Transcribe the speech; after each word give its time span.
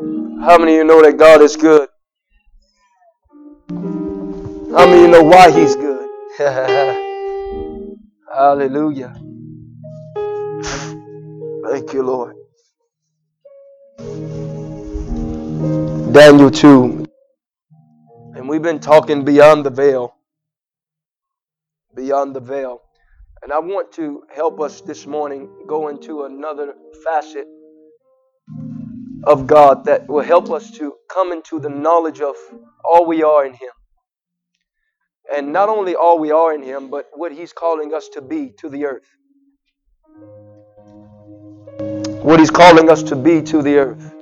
How 0.00 0.56
many 0.56 0.72
of 0.72 0.78
you 0.78 0.84
know 0.84 1.02
that 1.02 1.18
God 1.18 1.42
is 1.42 1.56
good? 1.56 1.86
How 3.68 4.86
many 4.86 4.94
of 4.94 5.02
you 5.02 5.08
know 5.08 5.22
why 5.22 5.50
He's 5.50 5.76
good? 5.76 6.08
Hallelujah. 8.34 9.12
Thank 11.68 11.92
you, 11.92 12.02
Lord. 12.02 12.34
Daniel 16.14 16.50
2. 16.50 17.04
And 18.36 18.48
we've 18.48 18.62
been 18.62 18.80
talking 18.80 19.22
beyond 19.22 19.66
the 19.66 19.70
veil. 19.70 20.14
Beyond 21.94 22.34
the 22.34 22.40
veil. 22.40 22.80
And 23.42 23.52
I 23.52 23.58
want 23.58 23.92
to 23.92 24.22
help 24.34 24.60
us 24.62 24.80
this 24.80 25.06
morning 25.06 25.50
go 25.66 25.88
into 25.88 26.24
another 26.24 26.72
facet 27.04 27.46
of 29.24 29.46
God 29.46 29.84
that 29.84 30.08
will 30.08 30.22
help 30.22 30.50
us 30.50 30.70
to 30.72 30.94
come 31.12 31.32
into 31.32 31.58
the 31.58 31.68
knowledge 31.68 32.20
of 32.20 32.36
all 32.84 33.06
we 33.06 33.22
are 33.22 33.44
in 33.46 33.52
Him. 33.52 33.70
And 35.34 35.52
not 35.52 35.68
only 35.68 35.94
all 35.94 36.18
we 36.18 36.30
are 36.30 36.54
in 36.54 36.62
Him, 36.62 36.90
but 36.90 37.06
what 37.14 37.32
He's 37.32 37.52
calling 37.52 37.94
us 37.94 38.08
to 38.10 38.20
be 38.20 38.52
to 38.58 38.68
the 38.68 38.86
earth. 38.86 39.08
What 42.22 42.40
He's 42.40 42.50
calling 42.50 42.90
us 42.90 43.02
to 43.04 43.16
be 43.16 43.42
to 43.42 43.62
the 43.62 43.76
earth. 43.76 44.14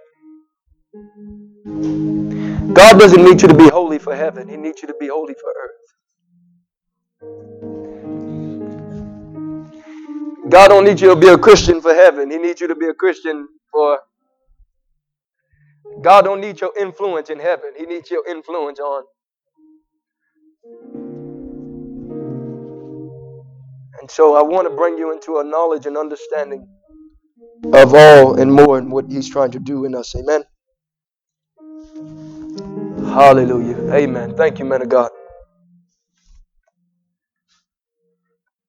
God 2.72 2.98
doesn't 2.98 3.24
need 3.24 3.42
you 3.42 3.48
to 3.48 3.56
be 3.56 3.68
holy 3.68 3.98
for 3.98 4.14
heaven, 4.14 4.48
He 4.48 4.56
needs 4.56 4.82
you 4.82 4.88
to 4.88 4.94
be 5.00 5.08
holy 5.08 5.34
for 5.34 5.50
earth. 5.50 5.88
God 10.48 10.68
don't 10.68 10.84
need 10.84 11.00
you 11.00 11.08
to 11.08 11.16
be 11.16 11.28
a 11.28 11.36
Christian 11.36 11.80
for 11.82 11.92
heaven. 11.92 12.30
He 12.30 12.38
needs 12.38 12.60
you 12.60 12.68
to 12.68 12.74
be 12.74 12.86
a 12.86 12.94
Christian 12.94 13.48
for 13.70 13.98
God 16.00 16.24
don't 16.24 16.40
need 16.40 16.60
your 16.60 16.72
influence 16.78 17.28
in 17.30 17.38
heaven. 17.38 17.72
He 17.76 17.84
needs 17.84 18.10
your 18.10 18.26
influence 18.28 18.78
on. 18.78 19.04
And 24.00 24.10
so 24.10 24.36
I 24.36 24.42
want 24.42 24.68
to 24.68 24.74
bring 24.74 24.96
you 24.96 25.12
into 25.12 25.38
a 25.38 25.44
knowledge 25.44 25.86
and 25.86 25.96
understanding 25.96 26.68
of 27.72 27.94
all 27.94 28.40
and 28.40 28.52
more 28.52 28.78
and 28.78 28.92
what 28.92 29.06
he's 29.10 29.28
trying 29.28 29.50
to 29.52 29.58
do 29.58 29.84
in 29.84 29.94
us. 29.94 30.14
Amen. 30.14 30.44
Hallelujah. 33.12 33.92
Amen. 33.92 34.36
Thank 34.36 34.58
you, 34.60 34.64
man 34.64 34.82
of 34.82 34.88
God. 34.88 35.10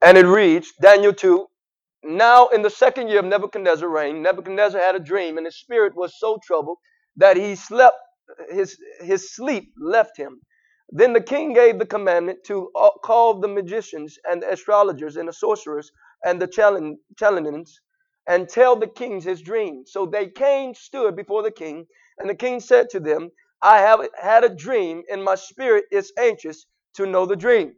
And 0.02 0.17
it 0.17 0.25
reads, 0.25 0.72
Daniel 0.81 1.13
2, 1.13 1.45
now, 2.05 2.47
in 2.47 2.61
the 2.61 2.69
second 2.69 3.09
year 3.09 3.19
of 3.19 3.25
Nebuchadnezzar 3.25 3.88
reign, 3.88 4.22
Nebuchadnezzar 4.23 4.80
had 4.80 4.95
a 4.95 5.00
dream, 5.00 5.38
and 5.38 5.45
his 5.45 5.57
spirit 5.57 5.94
was 5.95 6.17
so 6.17 6.39
troubled 6.41 6.77
that 7.20 7.38
he 7.38 7.56
slept, 7.56 7.98
his, 8.52 8.78
his 9.02 9.34
sleep 9.36 9.73
left 9.80 10.17
him. 10.17 10.42
Then 10.92 11.14
the 11.14 11.22
king 11.22 11.53
gave 11.53 11.80
the 11.80 11.86
commandment 11.86 12.39
to 12.45 12.72
uh, 12.75 12.89
call 13.03 13.39
the 13.39 13.48
magicians 13.48 14.17
and 14.30 14.42
the 14.42 14.52
astrologers 14.52 15.17
and 15.17 15.30
the 15.30 15.34
sorcerers 15.34 15.92
and 16.25 16.42
the 16.42 16.47
Chaldeans 16.47 17.81
and 18.28 18.50
tell 18.50 18.75
the 18.75 18.88
kings 18.88 19.23
his 19.23 19.42
dream. 19.42 19.84
So 19.86 20.06
they 20.06 20.28
came, 20.30 20.73
stood 20.73 21.16
before 21.16 21.44
the 21.44 21.52
king, 21.52 21.86
and 22.20 22.30
the 22.30 22.36
king 22.36 22.59
said 22.59 22.90
to 22.92 23.00
them, 23.00 23.30
I 23.62 23.80
have 23.80 24.08
had 24.22 24.44
a 24.44 24.56
dream, 24.56 25.03
and 25.12 25.23
my 25.23 25.36
spirit 25.36 25.86
is 25.92 26.14
anxious 26.17 26.66
to 26.95 27.06
know 27.06 27.25
the 27.25 27.36
dream. 27.36 27.73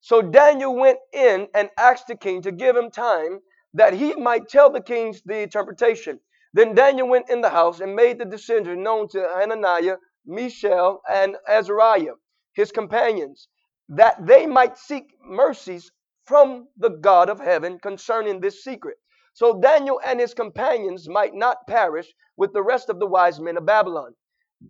So 0.00 0.22
Daniel 0.22 0.74
went 0.74 0.98
in 1.12 1.48
and 1.54 1.70
asked 1.78 2.08
the 2.08 2.16
king 2.16 2.42
to 2.42 2.52
give 2.52 2.76
him 2.76 2.90
time 2.90 3.40
that 3.74 3.92
he 3.94 4.14
might 4.14 4.48
tell 4.48 4.70
the 4.70 4.80
kings 4.82 5.22
the 5.24 5.40
interpretation. 5.40 6.18
Then 6.52 6.74
Daniel 6.74 7.08
went 7.08 7.30
in 7.30 7.40
the 7.40 7.50
house 7.50 7.80
and 7.80 7.94
made 7.94 8.18
the 8.18 8.24
decision 8.24 8.82
known 8.82 9.08
to 9.08 9.28
Hananiah, 9.36 9.96
Mishael, 10.26 11.00
and 11.08 11.36
Azariah, 11.48 12.14
his 12.54 12.72
companions, 12.72 13.48
that 13.88 14.24
they 14.26 14.46
might 14.46 14.76
seek 14.76 15.14
mercies 15.24 15.90
from 16.24 16.68
the 16.76 16.90
God 16.90 17.28
of 17.28 17.40
heaven 17.40 17.78
concerning 17.78 18.40
this 18.40 18.64
secret. 18.64 18.96
So 19.34 19.60
Daniel 19.60 20.00
and 20.04 20.20
his 20.20 20.34
companions 20.34 21.08
might 21.08 21.34
not 21.34 21.66
perish 21.66 22.12
with 22.36 22.52
the 22.52 22.62
rest 22.62 22.88
of 22.88 22.98
the 22.98 23.06
wise 23.06 23.40
men 23.40 23.56
of 23.56 23.64
Babylon. 23.66 24.14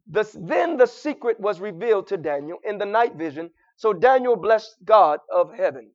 This, 0.06 0.36
then 0.38 0.76
the 0.76 0.86
secret 0.86 1.40
was 1.40 1.60
revealed 1.60 2.06
to 2.08 2.16
Daniel 2.16 2.58
in 2.64 2.78
the 2.78 2.86
night 2.86 3.16
vision. 3.16 3.50
So 3.76 3.92
Daniel 3.92 4.36
blessed 4.36 4.76
God 4.84 5.20
of 5.32 5.52
heaven. 5.54 5.90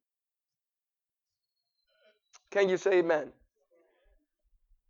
Can 2.52 2.70
you 2.70 2.78
say 2.78 3.00
amen? 3.00 3.32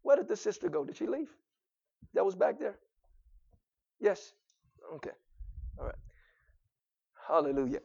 Where 0.05 0.15
did 0.17 0.27
the 0.27 0.37
sister 0.37 0.69
go? 0.69 0.85
Did 0.85 0.97
she 0.97 1.07
leave? 1.07 1.29
That 2.13 2.23
was 2.23 2.35
back 2.35 2.59
there? 2.59 2.75
Yes? 3.99 4.33
Okay. 4.93 5.09
All 5.79 5.85
right. 5.87 5.95
Hallelujah. 7.27 7.79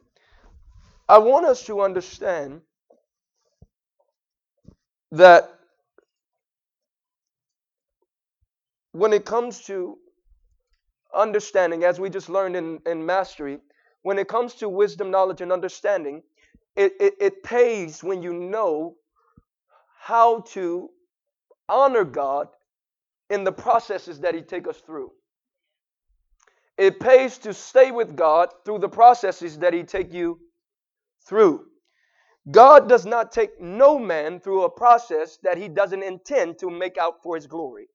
I 1.08 1.16
want 1.16 1.46
us 1.46 1.64
to 1.64 1.80
understand 1.80 2.60
that 5.12 5.50
when 8.92 9.14
it 9.14 9.24
comes 9.24 9.62
to 9.62 9.96
understanding, 11.14 11.84
as 11.84 11.98
we 11.98 12.10
just 12.10 12.28
learned 12.28 12.54
in, 12.54 12.80
in 12.84 13.06
mastery, 13.06 13.60
when 14.02 14.18
it 14.18 14.28
comes 14.28 14.52
to 14.56 14.68
wisdom, 14.68 15.10
knowledge, 15.10 15.40
and 15.40 15.50
understanding, 15.50 16.22
it, 16.76 16.92
it, 17.00 17.14
it 17.18 17.42
pays 17.42 18.04
when 18.04 18.22
you 18.22 18.34
know 18.34 18.96
how 19.98 20.40
to 20.48 20.90
honor 21.70 22.04
God 22.04 22.48
in 23.30 23.44
the 23.44 23.52
processes 23.52 24.20
that 24.20 24.34
He 24.34 24.42
take 24.42 24.68
us 24.68 24.78
through. 24.78 25.12
It 26.76 26.98
pays 26.98 27.38
to 27.38 27.54
stay 27.54 27.90
with 27.90 28.16
God 28.16 28.48
through 28.64 28.80
the 28.80 28.88
processes 28.88 29.58
that 29.58 29.72
He 29.72 29.82
take 29.82 30.12
you 30.12 30.40
through. 31.26 31.66
God 32.50 32.88
does 32.88 33.06
not 33.06 33.32
take 33.32 33.60
no 33.60 33.98
man 33.98 34.40
through 34.40 34.64
a 34.64 34.70
process 34.70 35.38
that 35.42 35.58
He 35.58 35.68
doesn't 35.68 36.02
intend 36.02 36.58
to 36.58 36.70
make 36.70 36.98
out 36.98 37.22
for 37.22 37.36
His 37.36 37.46
glory. 37.46 37.88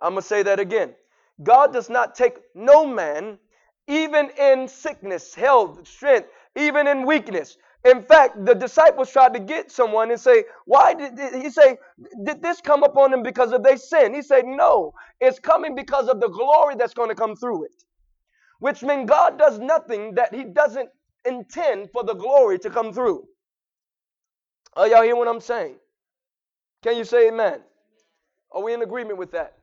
I'm 0.00 0.12
going 0.12 0.22
to 0.22 0.28
say 0.28 0.42
that 0.42 0.60
again. 0.60 0.94
God 1.42 1.72
does 1.72 1.88
not 1.88 2.14
take 2.14 2.38
no 2.54 2.86
man, 2.86 3.38
even 3.88 4.30
in 4.38 4.68
sickness, 4.68 5.34
health, 5.34 5.86
strength, 5.86 6.28
even 6.56 6.86
in 6.86 7.06
weakness. 7.06 7.56
In 7.84 8.02
fact, 8.02 8.44
the 8.44 8.54
disciples 8.54 9.10
tried 9.10 9.34
to 9.34 9.40
get 9.40 9.70
someone 9.70 10.10
and 10.10 10.20
say, 10.20 10.44
Why 10.64 10.94
did, 10.94 11.18
he 11.34 11.50
say, 11.50 11.78
Did 12.24 12.42
this 12.42 12.60
come 12.60 12.82
upon 12.82 13.10
them 13.10 13.22
because 13.22 13.52
of 13.52 13.62
their 13.62 13.76
sin? 13.76 14.14
He 14.14 14.22
said, 14.22 14.46
No, 14.46 14.92
it's 15.20 15.38
coming 15.38 15.74
because 15.74 16.08
of 16.08 16.20
the 16.20 16.28
glory 16.28 16.76
that's 16.76 16.94
going 16.94 17.10
to 17.10 17.14
come 17.14 17.36
through 17.36 17.64
it. 17.66 17.84
Which 18.60 18.82
means 18.82 19.08
God 19.08 19.38
does 19.38 19.58
nothing 19.58 20.14
that 20.14 20.34
He 20.34 20.44
doesn't 20.44 20.88
intend 21.26 21.90
for 21.92 22.04
the 22.04 22.14
glory 22.14 22.58
to 22.60 22.70
come 22.70 22.92
through. 22.92 23.24
Are 24.76 24.88
y'all 24.88 25.02
hear 25.02 25.16
what 25.16 25.28
I'm 25.28 25.40
saying? 25.40 25.76
Can 26.82 26.96
you 26.96 27.04
say 27.04 27.28
amen? 27.28 27.60
Are 28.52 28.62
we 28.62 28.72
in 28.72 28.82
agreement 28.82 29.18
with 29.18 29.32
that? 29.32 29.54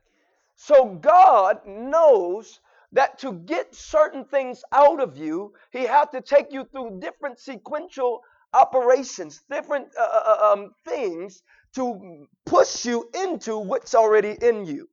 So 0.56 0.86
God 0.86 1.60
knows 1.66 2.60
that 2.92 3.18
to 3.20 3.32
get 3.32 3.74
certain 3.74 4.24
things 4.24 4.62
out 4.72 5.00
of 5.00 5.16
you, 5.16 5.54
he 5.70 5.84
had 5.84 6.06
to 6.12 6.20
take 6.20 6.52
you 6.52 6.64
through 6.64 7.00
different 7.00 7.38
sequential 7.38 8.22
operations, 8.54 9.42
different 9.50 9.88
uh, 9.98 10.02
uh, 10.02 10.22
uh, 10.26 10.52
um, 10.52 10.74
things 10.84 11.42
to 11.74 12.26
push 12.44 12.84
you 12.84 13.08
into 13.14 13.58
what's 13.58 13.94
already 13.94 14.36
in 14.42 14.66
you. 14.66 14.88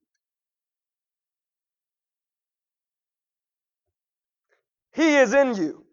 He 4.94 5.18
is 5.18 5.34
in 5.34 5.56
you. 5.56 5.86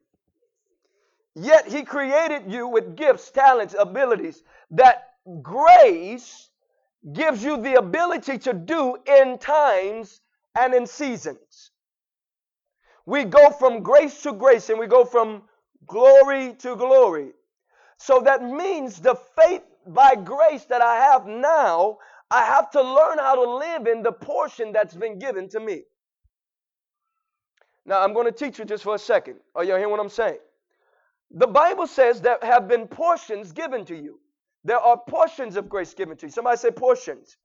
Yet 1.34 1.68
he 1.68 1.82
created 1.82 2.50
you 2.50 2.66
with 2.66 2.96
gifts, 2.96 3.30
talents, 3.30 3.74
abilities 3.78 4.42
that 4.70 5.10
grace 5.42 6.50
gives 7.12 7.42
you 7.42 7.60
the 7.60 7.74
ability 7.74 8.38
to 8.38 8.52
do 8.54 8.96
in 9.06 9.38
times 9.38 10.20
and 10.56 10.72
in 10.72 10.86
seasons. 10.86 11.72
We 13.06 13.24
go 13.24 13.50
from 13.50 13.82
grace 13.82 14.20
to 14.22 14.32
grace 14.32 14.68
and 14.68 14.78
we 14.78 14.88
go 14.88 15.04
from 15.04 15.42
glory 15.86 16.54
to 16.58 16.76
glory. 16.76 17.30
So 17.98 18.20
that 18.20 18.42
means 18.42 19.00
the 19.00 19.14
faith 19.14 19.62
by 19.86 20.16
grace 20.16 20.64
that 20.64 20.82
I 20.82 20.96
have 20.96 21.26
now, 21.26 21.98
I 22.30 22.44
have 22.44 22.70
to 22.72 22.82
learn 22.82 23.18
how 23.18 23.36
to 23.36 23.50
live 23.50 23.86
in 23.86 24.02
the 24.02 24.12
portion 24.12 24.72
that's 24.72 24.94
been 24.94 25.18
given 25.18 25.48
to 25.50 25.60
me. 25.60 25.84
Now, 27.86 28.02
I'm 28.02 28.12
going 28.12 28.26
to 28.26 28.32
teach 28.32 28.58
you 28.58 28.64
just 28.64 28.82
for 28.82 28.96
a 28.96 28.98
second. 28.98 29.36
Are 29.54 29.62
you 29.62 29.76
hearing 29.76 29.90
what 29.90 30.00
I'm 30.00 30.08
saying? 30.08 30.38
The 31.30 31.46
Bible 31.46 31.86
says 31.86 32.20
there 32.20 32.38
have 32.42 32.66
been 32.66 32.88
portions 32.88 33.52
given 33.52 33.84
to 33.84 33.94
you. 33.94 34.18
There 34.64 34.78
are 34.78 35.00
portions 35.08 35.56
of 35.56 35.68
grace 35.68 35.94
given 35.94 36.16
to 36.16 36.26
you. 36.26 36.32
Somebody 36.32 36.56
say 36.56 36.72
portions 36.72 37.36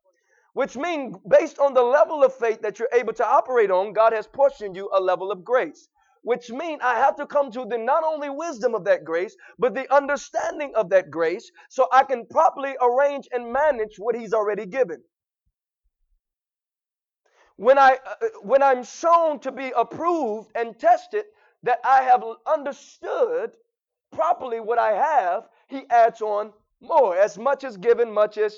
which 0.53 0.77
means 0.77 1.18
based 1.30 1.59
on 1.59 1.74
the 1.74 1.83
level 1.83 2.24
of 2.24 2.33
faith 2.36 2.62
that 2.62 2.80
you're 2.80 2.89
able 2.94 3.13
to 3.13 3.25
operate 3.27 3.71
on, 3.71 3.94
God 3.94 4.13
has 4.13 4.27
portioned 4.27 4.75
you 4.75 4.89
a 4.94 5.01
level 5.01 5.31
of 5.31 5.44
grace. 5.44 5.89
Which 6.24 6.51
means 6.51 6.81
I 6.83 6.95
have 6.95 7.15
to 7.18 7.27
come 7.27 7.51
to 7.51 7.65
the 7.65 7.77
not 7.77 8.03
only 8.03 8.30
wisdom 8.30 8.75
of 8.75 8.86
that 8.86 9.06
grace, 9.06 9.36
but 9.59 9.75
the 9.75 9.94
understanding 9.94 10.74
of 10.75 10.89
that 10.92 11.12
grace 11.12 11.51
so 11.69 11.88
I 11.94 12.03
can 12.03 12.25
properly 12.27 12.75
arrange 12.81 13.27
and 13.33 13.53
manage 13.53 13.98
what 14.00 14.15
He's 14.15 14.33
already 14.33 14.65
given. 14.68 15.03
when 17.57 17.80
I 17.80 18.00
uh, 18.06 18.27
when 18.44 18.63
I'm 18.63 18.83
shown 18.83 19.39
to 19.42 19.51
be 19.51 19.71
approved 19.77 20.51
and 20.56 20.77
tested 20.80 21.25
that 21.63 21.80
I 21.86 22.03
have 22.03 22.24
understood 22.48 23.51
properly 24.12 24.59
what 24.62 24.80
I 24.80 24.94
have, 24.94 25.50
he 25.69 25.83
adds 25.89 26.21
on 26.21 26.53
more. 26.81 27.18
As 27.18 27.38
much 27.38 27.63
as 27.65 27.77
given, 27.77 28.12
much 28.13 28.38
as. 28.39 28.57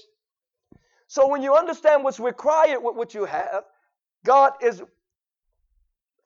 So 1.13 1.27
when 1.27 1.44
you 1.44 1.54
understand 1.54 2.04
what's 2.04 2.19
required 2.19 2.80
with 2.81 2.95
what 2.95 3.13
you 3.13 3.25
have, 3.25 3.65
God 4.25 4.54
is 4.63 4.81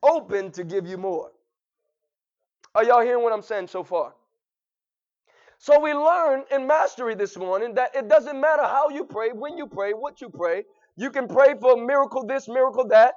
open 0.01 0.49
to 0.51 0.63
give 0.63 0.87
you 0.87 0.97
more. 0.97 1.31
Are 2.73 2.85
y'all 2.85 3.01
hearing 3.01 3.21
what 3.21 3.33
I'm 3.33 3.41
saying 3.41 3.67
so 3.67 3.83
far? 3.83 4.13
So 5.57 5.77
we 5.81 5.93
learn 5.93 6.45
in 6.51 6.65
mastery 6.65 7.15
this 7.15 7.35
morning 7.35 7.73
that 7.73 7.97
it 7.97 8.07
doesn't 8.07 8.39
matter 8.39 8.63
how 8.63 8.87
you 8.87 9.03
pray, 9.03 9.31
when 9.33 9.57
you 9.57 9.67
pray, 9.67 9.91
what 9.91 10.21
you 10.21 10.29
pray. 10.29 10.63
You 10.95 11.09
can 11.09 11.27
pray 11.27 11.55
for 11.59 11.73
a 11.73 11.85
miracle 11.85 12.25
this, 12.25 12.47
miracle 12.47 12.87
that. 12.87 13.15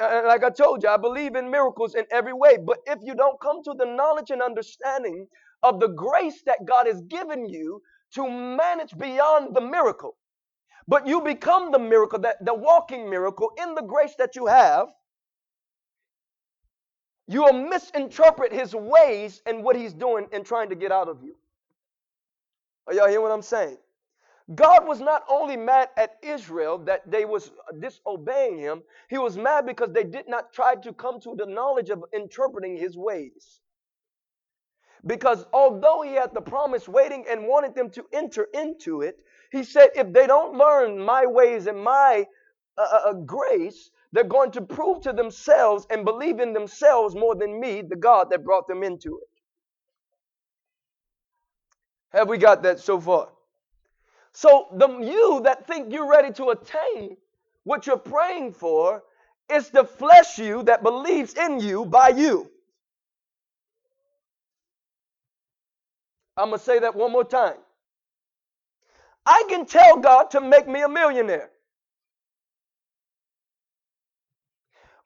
Like 0.00 0.42
I 0.42 0.50
told 0.50 0.82
you, 0.82 0.88
I 0.88 0.96
believe 0.96 1.36
in 1.36 1.48
miracles 1.48 1.94
in 1.94 2.04
every 2.10 2.32
way. 2.32 2.56
But 2.56 2.78
if 2.84 2.98
you 3.04 3.14
don't 3.14 3.38
come 3.38 3.62
to 3.62 3.74
the 3.78 3.86
knowledge 3.86 4.32
and 4.32 4.42
understanding 4.42 5.28
of 5.62 5.78
the 5.78 5.86
grace 5.86 6.42
that 6.46 6.66
God 6.66 6.88
has 6.88 7.00
given 7.02 7.48
you 7.48 7.80
to 8.14 8.28
manage 8.28 8.98
beyond 8.98 9.54
the 9.54 9.60
miracle, 9.60 10.16
but 10.88 11.06
you 11.06 11.20
become 11.20 11.72
the 11.72 11.78
miracle, 11.78 12.18
that 12.20 12.44
the 12.44 12.54
walking 12.54 13.10
miracle 13.10 13.50
in 13.60 13.74
the 13.74 13.82
grace 13.82 14.14
that 14.18 14.36
you 14.36 14.46
have, 14.46 14.88
you 17.26 17.42
will 17.42 17.52
misinterpret 17.52 18.52
his 18.52 18.74
ways 18.74 19.42
and 19.46 19.64
what 19.64 19.74
he's 19.76 19.92
doing 19.92 20.28
and 20.32 20.44
trying 20.46 20.68
to 20.68 20.76
get 20.76 20.92
out 20.92 21.08
of 21.08 21.22
you. 21.24 21.34
Are 22.86 22.94
y'all 22.94 23.08
hear 23.08 23.20
what 23.20 23.32
I'm 23.32 23.42
saying? 23.42 23.78
God 24.54 24.86
was 24.86 25.00
not 25.00 25.24
only 25.28 25.56
mad 25.56 25.88
at 25.96 26.18
Israel 26.22 26.78
that 26.78 27.10
they 27.10 27.24
was 27.24 27.50
disobeying 27.80 28.58
him, 28.58 28.82
he 29.10 29.18
was 29.18 29.36
mad 29.36 29.66
because 29.66 29.90
they 29.92 30.04
did 30.04 30.28
not 30.28 30.52
try 30.52 30.76
to 30.76 30.92
come 30.92 31.20
to 31.22 31.34
the 31.36 31.46
knowledge 31.46 31.90
of 31.90 32.04
interpreting 32.14 32.76
his 32.76 32.96
ways. 32.96 33.58
Because 35.04 35.46
although 35.52 36.02
he 36.02 36.12
had 36.12 36.32
the 36.32 36.40
promise 36.40 36.88
waiting 36.88 37.24
and 37.28 37.48
wanted 37.48 37.74
them 37.74 37.90
to 37.90 38.04
enter 38.12 38.46
into 38.54 39.02
it, 39.02 39.18
he 39.56 39.64
said, 39.64 39.90
if 39.94 40.12
they 40.12 40.26
don't 40.26 40.56
learn 40.56 40.98
my 40.98 41.26
ways 41.26 41.66
and 41.66 41.82
my 41.82 42.26
uh, 42.76 42.82
uh, 42.82 43.10
uh 43.10 43.12
grace, 43.12 43.90
they're 44.12 44.24
going 44.24 44.50
to 44.52 44.60
prove 44.60 45.00
to 45.02 45.12
themselves 45.12 45.86
and 45.90 46.04
believe 46.04 46.40
in 46.40 46.52
themselves 46.52 47.14
more 47.14 47.34
than 47.34 47.58
me, 47.58 47.82
the 47.82 47.96
God 47.96 48.30
that 48.30 48.44
brought 48.44 48.68
them 48.68 48.82
into 48.82 49.18
it. 49.18 49.28
Have 52.16 52.28
we 52.28 52.38
got 52.38 52.62
that 52.62 52.78
so 52.80 53.00
far? 53.00 53.28
So 54.32 54.68
the 54.72 54.88
you 54.98 55.40
that 55.44 55.66
think 55.66 55.92
you're 55.92 56.08
ready 56.08 56.32
to 56.34 56.50
attain 56.50 57.16
what 57.64 57.86
you're 57.86 57.96
praying 57.96 58.52
for 58.52 59.02
is 59.50 59.70
the 59.70 59.84
flesh 59.84 60.38
you 60.38 60.62
that 60.64 60.82
believes 60.82 61.34
in 61.34 61.60
you 61.60 61.84
by 61.84 62.08
you. 62.08 62.50
I'm 66.36 66.48
going 66.48 66.58
to 66.58 66.64
say 66.64 66.78
that 66.80 66.94
one 66.94 67.12
more 67.12 67.24
time. 67.24 67.56
I 69.26 69.44
can 69.48 69.66
tell 69.66 69.96
God 69.96 70.30
to 70.30 70.40
make 70.40 70.68
me 70.68 70.82
a 70.82 70.88
millionaire. 70.88 71.50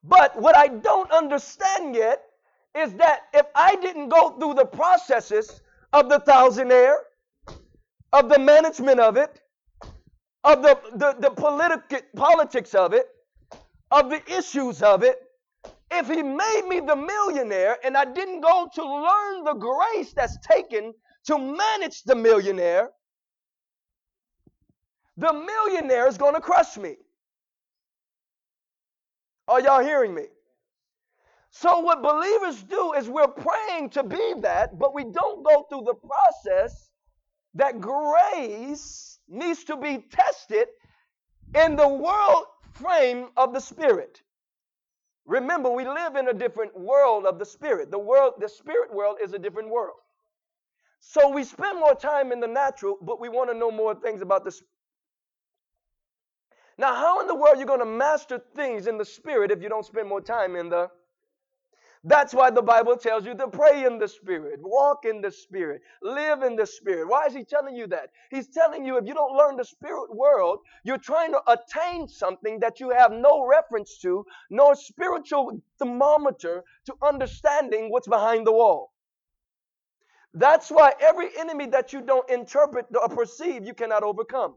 But 0.05 0.40
what 0.40 0.56
I 0.56 0.69
don't 0.69 1.11
understand 1.11 1.94
yet 1.94 2.22
is 2.76 2.94
that 2.94 3.22
if 3.34 3.46
I 3.55 3.76
didn't 3.76 4.08
go 4.08 4.31
through 4.38 4.55
the 4.55 4.64
processes 4.64 5.61
of 5.93 6.08
the 6.08 6.20
thousandaire, 6.20 6.96
of 8.12 8.28
the 8.28 8.38
management 8.38 9.00
of 9.00 9.17
it, 9.17 9.40
of 10.44 10.62
the, 10.62 10.78
the, 10.94 11.17
the 11.19 11.31
politic, 11.31 12.12
politics 12.14 12.75
of 12.75 12.93
it, 12.93 13.06
of 13.90 14.11
the 14.11 14.22
issues 14.32 14.82
of 14.82 15.02
it, 15.02 15.19
if 15.90 16.08
he 16.08 16.22
made 16.22 16.67
me 16.69 16.81
the 16.81 16.96
millionaire 16.96 17.76
and 17.84 17.96
I 17.96 18.05
didn't 18.05 18.40
go 18.40 18.69
to 18.75 18.82
learn 18.82 19.44
the 19.44 19.55
grace 19.55 20.12
that's 20.12 20.38
taken 20.46 20.94
to 21.26 21.38
manage 21.38 22.02
the 22.05 22.14
millionaire, 22.14 22.90
the 25.20 25.32
millionaire 25.34 26.08
is 26.08 26.17
going 26.17 26.34
to 26.34 26.40
crush 26.40 26.78
me. 26.78 26.96
Are 29.46 29.61
y'all 29.61 29.82
hearing 29.82 30.14
me? 30.14 30.25
So, 31.50 31.81
what 31.81 32.02
believers 32.02 32.62
do 32.62 32.94
is 32.94 33.08
we're 33.08 33.26
praying 33.26 33.90
to 33.90 34.02
be 34.02 34.34
that, 34.38 34.78
but 34.78 34.94
we 34.94 35.05
don't 35.05 35.44
go 35.44 35.67
through 35.69 35.82
the 35.84 35.94
process 35.94 36.90
that 37.55 37.81
grace 37.81 39.19
needs 39.28 39.64
to 39.64 39.76
be 39.76 40.06
tested 40.11 40.69
in 41.55 41.76
the 41.76 41.88
world 41.88 42.44
frame 42.72 43.26
of 43.37 43.52
the 43.52 43.61
spirit. 43.61 44.22
Remember, 45.26 45.70
we 45.70 45.84
live 45.84 46.17
in 46.17 46.28
a 46.28 46.32
different 46.32 46.78
world 46.78 47.26
of 47.26 47.38
the 47.38 47.44
spirit. 47.44 47.90
The 47.90 47.99
world, 47.99 48.34
the 48.38 48.49
spirit 48.49 48.94
world 48.94 49.19
is 49.22 49.34
a 49.34 49.38
different 49.38 49.69
world. 49.69 49.96
So 51.00 51.28
we 51.28 51.44
spend 51.44 51.78
more 51.78 51.94
time 51.94 52.32
in 52.32 52.40
the 52.40 52.46
natural, 52.46 52.96
but 53.02 53.20
we 53.20 53.28
want 53.28 53.50
to 53.50 53.58
know 53.58 53.70
more 53.70 53.94
things 53.94 54.22
about 54.22 54.44
the 54.44 54.52
Now, 56.81 56.94
how 56.94 57.21
in 57.21 57.27
the 57.27 57.35
world 57.35 57.56
are 57.56 57.61
you 57.61 57.67
going 57.67 57.81
to 57.81 57.85
master 57.85 58.41
things 58.56 58.87
in 58.87 58.97
the 58.97 59.05
spirit 59.05 59.50
if 59.50 59.62
you 59.62 59.69
don't 59.69 59.85
spend 59.85 60.09
more 60.09 60.23
time 60.23 60.56
in 60.56 60.71
the 60.71 60.91
that's 62.05 62.32
why 62.32 62.50
the 62.50 62.62
Bible 62.62 62.97
tells 62.97 63.27
you 63.27 63.35
to 63.35 63.49
pray 63.49 63.85
in 63.85 63.99
the 63.99 64.09
Spirit, 64.09 64.61
walk 64.62 65.05
in 65.05 65.21
the 65.21 65.31
Spirit, 65.31 65.82
live 66.00 66.43
in 66.43 66.56
the 66.56 66.65
Spirit. 66.65 67.06
Why 67.06 67.27
is 67.27 67.35
He 67.35 67.44
telling 67.44 67.77
you 67.77 67.87
that? 67.88 68.09
He's 68.31 68.49
telling 68.49 68.87
you 68.87 68.97
if 68.97 69.06
you 69.06 69.12
don't 69.12 69.37
learn 69.37 69.59
the 69.59 69.65
spirit 69.65 70.15
world, 70.15 70.61
you're 70.82 70.97
trying 70.97 71.32
to 71.32 71.43
attain 71.47 72.09
something 72.09 72.59
that 72.61 72.81
you 72.81 72.88
have 72.88 73.12
no 73.12 73.47
reference 73.47 73.99
to, 73.99 74.25
no 74.49 74.73
spiritual 74.73 75.61
thermometer 75.79 76.65
to 76.87 76.94
understanding 77.03 77.91
what's 77.91 78.09
behind 78.09 78.47
the 78.47 78.53
wall. 78.53 78.93
That's 80.32 80.71
why 80.71 80.94
every 81.00 81.29
enemy 81.38 81.67
that 81.67 81.93
you 81.93 82.00
don't 82.00 82.31
interpret 82.31 82.87
or 82.99 83.11
perceive, 83.11 83.67
you 83.67 83.75
cannot 83.75 84.05
overcome. 84.05 84.55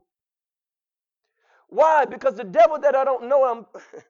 Why? 1.74 2.06
Because 2.06 2.36
the 2.36 2.44
devil 2.44 2.78
that 2.80 2.96
I 2.96 3.04
don't 3.04 3.28
know, 3.28 3.46
I'm. 3.46 3.66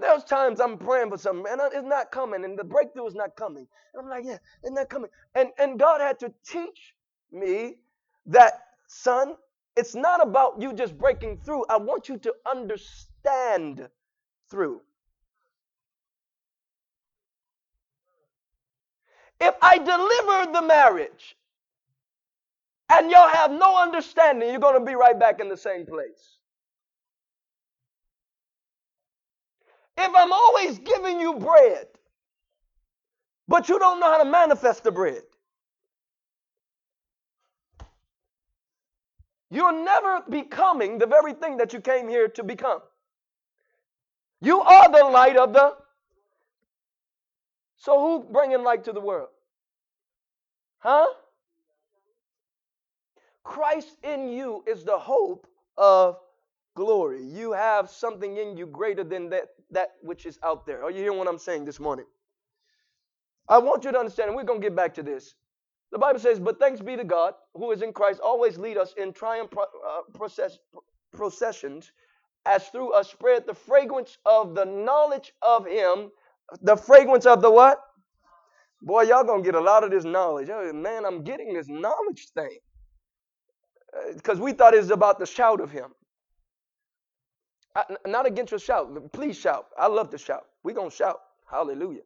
There's 0.00 0.24
times 0.24 0.60
I'm 0.60 0.76
praying 0.78 1.10
for 1.10 1.16
something 1.18 1.46
and 1.50 1.60
it's 1.74 1.86
not 1.86 2.10
coming, 2.10 2.44
and 2.44 2.58
the 2.58 2.64
breakthrough 2.64 3.06
is 3.06 3.14
not 3.14 3.34
coming. 3.36 3.66
And 3.94 4.02
I'm 4.02 4.08
like, 4.10 4.24
yeah, 4.26 4.36
it's 4.62 4.72
not 4.72 4.88
coming. 4.90 5.08
And 5.34 5.50
and 5.58 5.78
God 5.78 6.00
had 6.02 6.18
to 6.20 6.32
teach 6.46 6.94
me 7.32 7.76
that, 8.26 8.60
son, 8.88 9.36
it's 9.76 9.94
not 9.94 10.22
about 10.22 10.60
you 10.60 10.72
just 10.74 10.98
breaking 10.98 11.38
through. 11.38 11.64
I 11.70 11.78
want 11.78 12.08
you 12.10 12.18
to 12.18 12.34
understand 12.50 13.88
through. 14.50 14.82
If 19.40 19.54
I 19.62 19.78
deliver 19.78 20.52
the 20.52 20.62
marriage 20.62 21.37
and 22.90 23.10
y'all 23.10 23.28
have 23.28 23.50
no 23.50 23.80
understanding, 23.80 24.50
you're 24.50 24.60
going 24.60 24.78
to 24.78 24.84
be 24.84 24.94
right 24.94 25.18
back 25.18 25.40
in 25.40 25.48
the 25.48 25.56
same 25.56 25.84
place. 25.86 26.38
If 29.96 30.12
I'm 30.14 30.32
always 30.32 30.78
giving 30.78 31.20
you 31.20 31.34
bread, 31.34 31.88
but 33.48 33.68
you 33.68 33.78
don't 33.78 33.98
know 33.98 34.06
how 34.06 34.22
to 34.22 34.30
manifest 34.30 34.84
the 34.84 34.92
bread, 34.92 35.22
you're 39.50 39.72
never 39.72 40.22
becoming 40.28 40.98
the 40.98 41.06
very 41.06 41.32
thing 41.32 41.56
that 41.56 41.72
you 41.72 41.80
came 41.80 42.08
here 42.08 42.28
to 42.28 42.44
become. 42.44 42.80
You 44.40 44.60
are 44.60 44.90
the 44.90 45.04
light 45.04 45.36
of 45.36 45.52
the. 45.52 45.74
So 47.76 47.98
who 48.00 48.32
bringing 48.32 48.62
light 48.62 48.84
to 48.84 48.92
the 48.92 49.00
world? 49.00 49.28
Huh? 50.78 51.06
Christ 53.44 53.96
in 54.02 54.28
you 54.28 54.64
is 54.66 54.84
the 54.84 54.98
hope 54.98 55.46
of 55.76 56.16
glory. 56.76 57.24
You 57.24 57.52
have 57.52 57.90
something 57.90 58.36
in 58.36 58.56
you 58.56 58.66
greater 58.66 59.04
than 59.04 59.30
that, 59.30 59.48
that 59.70 59.90
which 60.02 60.26
is 60.26 60.38
out 60.44 60.66
there. 60.66 60.84
Are 60.84 60.90
you 60.90 61.02
hearing 61.02 61.18
what 61.18 61.28
I'm 61.28 61.38
saying 61.38 61.64
this 61.64 61.80
morning? 61.80 62.06
I 63.48 63.58
want 63.58 63.84
you 63.84 63.92
to 63.92 63.98
understand, 63.98 64.28
and 64.28 64.36
we're 64.36 64.44
going 64.44 64.60
to 64.60 64.66
get 64.66 64.76
back 64.76 64.94
to 64.94 65.02
this. 65.02 65.34
The 65.90 65.98
Bible 65.98 66.20
says, 66.20 66.38
But 66.38 66.58
thanks 66.58 66.80
be 66.80 66.96
to 66.96 67.04
God, 67.04 67.34
who 67.54 67.72
is 67.72 67.82
in 67.82 67.92
Christ, 67.92 68.20
always 68.22 68.58
lead 68.58 68.76
us 68.76 68.94
in 68.98 69.12
triumph 69.12 69.50
uh, 69.56 70.02
process, 70.14 70.58
processions, 71.12 71.90
as 72.46 72.68
through 72.68 72.92
us 72.92 73.10
spread 73.10 73.46
the 73.46 73.54
fragrance 73.54 74.18
of 74.26 74.54
the 74.54 74.64
knowledge 74.64 75.32
of 75.42 75.66
Him. 75.66 76.10
The 76.62 76.76
fragrance 76.76 77.26
of 77.26 77.42
the 77.42 77.50
what? 77.50 77.80
Boy, 78.82 79.02
y'all 79.02 79.24
gonna 79.24 79.42
get 79.42 79.54
a 79.54 79.60
lot 79.60 79.82
of 79.84 79.90
this 79.90 80.04
knowledge. 80.04 80.48
Oh, 80.50 80.72
man, 80.72 81.04
I'm 81.04 81.24
getting 81.24 81.52
this 81.54 81.68
knowledge 81.68 82.28
thing. 82.34 82.58
Because 84.14 84.38
we 84.40 84.52
thought 84.52 84.74
it 84.74 84.78
was 84.78 84.90
about 84.90 85.18
the 85.18 85.26
shout 85.26 85.60
of 85.60 85.70
Him. 85.70 85.94
Not 88.06 88.26
against 88.26 88.50
your 88.50 88.60
shout. 88.60 89.12
Please 89.12 89.38
shout. 89.38 89.66
I 89.78 89.86
love 89.86 90.10
to 90.10 90.18
shout. 90.18 90.46
We're 90.62 90.74
going 90.74 90.90
to 90.90 90.96
shout. 90.96 91.20
Hallelujah. 91.50 92.02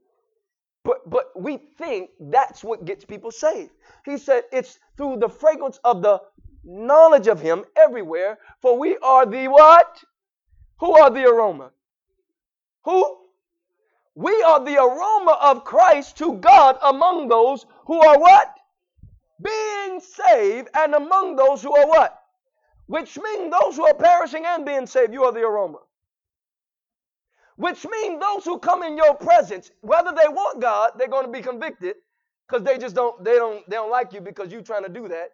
But 0.85 1.09
but 1.09 1.31
we 1.41 1.59
think 1.79 2.11
that's 2.19 2.65
what 2.65 2.85
gets 2.85 3.05
people 3.05 3.31
saved. 3.31 3.71
He 4.05 4.19
said 4.19 4.45
it's 4.53 4.79
through 4.97 5.19
the 5.19 5.29
fragrance 5.29 5.79
of 5.85 6.03
the 6.03 6.21
knowledge 6.65 7.29
of 7.29 7.41
him 7.41 7.65
everywhere. 7.77 8.39
For 8.61 8.79
we 8.79 8.97
are 8.99 9.25
the 9.25 9.49
what? 9.49 10.03
Who 10.79 10.93
are 10.99 11.11
the 11.11 11.25
aroma? 11.25 11.71
Who? 12.85 13.19
We 14.15 14.43
are 14.43 14.62
the 14.65 14.77
aroma 14.77 15.39
of 15.41 15.65
Christ 15.65 16.19
to 16.19 16.35
God 16.35 16.77
among 16.83 17.29
those 17.29 17.65
who 17.87 18.01
are 18.05 18.19
what? 18.19 18.55
Being 19.43 20.01
saved 20.01 20.69
and 20.75 20.95
among 20.95 21.37
those 21.37 21.63
who 21.63 21.75
are 21.75 21.87
what? 21.87 22.19
Which 22.87 23.19
mean 23.19 23.51
those 23.51 23.77
who 23.77 23.87
are 23.87 23.95
perishing 23.95 24.45
and 24.47 24.67
being 24.67 24.87
saved, 24.87 25.13
you 25.13 25.25
are 25.25 25.33
the 25.33 25.41
aroma. 25.41 25.79
Which 27.57 27.87
mean 27.87 28.19
those 28.19 28.45
who 28.45 28.59
come 28.59 28.83
in 28.83 28.97
your 28.97 29.15
presence, 29.15 29.71
whether 29.81 30.11
they 30.11 30.29
want 30.29 30.61
God, 30.61 30.93
they're 30.97 31.09
going 31.09 31.27
to 31.27 31.33
be 31.33 31.43
convicted 31.43 31.97
because 32.49 32.65
they 32.65 32.79
just 32.79 32.95
don't 32.95 33.23
they 33.25 33.37
don't 33.37 33.69
they 33.69 33.77
don't 33.77 33.91
like 33.91 34.13
you 34.13 34.21
because 34.21 34.51
you're 34.51 34.63
trying 34.63 34.83
to 34.83 34.89
do 34.89 35.09
that, 35.09 35.31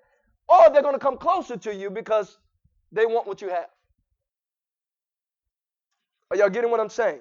or 0.48 0.70
they're 0.72 0.82
going 0.82 0.94
to 0.94 1.00
come 1.00 1.16
closer 1.16 1.56
to 1.56 1.74
you 1.74 1.90
because 1.90 2.38
they 2.92 3.06
want 3.06 3.26
what 3.26 3.40
you 3.40 3.48
have. 3.48 3.68
Are 6.30 6.36
y'all 6.36 6.50
getting 6.50 6.70
what 6.70 6.80
I'm 6.80 6.90
saying? 6.90 7.20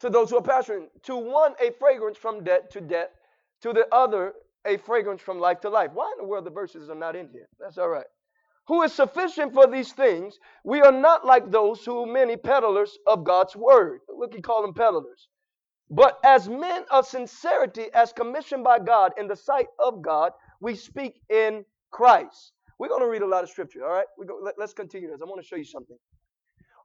To 0.00 0.10
those 0.10 0.30
who 0.30 0.38
are 0.38 0.42
pastoring, 0.42 0.86
to 1.04 1.16
one 1.16 1.54
a 1.60 1.70
fragrance 1.78 2.16
from 2.16 2.42
death 2.42 2.70
to 2.70 2.80
death, 2.80 3.10
to 3.62 3.72
the 3.72 3.86
other 3.92 4.32
a 4.66 4.76
fragrance 4.78 5.22
from 5.22 5.38
life 5.38 5.60
to 5.60 5.70
life. 5.70 5.90
Why 5.94 6.12
in 6.12 6.22
the 6.22 6.28
world 6.28 6.44
the 6.46 6.50
verses 6.50 6.90
are 6.90 6.94
not 6.94 7.16
in 7.16 7.28
here? 7.28 7.48
That's 7.58 7.78
all 7.78 7.88
right. 7.88 8.06
Who 8.68 8.82
is 8.82 8.92
sufficient 8.92 9.52
for 9.52 9.66
these 9.66 9.92
things? 9.92 10.38
We 10.64 10.80
are 10.80 10.92
not 10.92 11.26
like 11.26 11.50
those 11.50 11.84
who 11.84 12.06
many 12.06 12.36
peddlers 12.36 12.96
of 13.06 13.24
God's 13.24 13.56
word. 13.56 14.00
Look, 14.08 14.34
he 14.34 14.40
called 14.40 14.64
them 14.64 14.74
peddlers. 14.74 15.28
But 15.90 16.20
as 16.24 16.48
men 16.48 16.84
of 16.90 17.06
sincerity, 17.06 17.86
as 17.94 18.12
commissioned 18.12 18.62
by 18.62 18.78
God 18.78 19.12
in 19.18 19.26
the 19.26 19.34
sight 19.34 19.66
of 19.84 20.02
God, 20.02 20.32
we 20.60 20.76
speak 20.76 21.20
in 21.28 21.64
Christ. 21.90 22.52
We're 22.78 22.88
going 22.88 23.02
to 23.02 23.08
read 23.08 23.22
a 23.22 23.26
lot 23.26 23.42
of 23.42 23.50
scripture, 23.50 23.84
all 23.84 23.92
right? 23.92 24.06
Go, 24.24 24.38
let, 24.40 24.54
let's 24.56 24.72
continue 24.72 25.08
this. 25.10 25.20
I 25.20 25.24
want 25.24 25.42
to 25.42 25.46
show 25.46 25.56
you 25.56 25.64
something. 25.64 25.96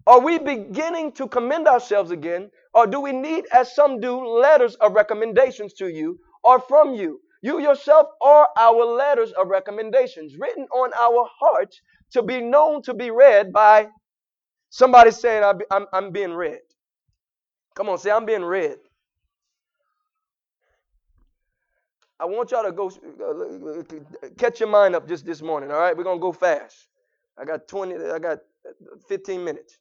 Are 0.07 0.19
we 0.19 0.39
beginning 0.39 1.11
to 1.13 1.27
commend 1.27 1.67
ourselves 1.67 2.11
again, 2.11 2.49
or 2.73 2.87
do 2.87 2.99
we 2.99 3.11
need, 3.11 3.45
as 3.53 3.75
some 3.75 3.99
do, 3.99 4.25
letters 4.25 4.75
of 4.75 4.93
recommendations 4.93 5.73
to 5.73 5.87
you 5.87 6.19
or 6.43 6.59
from 6.59 6.95
you? 6.95 7.19
You 7.45 7.59
yourself 7.59 8.07
are 8.23 8.47
our 8.57 8.83
letters 8.83 9.31
of 9.33 9.49
recommendations, 9.49 10.35
written 10.35 10.63
on 10.73 10.91
our 10.99 11.29
hearts 11.39 11.79
to 12.13 12.23
be 12.23 12.41
known 12.41 12.81
to 12.81 12.93
be 12.95 13.11
read 13.11 13.53
by 13.53 13.89
somebody 14.71 15.11
saying, 15.11 15.43
I'm, 15.69 15.85
I'm 15.93 16.09
being 16.09 16.33
read. 16.33 16.61
Come 17.75 17.87
on, 17.87 17.99
say, 17.99 18.09
I'm 18.09 18.25
being 18.25 18.43
read. 18.43 18.77
I 22.19 22.25
want 22.25 22.49
y'all 22.49 22.63
to 22.63 22.71
go 22.71 22.87
uh, 22.89 24.29
catch 24.39 24.59
your 24.59 24.69
mind 24.69 24.95
up 24.95 25.07
just 25.07 25.23
this 25.23 25.43
morning, 25.43 25.69
all 25.69 25.77
right? 25.77 25.95
We're 25.95 26.03
going 26.03 26.17
to 26.17 26.21
go 26.23 26.31
fast. 26.31 26.87
I 27.37 27.45
got 27.45 27.67
20, 27.67 28.07
I 28.07 28.17
got 28.17 28.39
15 29.07 29.43
minutes. 29.43 29.77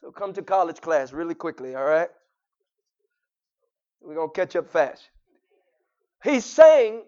So 0.00 0.10
come 0.10 0.32
to 0.32 0.42
college 0.42 0.80
class 0.80 1.12
really 1.12 1.34
quickly, 1.34 1.74
all 1.74 1.84
right? 1.84 2.08
We're 4.00 4.14
going 4.14 4.30
to 4.30 4.34
catch 4.34 4.56
up 4.56 4.70
fast. 4.70 5.11
He's 6.22 6.44
saying, 6.44 7.02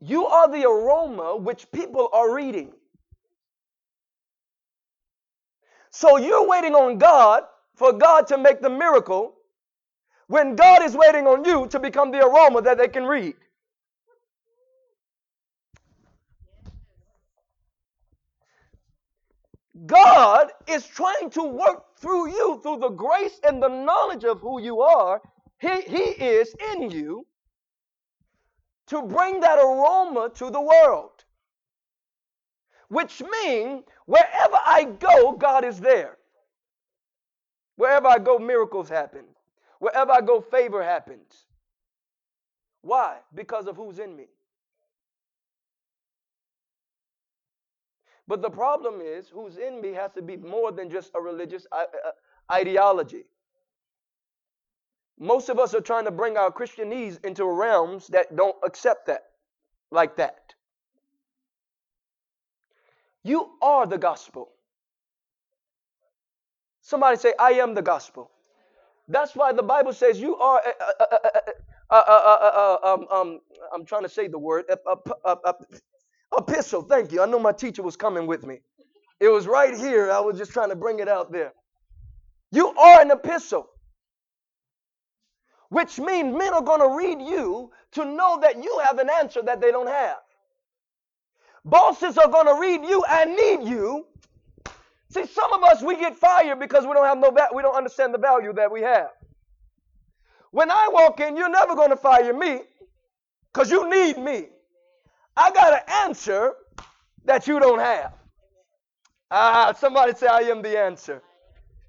You 0.00 0.26
are 0.26 0.50
the 0.50 0.64
aroma 0.64 1.36
which 1.36 1.70
people 1.72 2.08
are 2.12 2.34
reading. 2.34 2.72
So 5.90 6.16
you're 6.16 6.48
waiting 6.48 6.74
on 6.74 6.98
God 6.98 7.44
for 7.76 7.92
God 7.92 8.26
to 8.28 8.38
make 8.38 8.60
the 8.62 8.70
miracle 8.70 9.34
when 10.26 10.56
God 10.56 10.82
is 10.82 10.96
waiting 10.96 11.26
on 11.26 11.44
you 11.44 11.66
to 11.68 11.78
become 11.78 12.10
the 12.10 12.24
aroma 12.24 12.62
that 12.62 12.78
they 12.78 12.88
can 12.88 13.04
read. 13.04 13.34
God 19.86 20.52
is 20.66 20.86
trying 20.86 21.30
to 21.30 21.42
work 21.42 21.96
through 21.98 22.30
you 22.30 22.60
through 22.62 22.78
the 22.78 22.90
grace 22.90 23.40
and 23.46 23.62
the 23.62 23.68
knowledge 23.68 24.24
of 24.24 24.40
who 24.40 24.60
you 24.60 24.80
are. 24.80 25.20
He, 25.58 25.82
he 25.82 26.04
is 26.24 26.54
in 26.74 26.90
you 26.90 27.26
to 28.92 29.00
bring 29.00 29.40
that 29.40 29.58
aroma 29.58 30.30
to 30.34 30.50
the 30.50 30.60
world. 30.60 31.24
Which 32.88 33.22
means 33.42 33.84
wherever 34.04 34.58
I 34.66 34.84
go, 34.84 35.32
God 35.32 35.64
is 35.64 35.80
there. 35.80 36.18
Wherever 37.76 38.06
I 38.06 38.18
go, 38.18 38.38
miracles 38.38 38.90
happen. 38.90 39.24
Wherever 39.78 40.12
I 40.12 40.20
go, 40.20 40.42
favor 40.42 40.82
happens. 40.82 41.46
Why? 42.82 43.16
Because 43.34 43.66
of 43.66 43.76
who's 43.76 43.98
in 43.98 44.14
me. 44.14 44.26
But 48.28 48.42
the 48.42 48.50
problem 48.50 49.00
is, 49.00 49.30
who's 49.30 49.56
in 49.56 49.80
me 49.80 49.94
has 49.94 50.12
to 50.12 50.22
be 50.22 50.36
more 50.36 50.70
than 50.70 50.90
just 50.90 51.12
a 51.14 51.20
religious 51.20 51.66
uh, 51.72 51.76
uh, 51.76 52.10
ideology. 52.52 53.24
Most 55.18 55.48
of 55.48 55.58
us 55.58 55.74
are 55.74 55.80
trying 55.80 56.04
to 56.06 56.10
bring 56.10 56.36
our 56.36 56.50
Christianese 56.50 57.24
into 57.24 57.44
realms 57.44 58.08
that 58.08 58.34
don't 58.34 58.56
accept 58.64 59.06
that 59.06 59.24
like 59.90 60.16
that. 60.16 60.54
You 63.22 63.50
are 63.62 63.86
the 63.86 63.98
gospel. 63.98 64.50
Somebody 66.80 67.16
say, 67.16 67.32
I 67.38 67.52
am 67.52 67.74
the 67.74 67.82
gospel. 67.82 68.30
That's 69.08 69.36
why 69.36 69.52
the 69.52 69.62
Bible 69.62 69.92
says 69.92 70.20
you 70.20 70.36
are. 70.36 70.60
um, 71.90 73.06
um, 73.10 73.40
I'm 73.72 73.84
trying 73.84 74.02
to 74.02 74.08
say 74.08 74.26
the 74.26 74.38
word 74.38 74.64
epistle. 76.36 76.82
Thank 76.82 77.12
you. 77.12 77.22
I 77.22 77.26
know 77.26 77.38
my 77.38 77.52
teacher 77.52 77.82
was 77.82 77.96
coming 77.96 78.26
with 78.26 78.44
me. 78.44 78.60
It 79.20 79.28
was 79.28 79.46
right 79.46 79.76
here. 79.76 80.10
I 80.10 80.18
was 80.18 80.36
just 80.36 80.52
trying 80.52 80.70
to 80.70 80.76
bring 80.76 80.98
it 80.98 81.08
out 81.08 81.30
there. 81.30 81.52
You 82.50 82.68
are 82.70 83.00
an 83.00 83.10
epistle, 83.10 83.68
which 85.72 85.98
means 85.98 86.36
men 86.36 86.52
are 86.52 86.60
going 86.60 86.80
to 86.80 86.94
read 86.94 87.26
you 87.26 87.70
to 87.92 88.04
know 88.04 88.38
that 88.42 88.62
you 88.62 88.82
have 88.84 88.98
an 88.98 89.08
answer 89.08 89.40
that 89.40 89.58
they 89.58 89.70
don't 89.70 89.86
have. 89.86 90.18
Bosses 91.64 92.18
are 92.18 92.28
going 92.28 92.44
to 92.46 92.60
read 92.60 92.86
you 92.86 93.02
and 93.08 93.34
need 93.34 93.62
you. 93.66 94.04
See, 95.08 95.24
some 95.24 95.50
of 95.54 95.62
us 95.62 95.82
we 95.82 95.96
get 95.96 96.14
fired 96.14 96.60
because 96.60 96.86
we 96.86 96.92
don't 96.92 97.06
have 97.06 97.16
no 97.16 97.30
va- 97.30 97.48
we 97.54 97.62
don't 97.62 97.74
understand 97.74 98.12
the 98.12 98.18
value 98.18 98.52
that 98.52 98.70
we 98.70 98.82
have. 98.82 99.08
When 100.50 100.70
I 100.70 100.90
walk 100.92 101.20
in, 101.20 101.38
you're 101.38 101.48
never 101.48 101.74
going 101.74 101.88
to 101.88 101.96
fire 101.96 102.34
me 102.34 102.60
because 103.50 103.70
you 103.70 103.88
need 103.88 104.18
me. 104.18 104.48
I 105.34 105.52
got 105.52 105.72
an 105.72 105.80
answer 106.04 106.52
that 107.24 107.46
you 107.46 107.58
don't 107.58 107.78
have. 107.78 108.12
Ah, 109.30 109.72
somebody 109.72 110.12
say, 110.12 110.26
I 110.26 110.40
am 110.40 110.60
the 110.60 110.78
answer. 110.78 111.22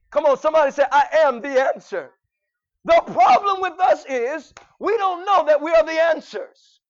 Come 0.10 0.26
on, 0.26 0.40
somebody 0.40 0.72
say, 0.72 0.86
I 0.90 1.08
am 1.26 1.42
the 1.42 1.62
answer. 1.76 2.12
The 2.86 3.02
problem 3.02 3.62
with 3.62 3.80
us 3.80 4.06
is 4.08 4.54
we 4.80 4.98
don't 4.98 5.26
know 5.26 5.46
that 5.46 5.62
we 5.62 5.72
are 5.72 5.84
the 5.84 6.02
answers. 6.02 6.82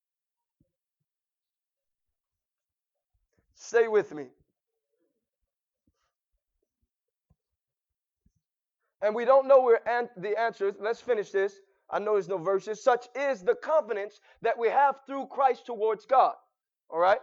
Stay 3.54 3.88
with 3.88 4.12
me. 4.12 4.26
And 9.02 9.14
we 9.14 9.24
don't 9.24 9.46
know 9.46 9.62
we're 9.62 9.80
an- 9.86 10.10
the 10.16 10.38
answers. 10.38 10.74
Let's 10.80 11.00
finish 11.00 11.30
this. 11.30 11.60
I 11.90 11.98
know 11.98 12.14
there's 12.14 12.28
no 12.28 12.38
verses. 12.38 12.82
Such 12.82 13.06
is 13.14 13.42
the 13.42 13.54
confidence 13.54 14.20
that 14.42 14.58
we 14.58 14.68
have 14.68 14.96
through 15.06 15.26
Christ 15.26 15.66
towards 15.66 16.06
God. 16.06 16.34
All 16.90 16.98
right? 16.98 17.20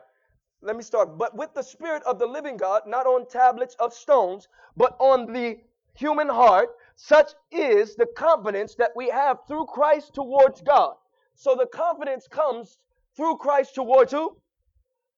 Let 0.61 0.75
me 0.75 0.83
start. 0.83 1.17
But 1.17 1.35
with 1.35 1.53
the 1.53 1.63
Spirit 1.63 2.03
of 2.03 2.19
the 2.19 2.27
living 2.27 2.55
God, 2.55 2.83
not 2.85 3.07
on 3.07 3.27
tablets 3.27 3.75
of 3.79 3.93
stones, 3.93 4.47
but 4.77 4.95
on 4.99 5.33
the 5.33 5.59
human 5.95 6.29
heart, 6.29 6.69
such 6.95 7.31
is 7.51 7.95
the 7.95 8.05
confidence 8.05 8.75
that 8.75 8.91
we 8.95 9.09
have 9.09 9.39
through 9.47 9.65
Christ 9.65 10.13
towards 10.13 10.61
God. 10.61 10.95
So 11.35 11.55
the 11.55 11.65
confidence 11.65 12.27
comes 12.27 12.77
through 13.15 13.37
Christ 13.37 13.75
towards 13.75 14.11
who? 14.11 14.37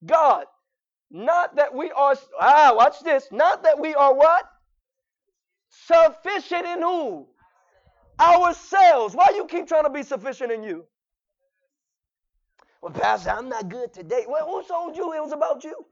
God. 0.05 0.45
Not 1.11 1.55
that 1.57 1.73
we 1.73 1.91
are, 1.91 2.15
ah, 2.39 2.73
watch 2.75 3.01
this. 3.01 3.27
Not 3.31 3.63
that 3.63 3.79
we 3.79 3.93
are 3.93 4.13
what? 4.13 4.45
Sufficient 5.69 6.65
in 6.65 6.81
who? 6.81 7.27
Ourselves. 8.19 9.15
Why 9.15 9.31
you 9.35 9.45
keep 9.45 9.67
trying 9.67 9.83
to 9.83 9.89
be 9.89 10.03
sufficient 10.03 10.51
in 10.51 10.63
you? 10.63 10.85
Well, 12.81 12.91
Pastor, 12.91 13.31
I'm 13.31 13.47
not 13.49 13.69
good 13.69 13.93
today. 13.93 14.25
Well, 14.27 14.45
who 14.45 14.63
told 14.63 14.97
you 14.97 15.13
it 15.13 15.21
was 15.21 15.31
about 15.31 15.63
you? 15.63 15.85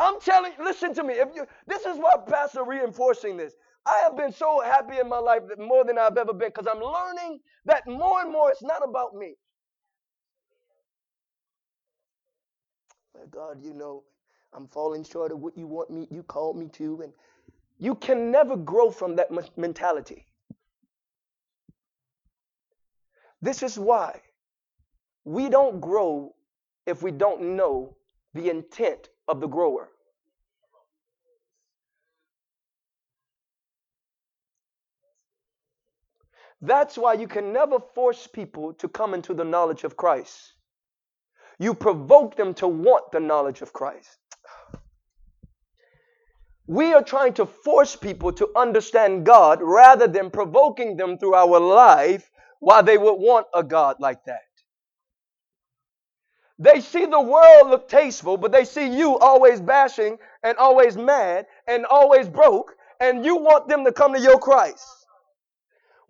I'm 0.00 0.18
telling 0.18 0.52
you, 0.58 0.64
listen 0.64 0.94
to 0.94 1.04
me. 1.04 1.14
If 1.14 1.28
you 1.34 1.46
this 1.66 1.84
is 1.84 1.98
why 1.98 2.14
Pastor 2.26 2.64
reinforcing 2.64 3.36
this. 3.36 3.52
I 3.86 4.00
have 4.02 4.16
been 4.16 4.32
so 4.32 4.60
happy 4.60 4.98
in 4.98 5.08
my 5.08 5.18
life 5.18 5.42
more 5.58 5.84
than 5.84 5.98
I've 5.98 6.16
ever 6.16 6.32
been 6.32 6.48
because 6.48 6.66
I'm 6.66 6.82
learning 6.82 7.40
that 7.66 7.86
more 7.86 8.22
and 8.22 8.32
more 8.32 8.50
it's 8.50 8.62
not 8.62 8.82
about 8.82 9.14
me. 9.14 9.34
My 13.14 13.26
God, 13.30 13.62
you 13.62 13.74
know, 13.74 14.04
I'm 14.54 14.66
falling 14.68 15.04
short 15.04 15.32
of 15.32 15.40
what 15.40 15.56
you 15.56 15.66
want 15.66 15.90
me, 15.90 16.08
you 16.10 16.22
called 16.22 16.56
me 16.56 16.68
to, 16.74 17.02
and 17.02 17.12
you 17.78 17.94
can 17.94 18.30
never 18.30 18.56
grow 18.56 18.90
from 18.90 19.16
that 19.16 19.28
mentality. 19.56 20.26
This 23.42 23.62
is 23.62 23.78
why 23.78 24.20
we 25.24 25.48
don't 25.48 25.80
grow 25.80 26.34
if 26.86 27.02
we 27.02 27.10
don't 27.10 27.56
know 27.56 27.96
the 28.34 28.50
intent 28.50 29.08
of 29.30 29.40
the 29.40 29.46
grower. 29.46 29.88
That's 36.62 36.98
why 36.98 37.14
you 37.14 37.26
can 37.26 37.52
never 37.52 37.78
force 37.94 38.26
people 38.26 38.74
to 38.74 38.88
come 38.88 39.14
into 39.14 39.32
the 39.32 39.44
knowledge 39.44 39.84
of 39.84 39.96
Christ. 39.96 40.52
You 41.58 41.74
provoke 41.74 42.36
them 42.36 42.52
to 42.54 42.68
want 42.68 43.12
the 43.12 43.20
knowledge 43.20 43.62
of 43.62 43.72
Christ. 43.72 44.18
We 46.66 46.92
are 46.92 47.02
trying 47.02 47.34
to 47.34 47.46
force 47.46 47.96
people 47.96 48.32
to 48.34 48.50
understand 48.56 49.26
God 49.26 49.60
rather 49.62 50.06
than 50.06 50.30
provoking 50.30 50.96
them 50.96 51.18
through 51.18 51.34
our 51.34 51.58
life 51.58 52.30
why 52.60 52.82
they 52.82 52.98
would 52.98 53.14
want 53.14 53.46
a 53.54 53.62
God 53.62 53.96
like 53.98 54.24
that. 54.26 54.49
They 56.60 56.80
see 56.80 57.06
the 57.06 57.20
world 57.20 57.70
look 57.70 57.88
tasteful, 57.88 58.36
but 58.36 58.52
they 58.52 58.64
see 58.64 58.86
you 58.86 59.18
always 59.18 59.60
bashing 59.60 60.18
and 60.44 60.56
always 60.58 60.96
mad 60.96 61.46
and 61.66 61.84
always 61.86 62.28
broke, 62.28 62.76
and 63.00 63.24
you 63.24 63.34
want 63.36 63.66
them 63.66 63.84
to 63.84 63.92
come 63.92 64.14
to 64.14 64.20
your 64.20 64.38
Christ 64.38 64.86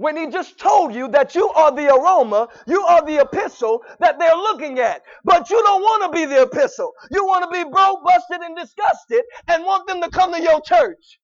when 0.01 0.17
he 0.17 0.29
just 0.29 0.59
told 0.59 0.95
you 0.95 1.09
that 1.09 1.35
you 1.35 1.51
are 1.51 1.71
the 1.71 1.95
aroma, 1.95 2.49
you 2.67 2.83
are 2.87 3.05
the 3.05 3.21
epistle 3.21 3.85
that 3.99 4.19
they're 4.19 4.35
looking 4.35 4.79
at. 4.79 5.03
But 5.25 5.51
you 5.51 5.63
don't 5.63 5.83
want 5.83 6.11
to 6.11 6.19
be 6.19 6.25
the 6.25 6.41
epistle. 6.41 6.93
You 7.11 7.27
want 7.27 7.45
to 7.45 7.51
be 7.51 7.69
broke, 7.71 8.03
busted, 8.03 8.41
and 8.41 8.57
disgusted 8.57 9.21
and 9.49 9.63
want 9.63 9.87
them 9.87 10.01
to 10.01 10.09
come 10.09 10.33
to 10.33 10.41
your 10.41 10.63
church. 10.63 11.21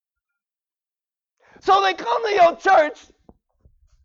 So 1.61 1.80
they 1.80 1.95
come 1.95 2.28
to 2.28 2.35
your 2.35 2.54
church 2.56 3.06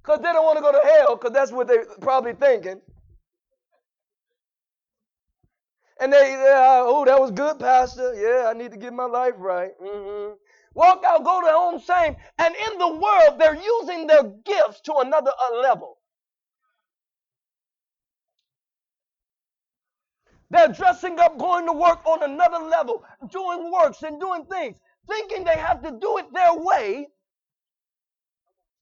because 0.01 0.19
they 0.19 0.31
don't 0.31 0.45
want 0.45 0.57
to 0.57 0.61
go 0.61 0.71
to 0.71 0.87
hell 0.87 1.17
because 1.17 1.33
that's 1.33 1.51
what 1.51 1.67
they're 1.67 1.85
probably 1.99 2.31
thinking. 2.31 2.79
And 6.01 6.11
they, 6.11 6.33
uh, 6.33 6.81
oh, 6.83 7.05
that 7.05 7.19
was 7.19 7.29
good, 7.29 7.59
Pastor. 7.59 8.15
Yeah, 8.15 8.49
I 8.49 8.53
need 8.53 8.71
to 8.71 8.77
get 8.77 8.91
my 8.91 9.05
life 9.05 9.35
right. 9.37 9.71
Mm-hmm. 9.79 10.33
Walk 10.73 11.03
out, 11.07 11.23
go 11.23 11.41
to 11.41 11.47
home 11.47 11.79
same. 11.79 12.15
And 12.39 12.55
in 12.55 12.79
the 12.79 12.87
world, 12.87 13.39
they're 13.39 13.55
using 13.55 14.07
their 14.07 14.23
gifts 14.43 14.81
to 14.81 14.95
another 14.95 15.31
level. 15.61 15.99
They're 20.49 20.69
dressing 20.69 21.19
up, 21.19 21.37
going 21.37 21.67
to 21.67 21.73
work 21.73 22.03
on 22.05 22.23
another 22.23 22.65
level, 22.65 23.05
doing 23.29 23.71
works 23.71 24.01
and 24.01 24.19
doing 24.19 24.45
things, 24.45 24.77
thinking 25.07 25.43
they 25.43 25.57
have 25.57 25.83
to 25.83 25.91
do 25.91 26.17
it 26.17 26.33
their 26.33 26.55
way 26.55 27.07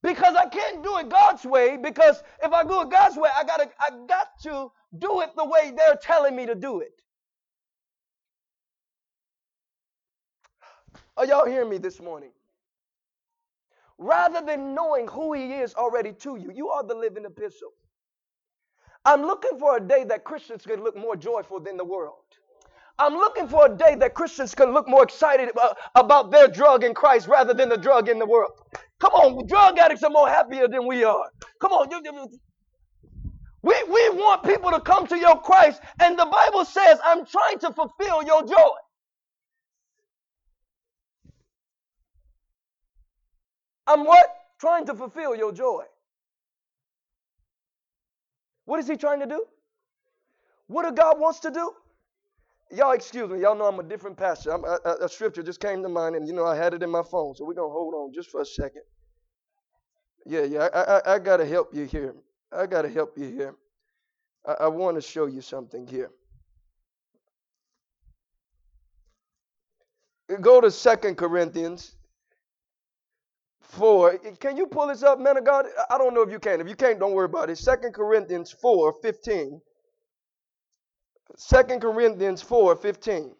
because 0.02 0.36
I 0.36 0.48
can't 0.48 0.82
do 0.82 0.96
it 0.98 1.10
God's 1.10 1.44
way. 1.44 1.76
Because 1.76 2.22
if 2.42 2.52
I 2.52 2.64
do 2.64 2.80
it 2.80 2.90
God's 2.90 3.18
way, 3.18 3.28
I 3.36 3.44
gotta, 3.44 3.68
I 3.78 3.90
got 4.08 4.28
to 4.44 4.72
do 4.98 5.20
it 5.20 5.30
the 5.36 5.44
way 5.44 5.72
they're 5.76 5.98
telling 6.00 6.34
me 6.34 6.46
to 6.46 6.54
do 6.54 6.80
it. 6.80 6.92
Are 11.20 11.26
y'all 11.26 11.44
hearing 11.44 11.68
me 11.68 11.76
this 11.76 12.00
morning? 12.00 12.30
Rather 13.98 14.40
than 14.40 14.74
knowing 14.74 15.06
who 15.06 15.34
he 15.34 15.52
is 15.52 15.74
already 15.74 16.14
to 16.14 16.36
you, 16.36 16.50
you 16.50 16.70
are 16.70 16.82
the 16.82 16.94
living 16.94 17.26
epistle. 17.26 17.72
I'm 19.04 19.20
looking 19.20 19.58
for 19.58 19.76
a 19.76 19.80
day 19.86 20.04
that 20.04 20.24
Christians 20.24 20.64
can 20.64 20.82
look 20.82 20.96
more 20.96 21.16
joyful 21.16 21.60
than 21.60 21.76
the 21.76 21.84
world. 21.84 22.24
I'm 22.98 23.12
looking 23.12 23.48
for 23.48 23.66
a 23.66 23.68
day 23.68 23.96
that 23.96 24.14
Christians 24.14 24.54
can 24.54 24.72
look 24.72 24.88
more 24.88 25.02
excited 25.02 25.50
about, 25.50 25.76
about 25.94 26.30
their 26.30 26.48
drug 26.48 26.84
in 26.84 26.94
Christ 26.94 27.28
rather 27.28 27.52
than 27.52 27.68
the 27.68 27.76
drug 27.76 28.08
in 28.08 28.18
the 28.18 28.24
world. 28.24 28.52
Come 28.98 29.12
on, 29.12 29.46
drug 29.46 29.78
addicts 29.78 30.02
are 30.02 30.08
more 30.08 30.28
happier 30.28 30.68
than 30.68 30.86
we 30.86 31.04
are. 31.04 31.26
Come 31.60 31.72
on, 31.72 31.88
we, 33.62 33.74
we 33.86 34.08
want 34.08 34.42
people 34.42 34.70
to 34.70 34.80
come 34.80 35.06
to 35.08 35.18
your 35.18 35.38
Christ, 35.42 35.82
and 36.00 36.18
the 36.18 36.24
Bible 36.24 36.64
says, 36.64 36.98
I'm 37.04 37.26
trying 37.26 37.58
to 37.58 37.72
fulfill 37.74 38.22
your 38.22 38.42
joy. 38.46 38.70
I'm 43.90 44.04
what? 44.04 44.24
Trying 44.60 44.86
to 44.86 44.94
fulfill 44.94 45.34
your 45.34 45.52
joy. 45.52 45.82
What 48.64 48.78
is 48.78 48.86
he 48.86 48.96
trying 48.96 49.18
to 49.20 49.26
do? 49.26 49.44
What 50.68 50.84
do 50.84 50.92
God 50.92 51.18
wants 51.18 51.40
to 51.40 51.50
do? 51.50 51.72
Y'all 52.70 52.92
excuse 52.92 53.28
me. 53.28 53.40
Y'all 53.40 53.56
know 53.56 53.64
I'm 53.64 53.80
a 53.80 53.82
different 53.82 54.16
pastor. 54.16 54.52
I'm, 54.52 54.64
a, 54.64 54.78
a, 55.02 55.08
scripture 55.08 55.42
just 55.42 55.60
came 55.60 55.82
to 55.82 55.88
mind, 55.88 56.14
and 56.14 56.28
you 56.28 56.32
know 56.32 56.46
I 56.46 56.54
had 56.54 56.72
it 56.72 56.84
in 56.84 56.90
my 56.90 57.02
phone, 57.02 57.34
so 57.34 57.44
we're 57.44 57.54
gonna 57.54 57.72
hold 57.72 57.94
on 57.94 58.12
just 58.12 58.30
for 58.30 58.42
a 58.42 58.46
second. 58.46 58.82
Yeah, 60.24 60.44
yeah. 60.44 60.68
I, 60.72 60.80
I, 60.80 61.14
I 61.14 61.18
gotta 61.18 61.44
help 61.44 61.74
you 61.74 61.84
here. 61.84 62.14
I 62.52 62.66
gotta 62.66 62.88
help 62.88 63.18
you 63.18 63.26
here. 63.26 63.56
I, 64.46 64.52
I 64.64 64.66
want 64.68 64.96
to 64.98 65.00
show 65.00 65.26
you 65.26 65.40
something 65.40 65.84
here. 65.88 66.12
Go 70.40 70.60
to 70.60 70.70
Second 70.70 71.16
Corinthians 71.16 71.96
4. 73.80 74.18
Can 74.38 74.58
you 74.58 74.66
pull 74.66 74.88
this 74.88 75.02
up, 75.02 75.18
man 75.18 75.38
of 75.38 75.44
God? 75.44 75.64
I 75.88 75.96
don't 75.96 76.12
know 76.14 76.20
if 76.20 76.30
you 76.30 76.38
can. 76.38 76.60
If 76.60 76.68
you 76.68 76.76
can't, 76.76 77.00
don't 77.00 77.14
worry 77.14 77.24
about 77.24 77.48
it. 77.48 77.56
Second 77.56 77.94
Corinthians 77.94 78.52
4 78.52 78.94
15. 79.02 79.60
2 81.48 81.62
Corinthians 81.80 82.42
4 82.42 82.76
15. 82.76 83.32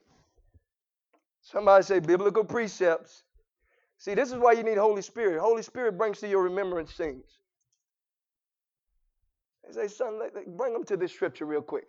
Somebody 1.43 1.85
say 1.85 2.01
biblical 2.01 2.43
precepts. 2.43 3.23
See, 3.99 4.15
this 4.15 4.31
is 4.31 4.39
why 4.39 4.53
you 4.53 4.63
need 4.63 4.79
Holy 4.79 5.03
Spirit. 5.03 5.41
Holy 5.41 5.63
Spirit 5.63 5.99
brings 5.99 6.21
to 6.21 6.29
your 6.29 6.43
remembrance 6.43 6.93
things. 6.93 7.25
They 9.67 9.75
say, 9.75 9.89
son, 9.89 10.21
bring 10.57 10.73
them 10.73 10.85
to 10.85 10.97
this 10.97 11.13
scripture 11.13 11.45
real 11.45 11.61
quick. 11.61 11.85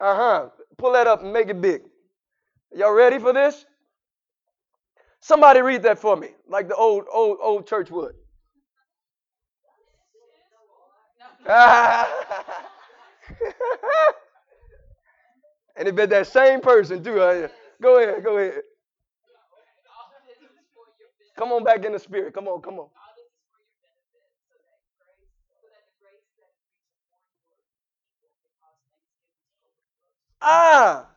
Uh 0.00 0.16
huh. 0.16 0.48
Pull 0.78 0.92
that 0.92 1.06
up 1.06 1.22
and 1.22 1.32
make 1.34 1.48
it 1.48 1.60
big. 1.60 1.82
Y'all 2.74 2.94
ready 2.94 3.18
for 3.18 3.34
this? 3.34 3.66
Somebody 5.22 5.62
read 5.62 5.84
that 5.84 6.00
for 6.00 6.16
me, 6.16 6.30
like 6.48 6.68
the 6.68 6.76
old 6.76 7.04
old 7.12 7.38
old 7.42 7.66
church 7.68 7.90
would. 7.92 8.14
and 15.76 15.88
if 15.88 15.96
that 16.10 16.26
same 16.28 16.60
person 16.60 17.04
too, 17.04 17.20
uh, 17.20 17.48
go 17.82 17.98
ahead, 18.02 18.24
go 18.24 18.38
ahead. 18.38 18.62
Come 21.38 21.52
on 21.52 21.64
back 21.64 21.84
in 21.84 21.92
the 21.92 22.00
spirit. 22.00 22.34
Come 22.34 22.48
on, 22.48 22.62
come 22.62 22.80
on. 22.80 22.88
Ah, 30.42 31.08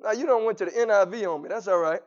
now 0.00 0.12
you 0.12 0.26
don't 0.26 0.44
went 0.44 0.58
to 0.58 0.66
the 0.66 0.72
NIV 0.72 1.34
on 1.34 1.42
me. 1.42 1.48
That's 1.48 1.68
all 1.68 1.78
right. 1.78 2.02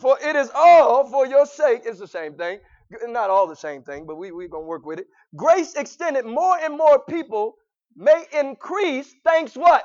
For 0.00 0.18
it 0.22 0.34
is 0.34 0.50
all 0.54 1.06
for 1.08 1.26
your 1.26 1.44
sake. 1.44 1.82
It's 1.84 1.98
the 1.98 2.08
same 2.08 2.34
thing. 2.34 2.60
Not 3.06 3.30
all 3.30 3.46
the 3.46 3.54
same 3.54 3.82
thing, 3.82 4.06
but 4.06 4.16
we, 4.16 4.32
we're 4.32 4.48
going 4.48 4.64
to 4.64 4.68
work 4.68 4.84
with 4.86 4.98
it. 4.98 5.06
Grace 5.36 5.74
extended 5.74 6.24
more 6.24 6.56
and 6.58 6.76
more 6.76 6.98
people 7.04 7.54
may 7.94 8.24
increase. 8.32 9.14
Thanks 9.24 9.54
what? 9.54 9.84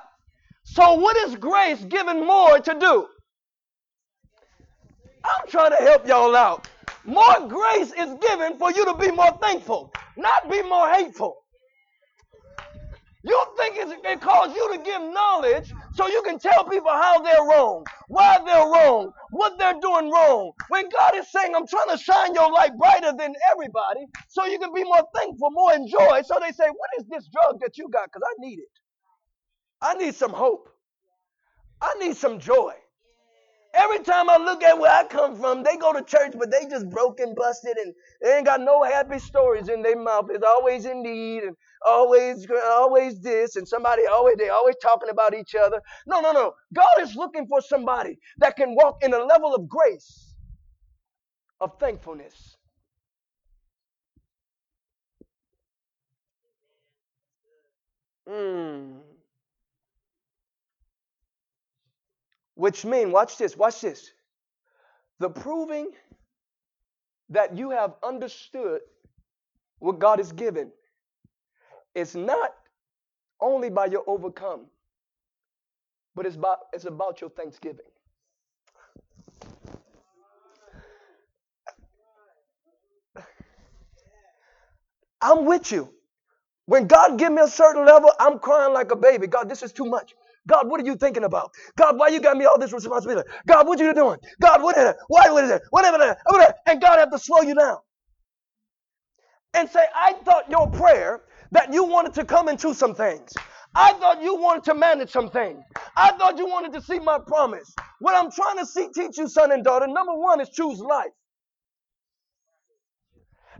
So 0.63 0.95
what 0.95 1.15
is 1.17 1.35
grace 1.35 1.83
given 1.83 2.25
more 2.25 2.59
to 2.59 2.79
do? 2.79 3.07
I'm 5.23 5.47
trying 5.47 5.71
to 5.71 5.83
help 5.83 6.07
y'all 6.07 6.35
out. 6.35 6.67
More 7.03 7.47
grace 7.47 7.91
is 7.93 8.15
given 8.27 8.57
for 8.57 8.71
you 8.71 8.85
to 8.85 8.95
be 8.95 9.11
more 9.11 9.37
thankful, 9.41 9.91
not 10.17 10.49
be 10.49 10.63
more 10.63 10.91
hateful. 10.91 11.35
You 13.23 13.43
think 13.57 13.75
it 13.77 14.21
calls 14.21 14.55
you 14.55 14.73
to 14.73 14.79
give 14.79 15.01
knowledge 15.01 15.73
so 15.95 16.07
you 16.09 16.21
can 16.23 16.39
tell 16.39 16.65
people 16.65 16.91
how 16.91 17.21
they're 17.21 17.43
wrong, 17.45 17.85
why 18.09 18.39
they're 18.45 18.67
wrong, 18.69 19.11
what 19.31 19.57
they're 19.59 19.79
doing 19.81 20.11
wrong. 20.11 20.51
When 20.67 20.89
God 20.89 21.15
is 21.15 21.31
saying, 21.31 21.55
I'm 21.55 21.67
trying 21.67 21.89
to 21.91 21.97
shine 21.97 22.35
your 22.35 22.51
light 22.51 22.77
brighter 22.77 23.13
than 23.17 23.33
everybody 23.51 24.05
so 24.27 24.45
you 24.45 24.59
can 24.59 24.73
be 24.73 24.83
more 24.83 25.03
thankful, 25.15 25.51
more 25.51 25.73
enjoy. 25.73 26.21
So 26.25 26.37
they 26.41 26.51
say, 26.51 26.67
What 26.67 26.91
is 26.99 27.05
this 27.09 27.29
drug 27.29 27.61
that 27.61 27.77
you 27.77 27.89
got? 27.89 28.09
Because 28.13 28.27
I 28.27 28.33
need 28.45 28.59
it. 28.59 28.69
I 29.81 29.95
need 29.95 30.15
some 30.15 30.33
hope. 30.33 30.69
I 31.81 31.95
need 31.99 32.17
some 32.17 32.39
joy. 32.39 32.73
Every 33.75 33.99
time 33.99 34.29
I 34.29 34.37
look 34.37 34.63
at 34.63 34.79
where 34.79 34.91
I 34.91 35.05
come 35.05 35.35
from, 35.37 35.63
they 35.63 35.77
go 35.77 35.93
to 35.93 36.03
church, 36.03 36.33
but 36.39 36.51
they 36.51 36.67
just 36.69 36.89
broke 36.91 37.21
and 37.21 37.35
busted, 37.35 37.77
and 37.77 37.93
they 38.21 38.37
ain't 38.37 38.47
got 38.47 38.61
no 38.61 38.83
happy 38.83 39.19
stories 39.19 39.69
in 39.69 39.83
their 39.83 39.97
mouth. 39.97 40.27
It's 40.31 40.45
always 40.45 40.85
in 40.85 41.03
need 41.03 41.43
and 41.43 41.57
always, 41.87 42.47
always 42.65 43.21
this, 43.21 43.57
and 43.57 43.67
somebody 43.67 44.03
always 44.11 44.37
they 44.37 44.49
always 44.49 44.75
talking 44.81 45.09
about 45.09 45.35
each 45.35 45.55
other. 45.55 45.81
No, 46.07 46.21
no, 46.21 46.33
no. 46.33 46.53
God 46.73 47.01
is 47.01 47.15
looking 47.15 47.47
for 47.47 47.61
somebody 47.61 48.17
that 48.39 48.57
can 48.57 48.75
walk 48.75 48.97
in 49.03 49.13
a 49.13 49.19
level 49.23 49.55
of 49.55 49.69
grace, 49.69 50.35
of 51.61 51.79
thankfulness. 51.79 52.57
Mm. 58.29 59.01
Which 62.55 62.85
mean, 62.85 63.11
watch 63.11 63.37
this, 63.37 63.55
watch 63.55 63.81
this. 63.81 64.11
The 65.19 65.29
proving 65.29 65.91
that 67.29 67.57
you 67.57 67.69
have 67.69 67.95
understood 68.03 68.81
what 69.79 69.99
God 69.99 70.19
has 70.19 70.31
given 70.31 70.71
is 71.93 72.15
not 72.15 72.53
only 73.39 73.69
by 73.69 73.85
your 73.85 74.03
overcome, 74.07 74.65
but 76.15 76.25
it's 76.25 76.35
about, 76.35 76.59
it's 76.73 76.85
about 76.85 77.21
your 77.21 77.29
thanksgiving. 77.29 77.85
I'm 85.21 85.45
with 85.45 85.71
you. 85.71 85.89
When 86.67 86.87
God 86.87 87.17
give 87.17 87.31
me 87.31 87.41
a 87.41 87.47
certain 87.47 87.85
level, 87.85 88.11
I'm 88.19 88.39
crying 88.39 88.73
like 88.73 88.91
a 88.91 88.95
baby. 88.95 89.27
God, 89.27 89.49
this 89.49 89.63
is 89.63 89.71
too 89.71 89.85
much. 89.85 90.13
God, 90.47 90.69
what 90.69 90.81
are 90.81 90.85
you 90.85 90.95
thinking 90.95 91.23
about? 91.23 91.51
God, 91.77 91.97
why 91.97 92.09
you 92.09 92.19
got 92.21 92.37
me 92.37 92.45
all 92.45 92.59
this 92.59 92.73
responsibility? 92.73 93.29
God, 93.47 93.67
what 93.67 93.79
you 93.79 93.93
doing? 93.93 94.19
God, 94.41 94.61
what 94.63 94.77
is 94.77 94.85
it? 94.85 94.97
Why 95.07 95.29
what 95.29 95.43
is 95.45 95.51
it? 95.51 95.61
Whatever 95.71 95.97
that. 95.99 96.19
And 96.67 96.81
God 96.81 96.99
have 96.99 97.11
to 97.11 97.19
slow 97.19 97.41
you 97.41 97.55
down 97.55 97.77
and 99.53 99.69
say, 99.69 99.85
I 99.95 100.13
thought 100.25 100.49
your 100.49 100.69
prayer 100.69 101.23
that 101.51 101.73
you 101.73 101.83
wanted 101.85 102.13
to 102.15 102.25
come 102.25 102.49
into 102.49 102.73
some 102.73 102.95
things. 102.95 103.33
I 103.75 103.93
thought 103.93 104.21
you 104.21 104.35
wanted 104.35 104.63
to 104.65 104.75
manage 104.75 105.11
some 105.11 105.29
things. 105.29 105.63
I 105.95 106.11
thought 106.17 106.37
you 106.37 106.47
wanted 106.47 106.73
to 106.73 106.81
see 106.81 106.99
my 106.99 107.19
promise. 107.25 107.73
What 107.99 108.15
I'm 108.15 108.31
trying 108.31 108.57
to 108.59 108.65
see, 108.65 108.89
teach 108.93 109.17
you, 109.17 109.27
son 109.27 109.51
and 109.51 109.63
daughter, 109.63 109.87
number 109.87 110.13
one 110.13 110.41
is 110.41 110.49
choose 110.49 110.79
life. 110.79 111.11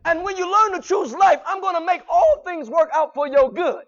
And 0.06 0.24
when 0.24 0.38
you 0.38 0.52
learn 0.52 0.82
to 0.82 0.88
choose 0.88 1.14
life, 1.14 1.42
I'm 1.46 1.62
going 1.62 1.76
to 1.76 1.86
make 1.86 2.02
all 2.10 2.44
things 2.46 2.70
work 2.70 2.90
out 2.94 3.14
for 3.16 3.28
your 3.28 3.52
good. 3.52 3.84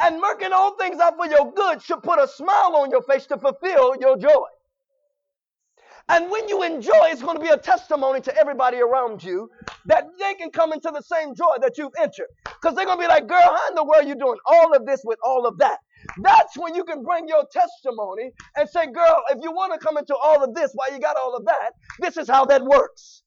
And 0.00 0.20
working 0.20 0.52
all 0.52 0.76
things 0.76 1.00
out 1.00 1.16
for 1.16 1.26
your 1.26 1.52
good 1.52 1.82
should 1.82 2.02
put 2.02 2.18
a 2.18 2.28
smile 2.28 2.76
on 2.76 2.90
your 2.90 3.02
face 3.02 3.26
to 3.26 3.38
fulfill 3.38 3.96
your 4.00 4.16
joy. 4.16 4.46
And 6.10 6.30
when 6.30 6.48
you 6.48 6.62
enjoy, 6.62 7.08
it's 7.08 7.22
going 7.22 7.36
to 7.36 7.42
be 7.42 7.50
a 7.50 7.58
testimony 7.58 8.20
to 8.22 8.36
everybody 8.36 8.78
around 8.78 9.22
you 9.22 9.50
that 9.86 10.06
they 10.18 10.34
can 10.34 10.50
come 10.50 10.72
into 10.72 10.90
the 10.90 11.02
same 11.02 11.34
joy 11.34 11.56
that 11.60 11.76
you've 11.76 11.92
entered. 12.00 12.28
Because 12.44 12.74
they're 12.74 12.86
going 12.86 12.96
to 12.96 13.02
be 13.02 13.08
like, 13.08 13.26
girl, 13.26 13.38
how 13.42 13.68
in 13.68 13.74
the 13.74 13.84
world 13.84 14.04
are 14.04 14.08
you 14.08 14.14
doing 14.14 14.38
all 14.46 14.74
of 14.74 14.86
this 14.86 15.02
with 15.04 15.18
all 15.22 15.46
of 15.46 15.58
that? 15.58 15.78
That's 16.22 16.56
when 16.56 16.74
you 16.74 16.84
can 16.84 17.02
bring 17.02 17.28
your 17.28 17.44
testimony 17.52 18.30
and 18.56 18.68
say, 18.68 18.86
girl, 18.86 19.22
if 19.30 19.38
you 19.42 19.52
want 19.52 19.74
to 19.74 19.78
come 19.78 19.98
into 19.98 20.16
all 20.16 20.42
of 20.42 20.54
this 20.54 20.70
why 20.74 20.88
you 20.92 20.98
got 20.98 21.16
all 21.16 21.36
of 21.36 21.44
that, 21.44 21.72
this 22.00 22.16
is 22.16 22.28
how 22.28 22.46
that 22.46 22.64
works. 22.64 23.22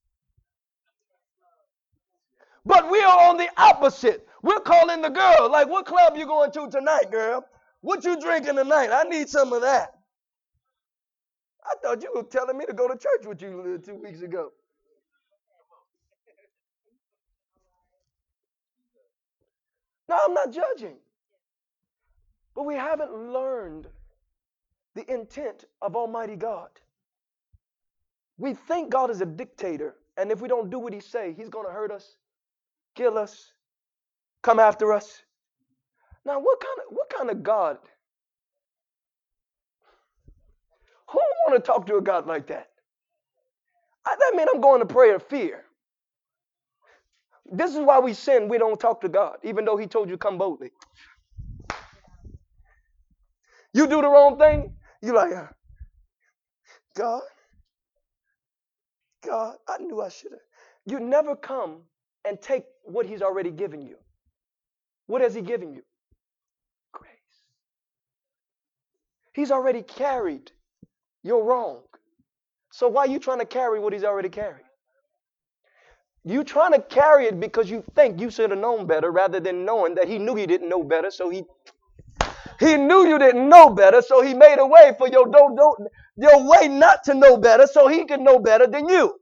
But 2.65 2.91
we 2.91 3.02
are 3.02 3.30
on 3.30 3.38
the 3.38 3.50
opposite. 3.58 4.28
We're 4.43 4.60
calling 4.60 5.02
the 5.02 5.10
girl, 5.10 5.50
like, 5.52 5.67
what 5.67 5.86
club 5.86 6.15
you 6.15 6.26
going 6.26 6.52
to 6.52 6.69
tonight, 6.69 7.12
girl? 7.12 7.45
What 7.82 8.04
you 8.04 8.19
drinking 8.19 8.56
tonight? 8.56 8.89
I 8.91 9.04
need 9.04 9.30
some 9.30 9.54
of 9.54 9.62
that. 9.62 9.93
I 11.63 11.74
thought 11.82 12.04
you 12.04 12.12
were 12.15 12.24
telling 12.24 12.58
me 12.58 12.65
to 12.65 12.74
go 12.74 12.88
to 12.88 12.95
church 12.95 13.26
with 13.26 13.41
you 13.41 13.80
uh, 13.80 13.86
two 13.86 13.95
weeks 13.95 14.21
ago. 14.21 14.52
No, 20.10 20.19
I'm 20.28 20.34
not 20.34 20.52
judging. 20.52 20.97
But 22.54 22.65
we 22.65 22.76
haven't 22.76 23.13
learned 23.32 23.88
the 24.93 25.10
intent 25.12 25.65
of 25.82 25.95
Almighty 25.95 26.36
God. 26.36 26.69
We 28.38 28.54
think 28.54 28.91
God 28.91 29.10
is 29.10 29.21
a 29.21 29.26
dictator, 29.26 29.95
and 30.17 30.32
if 30.32 30.41
we 30.41 30.47
don't 30.47 30.69
do 30.69 30.80
what 30.80 30.93
He 30.93 31.00
say, 31.00 31.34
He's 31.34 31.47
going 31.47 31.65
to 31.65 31.71
hurt 31.71 31.91
us, 31.91 32.17
kill 32.95 33.17
us, 33.17 33.54
come 34.43 34.60
after 34.60 34.93
us. 34.93 35.23
Now, 36.25 36.39
what 36.39 36.60
kind 36.62 36.80
of 36.88 36.95
what 36.95 37.10
kind 37.10 37.30
of 37.30 37.43
God? 37.43 37.77
Who 41.12 41.19
want 41.47 41.63
to 41.63 41.67
talk 41.67 41.86
to 41.88 41.97
a 41.97 42.01
God 42.01 42.27
like 42.27 42.47
that? 42.47 42.69
I, 44.06 44.15
that 44.17 44.38
means 44.38 44.49
I'm 44.54 44.62
going 44.62 44.80
to 44.82 44.86
prayer 44.86 45.15
of 45.15 45.23
fear. 45.23 45.65
This 47.51 47.71
is 47.71 47.80
why 47.82 47.99
we 47.99 48.13
sin. 48.13 48.47
We 48.49 48.58
don't 48.58 48.80
talk 48.80 49.01
to 49.01 49.10
God, 49.10 49.38
even 49.43 49.65
though 49.65 49.77
He 49.77 49.88
told 49.88 50.10
you 50.10 50.17
come 50.17 50.38
boldly. 50.38 50.71
You 53.73 53.88
do 53.88 54.01
the 54.01 54.10
wrong 54.10 54.38
thing, 54.38 54.73
you 55.01 55.13
like, 55.13 55.34
uh, 55.34 55.47
God, 56.95 57.21
God, 59.25 59.56
I 59.67 59.77
knew 59.80 60.01
I 60.01 60.10
should 60.10 60.32
have. 60.32 60.41
You 60.86 60.99
never 60.99 61.36
come 61.36 61.84
and 62.25 62.41
take 62.41 62.63
what 62.84 63.05
He's 63.05 63.21
already 63.21 63.51
given 63.51 63.81
you. 63.81 63.97
What 65.07 65.21
has 65.21 65.34
He 65.34 65.41
given 65.41 65.73
you? 65.73 65.81
Grace. 66.93 67.12
He's 69.34 69.51
already 69.51 69.81
carried 69.81 70.51
your 71.23 71.43
wrong. 71.43 71.81
So 72.71 72.88
why 72.88 73.01
are 73.01 73.07
you 73.07 73.19
trying 73.19 73.39
to 73.39 73.45
carry 73.45 73.79
what 73.79 73.93
He's 73.93 74.03
already 74.03 74.29
carried? 74.29 74.65
You 76.23 76.43
trying 76.43 76.73
to 76.73 76.81
carry 76.81 77.25
it 77.25 77.39
because 77.39 77.69
you 77.69 77.84
think 77.95 78.21
you 78.21 78.29
should 78.29 78.51
have 78.51 78.60
known 78.60 78.86
better 78.86 79.10
rather 79.12 79.39
than 79.39 79.65
knowing 79.65 79.95
that 79.95 80.07
he 80.07 80.19
knew 80.19 80.36
he 80.36 80.45
didn't 80.45 80.69
know 80.69 80.84
better, 80.84 81.10
so 81.10 81.29
he 81.29 81.43
he 82.60 82.77
knew 82.77 83.07
you 83.07 83.17
didn't 83.17 83.49
know 83.49 83.71
better, 83.71 84.03
so 84.03 84.21
he 84.21 84.36
made 84.36 84.60
a 84.60 84.67
way 84.67 84.93
for 84.99 85.07
your 85.07 85.25
don't, 85.25 85.55
don't 85.55 85.88
your 86.15 86.47
way 86.47 86.67
not 86.67 87.03
to 87.05 87.15
know 87.15 87.38
better, 87.38 87.65
so 87.65 87.88
he 87.88 88.05
can 88.05 88.23
know 88.23 88.38
better 88.38 88.67
than 88.67 88.88
you. 88.88 89.19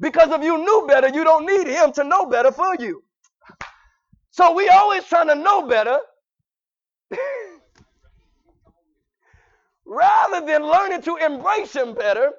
Because 0.00 0.30
if 0.30 0.42
you 0.42 0.58
knew 0.58 0.84
better, 0.88 1.08
you 1.08 1.24
don't 1.24 1.46
need 1.46 1.66
him 1.66 1.92
to 1.92 2.04
know 2.04 2.26
better 2.26 2.52
for 2.52 2.74
you. 2.76 3.02
So 4.30 4.52
we 4.52 4.68
always 4.68 5.04
trying 5.04 5.28
to 5.28 5.34
know 5.34 5.66
better 5.66 5.98
rather 9.86 10.46
than 10.46 10.62
learning 10.62 11.02
to 11.02 11.16
embrace 11.16 11.74
him 11.74 11.94
better 11.94 12.32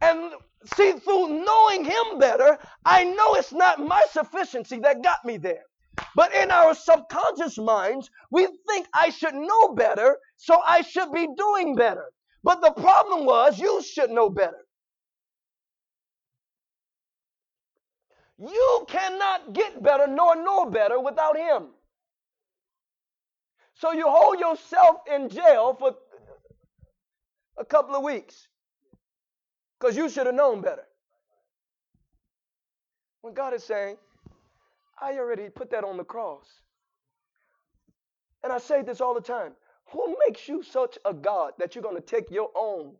and 0.00 0.32
see 0.76 0.92
through 0.92 1.44
knowing 1.44 1.84
him 1.84 2.18
better, 2.18 2.58
I 2.84 3.04
know 3.04 3.34
it's 3.34 3.52
not 3.52 3.80
my 3.80 4.04
sufficiency 4.10 4.78
that 4.80 5.02
got 5.02 5.24
me 5.24 5.36
there. 5.36 5.64
But 6.14 6.34
in 6.34 6.50
our 6.50 6.74
subconscious 6.74 7.58
minds, 7.58 8.10
we 8.30 8.46
think 8.68 8.86
I 8.94 9.10
should 9.10 9.34
know 9.34 9.74
better, 9.74 10.18
so 10.36 10.60
I 10.66 10.82
should 10.82 11.12
be 11.12 11.28
doing 11.36 11.74
better. 11.74 12.06
But 12.42 12.60
the 12.62 12.72
problem 12.72 13.26
was, 13.26 13.58
you 13.58 13.82
should 13.82 14.10
know 14.10 14.30
better. 14.30 14.66
You 18.40 18.86
cannot 18.88 19.52
get 19.52 19.82
better 19.82 20.06
nor 20.06 20.34
know 20.34 20.64
better 20.66 20.98
without 20.98 21.36
Him. 21.36 21.68
So 23.74 23.92
you 23.92 24.06
hold 24.08 24.40
yourself 24.40 24.96
in 25.12 25.28
jail 25.28 25.74
for 25.78 25.94
a 27.58 27.64
couple 27.64 27.94
of 27.94 28.02
weeks 28.02 28.48
because 29.78 29.96
you 29.96 30.08
should 30.08 30.26
have 30.26 30.34
known 30.34 30.62
better. 30.62 30.84
When 33.20 33.34
God 33.34 33.52
is 33.52 33.62
saying, 33.62 33.96
I 35.00 35.18
already 35.18 35.50
put 35.50 35.70
that 35.70 35.84
on 35.84 35.98
the 35.98 36.04
cross. 36.04 36.46
And 38.42 38.52
I 38.52 38.58
say 38.58 38.82
this 38.82 39.02
all 39.02 39.14
the 39.14 39.20
time. 39.20 39.52
Who 39.92 40.16
makes 40.26 40.48
you 40.48 40.62
such 40.62 40.96
a 41.04 41.12
God 41.12 41.52
that 41.58 41.74
you're 41.74 41.82
going 41.82 41.96
to 41.96 42.02
take 42.02 42.30
your 42.30 42.50
own 42.56 42.94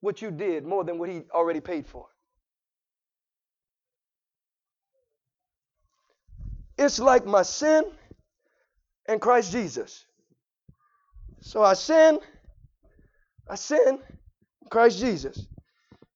what 0.00 0.22
you 0.22 0.30
did 0.30 0.64
more 0.64 0.84
than 0.84 0.98
what 0.98 1.08
he 1.08 1.22
already 1.32 1.60
paid 1.60 1.86
for? 1.86 2.06
It's 6.78 6.98
like 6.98 7.24
my 7.26 7.42
sin 7.42 7.84
and 9.08 9.20
Christ 9.20 9.52
Jesus. 9.52 10.04
So 11.40 11.62
I 11.62 11.74
sin, 11.74 12.18
I 13.48 13.54
sin, 13.54 13.98
Christ 14.70 14.98
Jesus. 14.98 15.46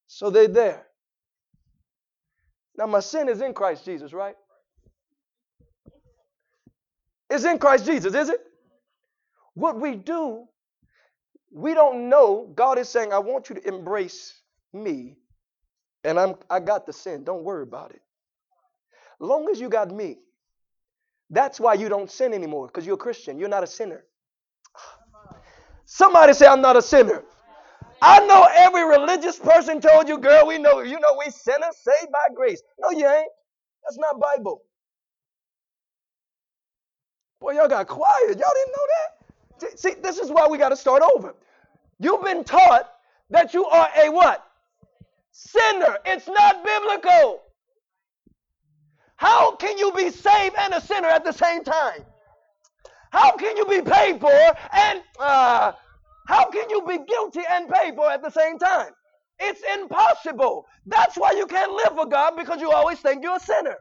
So 0.07 0.31
they're 0.31 0.49
there. 0.49 0.87
Now 2.77 2.87
my 2.87 3.01
sin 3.01 3.29
is 3.29 3.40
in 3.40 3.55
Christ 3.55 3.85
Jesus, 3.85 4.12
right? 4.12 4.35
It's 7.29 7.44
in 7.44 7.59
Christ 7.59 7.87
Jesus, 7.87 8.14
is 8.14 8.29
it? 8.29 8.40
What 9.55 9.81
we 9.81 9.94
do, 9.94 10.46
we 11.53 11.75
don't 11.75 12.09
know. 12.09 12.51
God 12.55 12.79
is 12.79 12.88
saying, 12.88 13.12
I 13.12 13.18
want 13.18 13.49
you 13.49 13.57
to 13.57 13.68
embrace 13.68 14.40
me. 14.73 15.16
And 16.03 16.18
I'm 16.18 16.37
I 16.49 16.61
got 16.61 16.87
the 16.87 16.92
sin. 16.92 17.25
Don't 17.25 17.44
worry 17.44 17.62
about 17.62 17.90
it. 17.90 18.01
Long 19.18 19.49
as 19.51 19.61
you 19.61 19.68
got 19.68 19.90
me. 19.90 20.18
That's 21.31 21.61
why 21.61 21.75
you 21.75 21.88
don't 21.88 22.11
sin 22.11 22.35
anymore, 22.35 22.66
because 22.66 22.85
you're 22.85 22.97
a 22.97 22.99
Christian. 22.99 23.38
You're 23.38 23.49
not 23.49 23.62
a 23.62 23.66
sinner. 23.66 24.05
Somebody 25.85 26.33
say, 26.33 26.47
I'm 26.47 26.61
not 26.61 26.77
a 26.77 26.83
sinner. 26.83 27.23
I 28.03 28.25
know 28.27 28.49
every 28.53 28.83
religious 28.83 29.38
person 29.38 29.81
told 29.81 30.09
you, 30.09 30.19
girl, 30.19 30.47
we 30.47 30.59
know, 30.59 30.81
you 30.81 30.99
know, 30.99 31.16
we 31.19 31.31
sinners 31.31 31.77
saved 31.83 32.11
by 32.11 32.35
grace. 32.35 32.62
No, 32.79 32.90
you 32.90 33.07
ain't. 33.07 33.31
That's 33.85 33.99
not 33.99 34.19
Bible. 34.21 34.62
Boy, 37.40 37.53
y'all 37.53 37.69
got 37.69 37.87
quiet. 37.87 38.38
Y'all 38.38 38.55
didn't 38.55 38.73
know 38.73 38.87
that? 38.88 39.79
See, 39.79 39.95
this 40.03 40.19
is 40.19 40.31
why 40.31 40.47
we 40.49 40.59
got 40.59 40.71
to 40.71 40.77
start 40.77 41.03
over. 41.14 41.35
You've 41.99 42.23
been 42.25 42.45
taught 42.45 42.90
that 43.31 43.53
you 43.53 43.66
are 43.66 43.88
a 43.97 44.11
what? 44.11 44.47
Sinner. 45.33 45.99
It's 46.07 46.27
not 46.27 46.64
biblical. 46.64 47.43
How 49.20 49.54
can 49.54 49.76
you 49.76 49.92
be 49.92 50.09
saved 50.09 50.54
and 50.59 50.72
a 50.72 50.80
sinner 50.80 51.09
at 51.09 51.24
the 51.24 51.33
same 51.33 51.62
time? 51.62 52.06
How 53.12 53.37
can 53.37 53.54
you 53.54 53.66
be 53.66 53.83
paid 53.83 54.18
for 54.18 54.33
and 54.72 55.02
uh, 55.18 55.72
how 56.26 56.50
can 56.50 56.70
you 56.70 56.80
be 56.88 56.96
guilty 57.06 57.42
and 57.50 57.68
paid 57.68 57.96
for 57.96 58.11
at 58.11 58.22
the 58.22 58.30
same 58.30 58.59
time? 58.59 58.92
It's 59.38 59.61
impossible. 59.74 60.64
That's 60.87 61.18
why 61.18 61.33
you 61.33 61.46
can't 61.46 61.70
live 61.70 61.92
for 61.96 62.06
God 62.06 62.35
because 62.35 62.62
you 62.62 62.70
always 62.70 62.98
think 63.00 63.22
you're 63.22 63.37
a 63.37 63.40
sinner. 63.40 63.76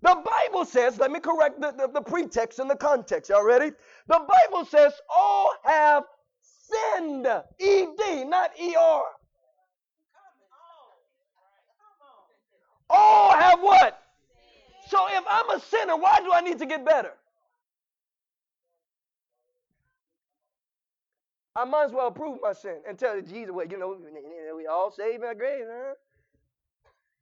The 0.00 0.24
Bible 0.24 0.64
says, 0.64 0.98
let 0.98 1.10
me 1.10 1.20
correct 1.20 1.60
the, 1.60 1.72
the, 1.72 1.88
the, 1.92 2.00
pretext 2.00 2.58
and 2.58 2.70
the 2.70 2.76
context. 2.76 3.28
Y'all 3.28 3.44
ready? 3.44 3.70
The 4.08 4.18
Bible 4.50 4.64
says, 4.64 4.94
all 5.14 5.52
have 5.64 6.04
sinned. 6.40 7.26
E-D, 7.58 8.24
not 8.24 8.52
E-R. 8.58 9.04
All 12.92 13.32
have 13.32 13.60
what? 13.60 13.98
So 14.88 15.06
if 15.08 15.24
I'm 15.28 15.50
a 15.50 15.60
sinner, 15.60 15.96
why 15.96 16.20
do 16.22 16.30
I 16.32 16.42
need 16.42 16.58
to 16.58 16.66
get 16.66 16.84
better? 16.84 17.12
I 21.56 21.64
might 21.64 21.84
as 21.84 21.92
well 21.92 22.10
prove 22.10 22.38
my 22.42 22.52
sin 22.52 22.78
and 22.88 22.98
tell 22.98 23.20
Jesus, 23.20 23.50
well, 23.52 23.66
you 23.66 23.78
know, 23.78 23.96
we 24.56 24.66
all 24.66 24.90
saved 24.90 25.22
by 25.22 25.34
grace, 25.34 25.64
huh? 25.66 25.94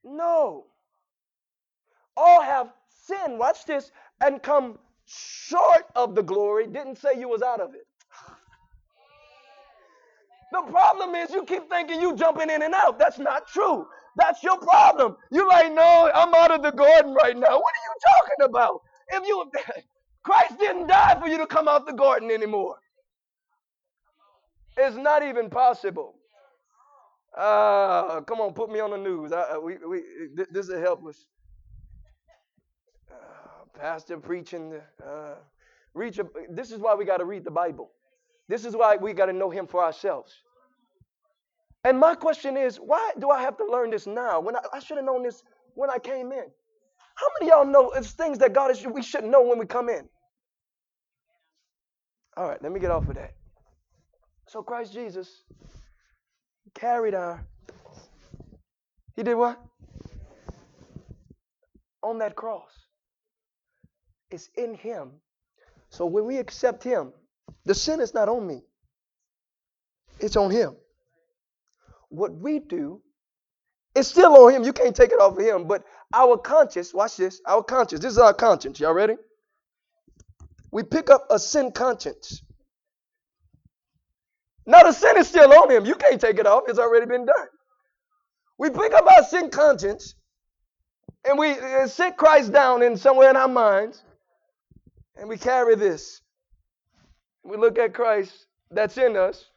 No. 0.05 0.67
All 2.17 2.43
have 2.43 2.73
sinned, 2.89 3.39
watch 3.39 3.65
this, 3.65 3.91
and 4.21 4.43
come 4.43 4.79
short 5.07 5.85
of 5.97 6.15
the 6.15 6.23
glory. 6.23 6.67
Didn't 6.67 6.99
say 6.99 7.19
you 7.19 7.29
was 7.29 7.43
out 7.43 7.61
of 7.61 7.75
it. 7.75 7.87
The 10.53 10.63
problem 10.63 11.15
is 11.15 11.31
you 11.31 11.45
keep 11.45 11.69
thinking 11.69 12.01
you 12.01 12.17
jumping 12.17 12.51
in 12.51 12.63
and 12.63 12.75
out. 12.75 12.99
That's 12.99 13.19
not 13.19 13.47
true. 13.47 13.87
That's 14.17 14.43
your 14.43 14.59
problem. 14.59 15.17
You're 15.31 15.49
like, 15.49 15.73
no, 15.73 16.11
I'm 16.15 16.35
out 16.35 16.51
of 16.51 16.63
the 16.63 16.73
garden 16.73 17.15
right 17.15 17.37
now. 17.37 17.59
What 17.59 17.75
are 17.75 17.85
you 17.85 17.95
talking 18.17 18.45
about? 18.51 18.83
If 19.13 19.27
you 19.27 19.51
Christ 20.23 20.59
didn't 20.59 20.87
die 20.87 21.19
for 21.21 21.29
you 21.29 21.39
to 21.39 21.47
come 21.47 21.69
out 21.69 21.87
the 21.87 21.93
garden 21.93 22.31
anymore. 22.31 22.77
It's 24.77 24.97
not 24.97 25.23
even 25.23 25.51
possible. 25.51 26.15
Uh, 27.37 28.21
come 28.23 28.41
on, 28.41 28.53
put 28.53 28.71
me 28.71 28.81
on 28.81 28.91
the 28.91 28.99
news. 28.99 29.33
I, 29.33 29.57
we, 29.57 29.77
we, 29.79 30.03
this 30.51 30.67
is 30.67 30.71
a 30.71 30.81
helpless. 30.81 31.27
Uh, 33.11 33.79
pastor 33.79 34.19
preaching. 34.19 34.75
Uh, 35.05 35.35
reach 35.95 36.19
a, 36.19 36.27
this 36.51 36.71
is 36.71 36.79
why 36.79 36.95
we 36.95 37.05
got 37.05 37.19
to 37.19 37.25
read 37.25 37.45
the 37.45 37.51
Bible. 37.51 37.93
This 38.49 38.65
is 38.65 38.75
why 38.75 38.97
we 38.97 39.13
got 39.13 39.27
to 39.27 39.33
know 39.33 39.51
Him 39.51 39.67
for 39.67 39.83
ourselves. 39.85 40.43
And 41.85 41.99
my 41.99 42.15
question 42.15 42.57
is, 42.57 42.77
why 42.77 43.13
do 43.19 43.31
I 43.31 43.41
have 43.41 43.57
to 43.57 43.65
learn 43.65 43.91
this 43.91 44.07
now? 44.07 44.41
When 44.41 44.57
I, 44.57 44.61
I 44.75 44.81
should 44.81 44.99
have 44.99 45.07
known 45.07 45.23
this 45.23 45.43
when 45.75 45.91
I 45.91 45.99
came 45.99 46.33
in. 46.33 46.45
How 47.15 47.27
many 47.39 47.51
y'all 47.51 47.67
know 47.67 47.91
it's 47.93 48.13
things 48.13 48.39
that 48.39 48.53
God 48.53 48.71
is 48.71 48.87
we 48.87 49.03
should 49.03 49.25
know 49.25 49.43
when 49.43 49.59
we 49.59 49.67
come 49.67 49.89
in? 49.89 50.09
All 52.37 52.49
right, 52.49 52.63
let 52.63 52.73
me 52.73 52.81
get 52.81 52.91
off 52.91 53.09
of 53.09 53.15
that. 53.17 53.35
So 54.47 54.63
Christ 54.63 54.93
Jesus 54.93 55.43
carried 56.75 57.15
our. 57.15 57.45
He 59.17 59.23
did 59.23 59.35
what? 59.35 59.61
On 62.03 62.19
that 62.19 62.37
cross. 62.37 62.71
It's 64.31 64.49
in 64.57 64.75
him. 64.75 65.11
So 65.91 66.07
when 66.07 66.25
we 66.25 66.39
accept 66.39 66.83
him, 66.85 67.13
the 67.65 67.75
sin 67.75 68.01
is 68.01 68.15
not 68.15 68.29
on 68.29 68.47
me. 68.47 68.63
It's 70.21 70.37
on 70.37 70.51
him. 70.51 70.77
What 72.11 72.35
we 72.35 72.59
do 72.59 73.01
is 73.95 74.07
still 74.07 74.37
on 74.37 74.53
him. 74.53 74.65
You 74.65 74.73
can't 74.73 74.95
take 74.95 75.13
it 75.13 75.21
off 75.21 75.39
of 75.39 75.45
him. 75.45 75.67
But 75.67 75.85
our 76.13 76.37
conscience, 76.37 76.93
watch 76.93 77.17
this, 77.17 77.41
our 77.47 77.63
conscience, 77.63 78.03
this 78.03 78.13
is 78.13 78.19
our 78.19 78.35
conscience. 78.35 78.79
Y'all 78.79 78.93
ready? 78.93 79.15
We 80.71 80.83
pick 80.83 81.11
up 81.11 81.27
a 81.31 81.39
sin 81.39 81.73
conscience. 81.73 82.43
Now 84.67 84.83
the 84.83 84.93
sin 84.93 85.17
is 85.17 85.29
still 85.29 85.53
on 85.53 85.71
him. 85.71 85.85
You 85.85 85.95
can't 85.95 86.21
take 86.21 86.39
it 86.39 86.47
off. 86.47 86.65
It's 86.69 86.79
already 86.79 87.07
been 87.07 87.27
done. 87.27 87.47
We 88.59 88.71
pick 88.71 88.93
up 88.93 89.07
our 89.11 89.25
sin 89.25 89.51
conscience 89.51 90.15
and 91.25 91.39
we 91.39 91.53
uh, 91.53 91.87
sit 91.87 92.17
Christ 92.17 92.53
down 92.53 92.83
in 92.83 92.97
somewhere 92.97 93.31
in 93.31 93.37
our 93.37 93.49
minds 93.49 94.03
and 95.17 95.29
we 95.29 95.39
carry 95.39 95.77
this. 95.77 96.21
We 97.43 97.57
look 97.57 97.79
at 97.79 97.95
Christ 97.95 98.47
that's 98.71 98.99
in 98.99 99.17
us 99.17 99.50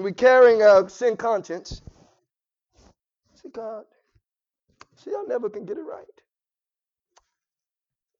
and 0.00 0.04
we're 0.06 0.12
carrying 0.12 0.62
a 0.62 0.88
sin 0.88 1.14
conscience. 1.14 1.82
See, 3.34 3.50
God, 3.52 3.84
see, 4.96 5.10
I 5.10 5.24
never 5.28 5.50
can 5.50 5.66
get 5.66 5.76
it 5.76 5.82
right. 5.82 6.06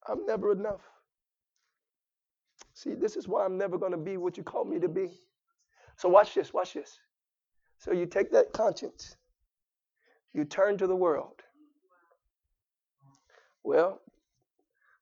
I'm 0.07 0.27
never 0.27 0.53
enough. 0.53 0.83
See, 2.75 2.93
this 2.93 3.17
is 3.17 3.27
why 3.27 3.47
I'm 3.47 3.57
never 3.57 3.79
going 3.79 3.93
to 3.93 3.99
be 3.99 4.19
what 4.19 4.37
you 4.37 4.43
call 4.43 4.67
me 4.67 4.79
to 4.79 4.89
be. 4.89 5.23
So 5.97 6.11
watch 6.11 6.35
this, 6.35 6.53
watch 6.53 6.75
this. 6.75 6.99
So 7.79 7.93
you 7.93 8.05
take 8.05 8.31
that 8.33 8.53
conscience, 8.53 9.17
you 10.35 10.45
turn 10.45 10.77
to 10.77 10.87
the 10.87 10.97
world. 10.97 11.41
Well, 13.65 14.03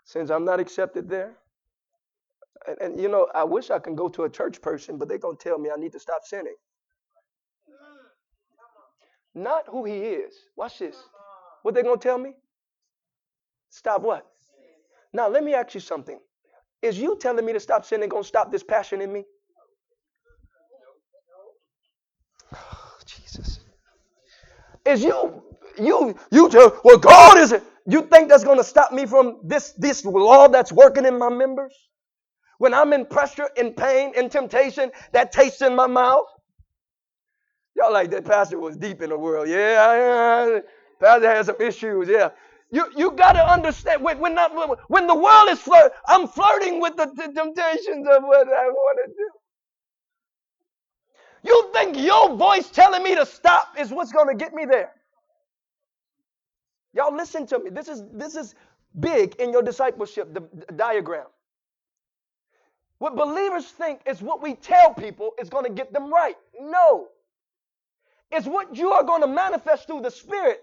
since 0.05 0.31
I'm 0.31 0.45
not 0.45 0.61
accepted 0.61 1.09
there, 1.09 1.39
and, 2.69 2.81
and, 2.81 3.01
you 3.01 3.09
know, 3.09 3.27
I 3.35 3.43
wish 3.43 3.71
I 3.71 3.81
can 3.81 3.97
go 3.97 4.09
to 4.11 4.25
a 4.25 4.31
church 4.31 4.63
person, 4.63 4.97
but 4.97 5.09
they're 5.09 5.19
going 5.19 5.37
to 5.37 5.43
tell 5.43 5.59
me 5.59 5.71
I 5.77 5.81
need 5.81 5.91
to 5.93 6.01
stop 6.01 6.23
sinning. 6.25 6.55
Not 9.39 9.65
who 9.69 9.85
he 9.85 9.99
is. 9.99 10.35
Watch 10.57 10.81
this. 10.81 10.97
What 11.63 11.75
they 11.75 11.83
going 11.83 11.99
to 11.99 12.03
tell 12.03 12.19
me? 12.19 12.33
Stop 13.71 14.03
what? 14.03 14.27
Now, 15.13 15.29
let 15.29 15.45
me 15.45 15.55
ask 15.55 15.75
you 15.75 15.81
something. 15.81 16.19
Is 16.83 16.99
you 16.99 17.17
telling 17.21 17.45
me 17.47 17.53
to 17.53 17.61
stop 17.61 17.85
sinning 17.85 18.09
going 18.09 18.25
to 18.25 18.29
stop 18.29 18.51
this 18.51 18.65
passion 18.65 19.01
in 19.01 19.13
me? 19.13 19.25
Oh, 22.53 22.99
Jesus. 23.07 23.61
Is 24.85 25.05
you 25.05 25.43
you 25.79 26.17
you 26.33 26.49
tell 26.49 26.81
well 26.83 26.99
God 26.99 27.39
is 27.39 27.53
it? 27.53 27.63
You 27.87 28.03
think 28.03 28.29
that's 28.29 28.45
going 28.45 28.59
to 28.59 28.65
stop 28.65 28.93
me 28.93 29.07
from 29.07 29.41
this 29.45 29.73
this 29.73 30.05
law 30.05 30.49
that's 30.49 30.73
working 30.73 31.05
in 31.05 31.19
my 31.19 31.29
members? 31.29 31.75
When 32.59 32.75
I'm 32.75 32.93
in 32.93 33.07
pressure, 33.07 33.49
in 33.57 33.73
pain, 33.75 34.13
in 34.17 34.31
temptation, 34.31 34.91
that 35.13 35.31
tastes 35.31 35.63
in 35.63 35.77
my 35.77 35.87
mouth. 35.87 36.27
Y'all 37.79 37.93
like 37.93 38.11
that 38.11 38.25
pastor 38.25 38.59
was 38.59 38.77
deep 38.77 39.03
in 39.03 39.11
the 39.11 39.19
world. 39.19 39.49
Yeah, 39.49 40.61
pastor 41.01 41.29
has 41.29 41.47
some 41.47 41.61
issues. 41.61 42.09
Yeah. 42.09 42.31
You, 42.71 42.87
you 42.97 43.13
got 43.13 43.33
to 43.33 43.51
understand 43.51 44.03
when, 44.03 44.19
when, 44.19 44.35
not, 44.35 44.53
when 44.91 45.07
the 45.07 45.15
world 45.15 45.49
is 45.49 45.59
flirt, 45.59 45.93
I'm 46.07 46.29
flirting 46.29 46.81
with 46.81 46.97
the, 46.97 47.07
the 47.07 47.33
temptations 47.33 48.07
of 48.07 48.25
what 48.25 48.47
I 48.49 48.69
want 48.69 48.99
to 49.07 49.13
do. 49.13 49.31
You 51.45 51.71
think 51.73 51.97
your 51.99 52.37
voice 52.37 52.69
telling 52.69 53.03
me 53.03 53.15
to 53.15 53.25
stop 53.25 53.75
is 53.79 53.91
what's 53.91 54.13
going 54.13 54.29
to 54.29 54.35
get 54.35 54.53
me 54.53 54.67
there? 54.67 54.91
Y'all 56.93 57.15
listen 57.15 57.47
to 57.47 57.61
me. 57.61 57.71
This 57.71 57.89
is 57.89 58.03
this 58.13 58.35
is 58.35 58.55
big 58.99 59.37
in 59.37 59.53
your 59.53 59.63
discipleship 59.63 60.35
the, 60.35 60.43
the 60.67 60.73
diagram. 60.75 61.27
What 62.99 63.15
believers 63.15 63.67
think 63.67 64.01
is 64.07 64.21
what 64.21 64.43
we 64.43 64.55
tell 64.55 64.93
people 64.93 65.31
is 65.41 65.49
going 65.49 65.65
to 65.65 65.71
get 65.71 65.93
them 65.93 66.13
right. 66.13 66.37
No. 66.61 67.09
It's 68.31 68.47
what 68.47 68.77
you 68.77 68.93
are 68.93 69.05
going 69.05 69.23
to 69.23 69.29
manifest 69.29 69.87
through 69.87 70.03
the 70.03 70.11
Spirit 70.11 70.61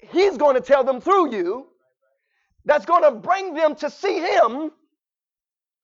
He's 0.00 0.36
going 0.36 0.54
to 0.54 0.60
tell 0.60 0.84
them 0.84 1.00
through 1.00 1.32
you 1.32 1.68
that's 2.64 2.84
going 2.86 3.02
to 3.02 3.10
bring 3.10 3.54
them 3.54 3.74
to 3.76 3.90
see 3.90 4.20
Him. 4.20 4.70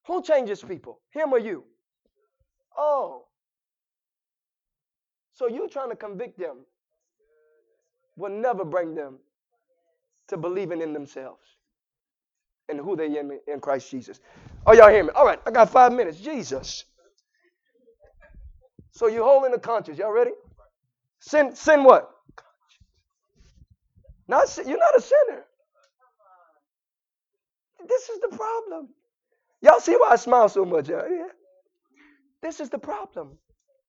Who 0.06 0.22
changes 0.22 0.62
people? 0.62 1.00
Him 1.12 1.32
or 1.32 1.38
you? 1.38 1.64
Oh. 2.76 3.24
So 5.32 5.48
you 5.48 5.68
trying 5.68 5.90
to 5.90 5.96
convict 5.96 6.38
them 6.38 6.58
will 8.16 8.30
never 8.30 8.64
bring 8.64 8.94
them 8.94 9.18
to 10.28 10.36
believing 10.36 10.80
in 10.80 10.92
themselves 10.92 11.42
and 12.68 12.78
who 12.78 12.96
they 12.96 13.18
in 13.18 13.38
in 13.48 13.60
Christ 13.60 13.90
Jesus. 13.90 14.20
Oh, 14.66 14.72
y'all 14.72 14.90
hear 14.90 15.04
me? 15.04 15.10
All 15.14 15.26
right, 15.26 15.40
I 15.46 15.50
got 15.50 15.70
five 15.70 15.92
minutes. 15.92 16.20
Jesus. 16.20 16.84
So 18.92 19.08
you 19.08 19.24
holding 19.24 19.50
the 19.50 19.58
conscience. 19.58 19.98
Y'all 19.98 20.12
ready? 20.12 20.30
Sin, 21.26 21.56
sin 21.56 21.84
what? 21.84 22.10
Not 24.28 24.54
you're 24.58 24.78
not 24.78 24.96
a 24.96 25.00
sinner. 25.00 25.44
This 27.88 28.10
is 28.10 28.20
the 28.20 28.36
problem. 28.36 28.90
Y'all 29.62 29.80
see 29.80 29.94
why 29.94 30.10
I 30.12 30.16
smile 30.16 30.50
so 30.50 30.66
much 30.66 30.90
out 30.90 31.08
here? 31.08 31.30
This 32.42 32.60
is 32.60 32.68
the 32.68 32.78
problem. 32.78 33.38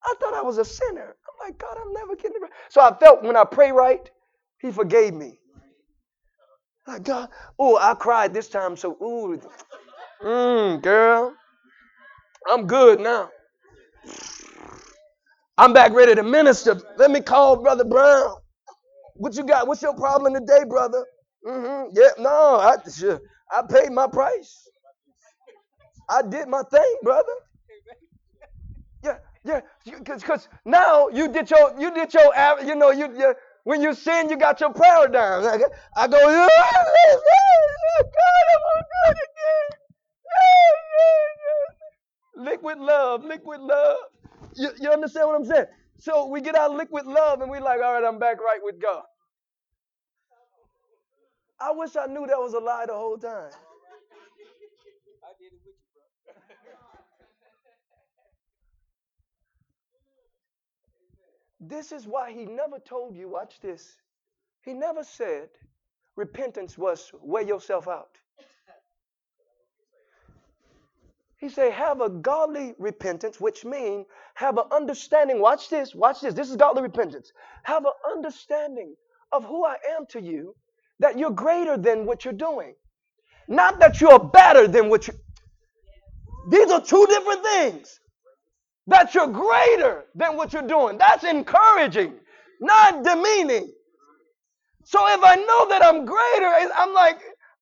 I 0.02 0.14
thought 0.18 0.32
I 0.32 0.40
was 0.40 0.56
a 0.56 0.64
sinner. 0.64 1.14
I'm 1.14 1.46
like, 1.46 1.58
God, 1.58 1.76
I'm 1.78 1.92
never 1.92 2.16
getting 2.16 2.36
it 2.36 2.42
right. 2.42 2.50
So 2.70 2.80
I 2.80 2.96
felt 2.98 3.22
when 3.22 3.36
I 3.36 3.44
pray 3.44 3.70
right, 3.70 4.10
He 4.58 4.70
forgave 4.70 5.12
me. 5.12 5.38
Like, 6.86 7.02
God, 7.02 7.28
oh, 7.58 7.76
I 7.76 7.94
cried 7.94 8.32
this 8.32 8.48
time, 8.48 8.78
so, 8.78 8.92
ooh, 9.02 9.38
mm, 10.22 10.82
girl, 10.82 11.34
I'm 12.50 12.66
good 12.66 13.00
now. 13.00 13.28
I'm 15.58 15.72
back 15.72 15.92
ready 15.92 16.14
to 16.14 16.22
minister. 16.22 16.80
Let 16.98 17.10
me 17.10 17.20
call 17.22 17.56
Brother 17.62 17.84
Brown. 17.84 18.36
What 19.16 19.36
you 19.36 19.44
got? 19.44 19.68
What's 19.68 19.82
your 19.82 19.94
problem 19.94 20.34
today, 20.34 20.64
brother? 20.68 21.04
Mm-hmm. 21.46 21.90
Yeah, 21.94 22.10
no, 22.18 22.56
I 22.56 22.76
I 23.52 23.62
paid 23.68 23.92
my 23.92 24.06
price. 24.08 24.68
I 26.10 26.22
did 26.22 26.48
my 26.48 26.62
thing, 26.70 26.96
brother. 27.02 27.32
Yeah, 29.04 29.18
yeah, 29.44 29.60
because 30.24 30.48
now 30.64 31.08
you 31.08 31.32
did 31.32 31.50
your, 31.50 31.74
you 31.80 31.92
did 31.94 32.14
your, 32.14 32.34
you 32.64 32.74
know, 32.76 32.90
you, 32.92 33.16
you 33.18 33.34
when 33.64 33.82
you 33.82 33.94
sin, 33.94 34.30
you 34.30 34.36
got 34.36 34.60
your 34.60 34.72
prayer 34.72 35.08
down. 35.08 35.44
I 35.96 36.08
go, 36.08 36.18
God, 36.18 36.48
I'm 38.54 38.84
good 38.84 39.18
again. 39.28 39.78
Liquid 42.46 42.78
love, 42.78 43.24
liquid 43.24 43.60
love. 43.60 43.98
You, 44.54 44.70
you 44.80 44.90
understand 44.90 45.28
what 45.28 45.36
I'm 45.36 45.44
saying? 45.44 45.66
So 45.98 46.26
we 46.26 46.40
get 46.40 46.56
our 46.56 46.68
liquid 46.68 47.06
love 47.06 47.40
and 47.40 47.50
we're 47.50 47.60
like, 47.60 47.80
all 47.82 47.94
right, 47.94 48.04
I'm 48.04 48.18
back 48.18 48.40
right 48.40 48.60
with 48.62 48.80
God. 48.80 49.02
I 51.60 51.72
wish 51.72 51.96
I 51.96 52.06
knew 52.06 52.26
that 52.26 52.38
was 52.38 52.54
a 52.54 52.58
lie 52.58 52.84
the 52.86 52.94
whole 52.94 53.16
time. 53.16 53.50
I 55.24 55.32
did 55.40 55.52
it 55.52 55.60
with 55.64 55.74
you, 55.94 55.94
bro. 55.94 56.02
This 61.60 61.92
is 61.92 62.06
why 62.06 62.32
he 62.32 62.44
never 62.44 62.78
told 62.78 63.16
you, 63.16 63.28
watch 63.28 63.60
this. 63.60 63.96
He 64.62 64.74
never 64.74 65.02
said 65.02 65.48
repentance 66.16 66.76
was 66.76 67.10
wear 67.22 67.42
yourself 67.42 67.88
out. 67.88 68.18
He 71.38 71.48
said, 71.50 71.72
have 71.72 72.00
a 72.00 72.08
godly 72.08 72.74
repentance, 72.78 73.40
which 73.40 73.64
means 73.64 74.06
have 74.34 74.56
an 74.56 74.64
understanding. 74.72 75.40
Watch 75.40 75.68
this, 75.68 75.94
watch 75.94 76.20
this. 76.22 76.34
This 76.34 76.50
is 76.50 76.56
godly 76.56 76.82
repentance. 76.82 77.32
Have 77.64 77.84
an 77.84 77.92
understanding 78.10 78.94
of 79.32 79.44
who 79.44 79.64
I 79.64 79.76
am 79.96 80.06
to 80.10 80.20
you, 80.20 80.54
that 80.98 81.18
you're 81.18 81.30
greater 81.30 81.76
than 81.76 82.06
what 82.06 82.24
you're 82.24 82.32
doing. 82.34 82.74
Not 83.48 83.78
that 83.80 84.00
you're 84.00 84.18
better 84.18 84.66
than 84.66 84.88
what 84.88 85.06
you 85.08 85.14
These 86.50 86.70
are 86.70 86.80
two 86.80 87.06
different 87.06 87.42
things. 87.44 88.00
That 88.86 89.14
you're 89.14 89.26
greater 89.26 90.04
than 90.14 90.36
what 90.36 90.52
you're 90.52 90.62
doing. 90.62 90.96
That's 90.98 91.24
encouraging, 91.24 92.14
not 92.60 93.04
demeaning. 93.04 93.72
So 94.84 95.04
if 95.08 95.20
I 95.22 95.34
know 95.34 95.68
that 95.68 95.84
I'm 95.84 96.06
greater, 96.06 96.70
I'm 96.76 96.94
like, 96.94 97.18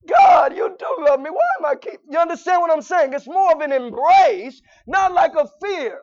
God, 0.09 0.57
you 0.57 0.77
do 0.79 1.05
love 1.05 1.21
me. 1.21 1.31
Why 1.31 1.47
am 1.61 1.67
I 1.67 1.77
keep? 1.77 2.01
You 2.11 2.19
understand 2.19 2.63
what 2.63 2.73
I'm 2.73 2.83
saying? 2.83 3.13
It's 3.15 3.27
more 3.29 3.53
of 3.53 3.61
an 3.61 3.73
embrace, 3.73 4.63
not 4.87 5.13
like 5.13 5.35
a 5.37 5.49
fear. 5.63 6.01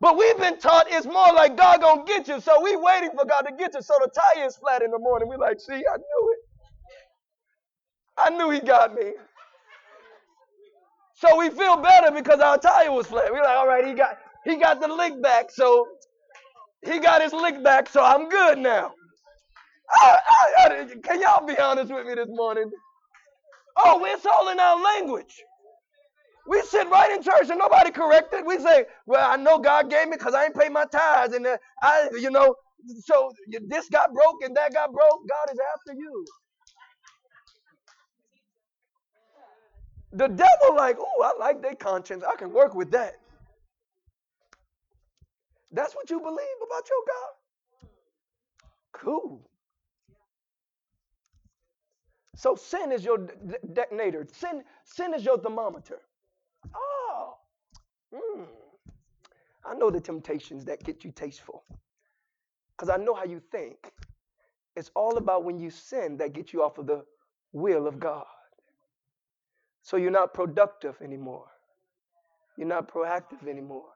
But 0.00 0.18
we've 0.18 0.38
been 0.38 0.58
taught 0.58 0.86
it's 0.90 1.06
more 1.06 1.32
like 1.34 1.56
God 1.56 1.80
gonna 1.82 2.04
get 2.04 2.28
you, 2.28 2.40
so 2.40 2.62
we 2.62 2.76
waiting 2.76 3.10
for 3.18 3.24
God 3.26 3.42
to 3.42 3.52
get 3.56 3.74
you. 3.74 3.82
So 3.82 3.94
the 4.02 4.10
tire 4.10 4.46
is 4.46 4.56
flat 4.56 4.82
in 4.82 4.90
the 4.92 4.98
morning. 4.98 5.28
We 5.28 5.36
like, 5.36 5.60
see, 5.60 5.74
I 5.74 5.96
knew 5.98 6.34
it. 6.34 6.40
I 8.18 8.30
knew 8.30 8.50
He 8.50 8.60
got 8.60 8.94
me. 8.94 9.12
So 11.16 11.38
we 11.38 11.50
feel 11.50 11.76
better 11.76 12.12
because 12.12 12.40
our 12.40 12.58
tire 12.58 12.92
was 12.92 13.06
flat. 13.06 13.32
We're 13.32 13.42
like, 13.42 13.56
all 13.56 13.68
right, 13.68 13.86
he 13.86 13.94
got 13.94 14.18
he 14.44 14.56
got 14.56 14.80
the 14.80 14.88
lick 14.88 15.22
back, 15.22 15.50
so 15.50 15.86
he 16.84 17.00
got 17.00 17.22
his 17.22 17.32
lick 17.32 17.62
back, 17.64 17.88
so 17.88 18.04
I'm 18.04 18.28
good 18.28 18.58
now. 18.58 18.94
I, 19.90 20.18
I, 20.58 20.86
can 21.02 21.20
y'all 21.20 21.46
be 21.46 21.58
honest 21.58 21.92
with 21.92 22.06
me 22.06 22.14
this 22.14 22.28
morning? 22.28 22.70
Oh, 23.76 24.04
it's 24.04 24.26
all 24.26 24.48
in 24.50 24.60
our 24.60 24.82
language. 24.82 25.42
We 26.46 26.60
sit 26.62 26.88
right 26.90 27.10
in 27.10 27.22
church 27.22 27.48
and 27.50 27.58
nobody 27.58 27.90
corrected. 27.90 28.44
We 28.46 28.58
say, 28.58 28.84
"Well, 29.06 29.28
I 29.28 29.36
know 29.36 29.58
God 29.58 29.90
gave 29.90 30.08
me 30.08 30.16
because 30.16 30.34
I 30.34 30.44
ain't 30.44 30.54
paid 30.54 30.72
my 30.72 30.84
tithes, 30.84 31.34
and 31.34 31.46
uh, 31.46 31.56
I, 31.82 32.08
you 32.20 32.30
know, 32.30 32.54
so 33.04 33.32
this 33.68 33.88
got 33.88 34.12
broke 34.12 34.42
and 34.42 34.54
that 34.56 34.74
got 34.74 34.92
broke. 34.92 35.28
God 35.28 35.52
is 35.52 35.58
after 35.74 35.98
you." 35.98 36.24
The 40.12 40.28
devil, 40.28 40.76
like, 40.76 40.96
oh, 41.00 41.22
I 41.22 41.38
like 41.40 41.62
their 41.62 41.74
conscience. 41.74 42.22
I 42.22 42.36
can 42.36 42.52
work 42.52 42.74
with 42.74 42.90
that. 42.92 43.14
That's 45.72 45.94
what 45.94 46.08
you 46.10 46.20
believe 46.20 46.58
about 46.66 46.88
your 46.88 47.02
God? 47.08 47.32
Cool. 48.92 49.50
So 52.34 52.56
sin 52.56 52.92
is 52.92 53.04
your 53.04 53.18
detonator. 53.72 54.26
Sin, 54.32 54.64
sin 54.84 55.14
is 55.14 55.24
your 55.24 55.38
thermometer. 55.38 56.00
Oh, 56.74 57.36
mm. 58.12 58.46
I 59.64 59.74
know 59.74 59.90
the 59.90 60.00
temptations 60.00 60.64
that 60.64 60.82
get 60.82 61.04
you 61.04 61.12
tasteful. 61.12 61.64
Because 62.76 62.88
I 62.88 63.02
know 63.02 63.14
how 63.14 63.24
you 63.24 63.40
think. 63.52 63.92
It's 64.76 64.90
all 64.96 65.16
about 65.18 65.44
when 65.44 65.58
you 65.58 65.70
sin 65.70 66.16
that 66.18 66.32
gets 66.32 66.52
you 66.52 66.62
off 66.62 66.78
of 66.78 66.86
the 66.86 67.04
will 67.52 67.86
of 67.86 68.00
God. 68.00 68.24
So 69.82 69.96
you're 69.96 70.10
not 70.10 70.34
productive 70.34 70.96
anymore. 71.02 71.46
You're 72.56 72.66
not 72.68 72.88
proactive 72.88 73.46
anymore. 73.48 73.86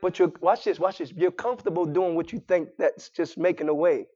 But 0.00 0.18
you're, 0.18 0.32
watch 0.40 0.64
this, 0.64 0.78
watch 0.78 0.98
this. 0.98 1.12
You're 1.12 1.30
comfortable 1.30 1.84
doing 1.84 2.14
what 2.14 2.32
you 2.32 2.40
think 2.40 2.70
that's 2.78 3.10
just 3.10 3.36
making 3.36 3.68
a 3.68 3.74
way. 3.74 4.06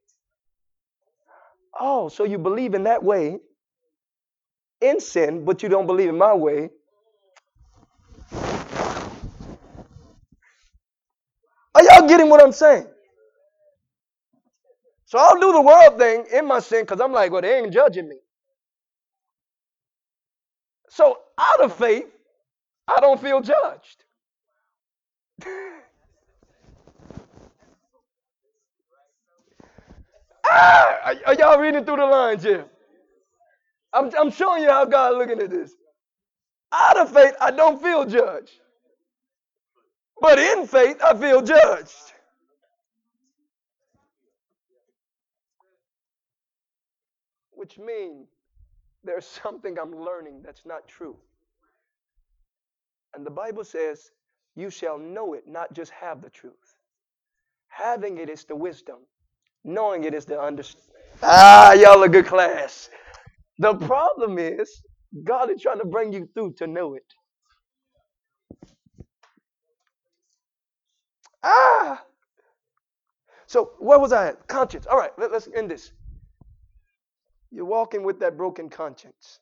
Oh, 1.77 2.09
so 2.09 2.23
you 2.23 2.37
believe 2.37 2.73
in 2.73 2.83
that 2.83 3.03
way 3.03 3.39
in 4.81 4.99
sin, 4.99 5.45
but 5.45 5.63
you 5.63 5.69
don't 5.69 5.87
believe 5.87 6.09
in 6.09 6.17
my 6.17 6.33
way. 6.33 6.69
Are 11.75 11.83
y'all 11.83 12.07
getting 12.07 12.29
what 12.29 12.43
I'm 12.43 12.51
saying? 12.53 12.87
So 15.05 15.19
I'll 15.19 15.39
do 15.39 15.53
the 15.53 15.61
world 15.61 15.97
thing 15.99 16.25
in 16.33 16.47
my 16.47 16.59
sin 16.59 16.83
because 16.83 17.01
I'm 17.01 17.13
like, 17.13 17.31
well, 17.31 17.41
they 17.41 17.59
ain't 17.59 17.73
judging 17.73 18.09
me. 18.09 18.17
So 20.89 21.17
out 21.37 21.61
of 21.61 21.75
faith, 21.75 22.07
I 22.87 22.99
don't 23.01 23.21
feel 23.21 23.41
judged. 23.41 24.05
ah, 30.49 31.13
are, 31.25 31.33
y'all 31.35 31.59
reading 31.59 31.85
through 31.85 31.97
the 31.97 32.05
lines 32.05 32.43
here? 32.43 32.65
I'm, 33.93 34.11
I'm 34.17 34.31
showing 34.31 34.63
you 34.63 34.69
how 34.69 34.85
God 34.85 35.15
looking 35.15 35.39
at 35.39 35.49
this. 35.49 35.73
Out 36.71 36.97
of 36.97 37.11
faith, 37.11 37.35
I 37.41 37.51
don't 37.51 37.81
feel 37.81 38.05
judged. 38.05 38.59
But 40.21 40.37
in 40.37 40.67
faith, 40.67 41.01
I 41.03 41.15
feel 41.15 41.41
judged. 41.41 42.13
Which 47.51 47.77
means 47.77 48.27
there's 49.03 49.25
something 49.25 49.77
I'm 49.79 49.95
learning 49.95 50.41
that's 50.43 50.65
not 50.65 50.87
true. 50.87 51.15
And 53.13 53.25
the 53.25 53.31
Bible 53.31 53.63
says, 53.63 54.11
You 54.55 54.69
shall 54.69 54.99
know 54.99 55.33
it, 55.33 55.47
not 55.47 55.73
just 55.73 55.91
have 55.91 56.21
the 56.21 56.29
truth. 56.29 56.53
Having 57.67 58.17
it 58.17 58.29
is 58.29 58.43
the 58.45 58.55
wisdom, 58.55 58.97
knowing 59.63 60.03
it 60.03 60.13
is 60.13 60.25
the 60.25 60.39
understanding. 60.39 60.89
Ah, 61.23 61.73
y'all 61.73 62.03
a 62.03 62.09
good 62.09 62.25
class. 62.25 62.89
The 63.59 63.75
problem 63.75 64.37
is, 64.37 64.81
God 65.23 65.49
is 65.51 65.61
trying 65.61 65.79
to 65.79 65.85
bring 65.85 66.13
you 66.13 66.29
through 66.33 66.53
to 66.53 66.67
know 66.67 66.93
it. 66.93 67.03
Ah! 71.43 72.03
So, 73.47 73.71
where 73.79 73.99
was 73.99 74.11
I 74.11 74.27
at? 74.29 74.47
Conscience. 74.47 74.85
All 74.85 74.97
right, 74.97 75.11
let, 75.17 75.31
us 75.33 75.49
end 75.55 75.71
this. 75.71 75.91
You're 77.51 77.65
walking 77.65 78.03
with 78.03 78.19
that 78.19 78.37
broken 78.37 78.69
conscience. 78.69 79.39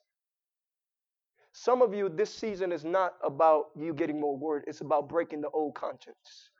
Some 1.52 1.82
of 1.82 1.92
you, 1.92 2.08
this 2.08 2.32
season 2.32 2.72
is 2.72 2.84
not 2.84 3.14
about 3.22 3.66
you 3.76 3.92
getting 3.92 4.20
more 4.20 4.36
word, 4.36 4.64
it's 4.66 4.80
about 4.80 5.08
breaking 5.08 5.42
the 5.42 5.50
old 5.50 5.74
conscience. 5.74 6.50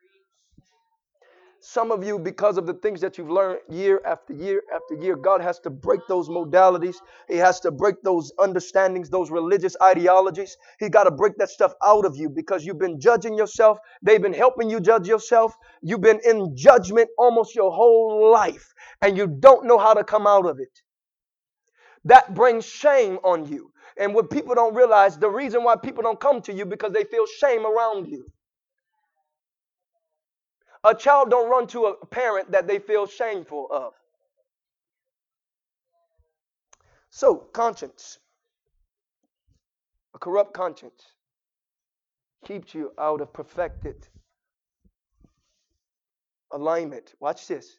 Some 1.61 1.91
of 1.91 2.05
you, 2.05 2.19
because 2.21 2.57
of 2.57 2.67
the 2.67 2.75
things 2.75 3.01
that 3.01 3.19
you've 3.19 3.31
learned 3.31 3.59
year 3.69 4.01
after 4.07 4.33
year 4.33 4.63
after 4.73 4.95
year, 4.95 5.17
God 5.17 5.41
has 5.41 5.59
to 5.61 5.71
break 5.71 6.01
those 6.09 6.29
modalities. 6.29 6.97
He 7.27 7.37
has 7.37 7.59
to 7.61 7.73
break 7.73 7.97
those 8.03 8.33
understandings, 8.39 9.11
those 9.11 9.31
religious 9.31 9.77
ideologies. 9.83 10.57
He 10.79 10.89
got 10.89 11.05
to 11.05 11.11
break 11.11 11.37
that 11.39 11.51
stuff 11.51 11.73
out 11.85 12.05
of 12.05 12.17
you 12.17 12.31
because 12.31 12.65
you've 12.65 12.79
been 12.79 13.01
judging 13.01 13.35
yourself. 13.35 13.79
They've 14.03 14.23
been 14.23 14.33
helping 14.33 14.71
you 14.71 14.79
judge 14.81 15.09
yourself. 15.09 15.57
You've 15.83 16.01
been 16.01 16.21
in 16.25 16.57
judgment 16.57 17.09
almost 17.19 17.57
your 17.57 17.73
whole 17.73 18.31
life, 18.31 18.73
and 19.03 19.17
you 19.17 19.27
don't 19.27 19.67
know 19.67 19.79
how 19.79 19.95
to 19.95 20.05
come 20.05 20.29
out 20.29 20.47
of 20.47 20.61
it. 20.61 20.81
That 22.05 22.35
brings 22.35 22.65
shame 22.65 23.19
on 23.25 23.47
you. 23.47 23.73
And 23.99 24.15
what 24.15 24.31
people 24.31 24.55
don't 24.55 24.75
realize, 24.75 25.19
the 25.19 25.31
reason 25.31 25.65
why 25.65 25.75
people 25.77 26.05
don't 26.05 26.21
come 26.21 26.41
to 26.43 26.53
you 26.53 26.65
because 26.65 26.93
they 26.93 27.05
feel 27.05 27.27
shame 27.27 27.67
around 27.67 28.07
you. 28.07 28.31
A 30.85 30.95
child 30.95 31.31
don't 31.31 31.51
run 31.51 31.67
to 31.69 31.87
a 31.87 32.07
parent 32.07 32.53
that 32.53 32.67
they 32.67 32.79
feel 32.79 33.07
shameful 33.07 33.69
of. 33.71 33.95
So, 37.11 37.37
conscience. 37.37 38.19
A 40.15 40.19
corrupt 40.19 40.55
conscience 40.55 41.03
keeps 42.45 42.75
you 42.75 42.93
out 42.99 43.21
of 43.21 43.33
perfected 43.33 44.07
alignment. 46.53 47.15
Watch 47.21 47.47
this. 47.49 47.79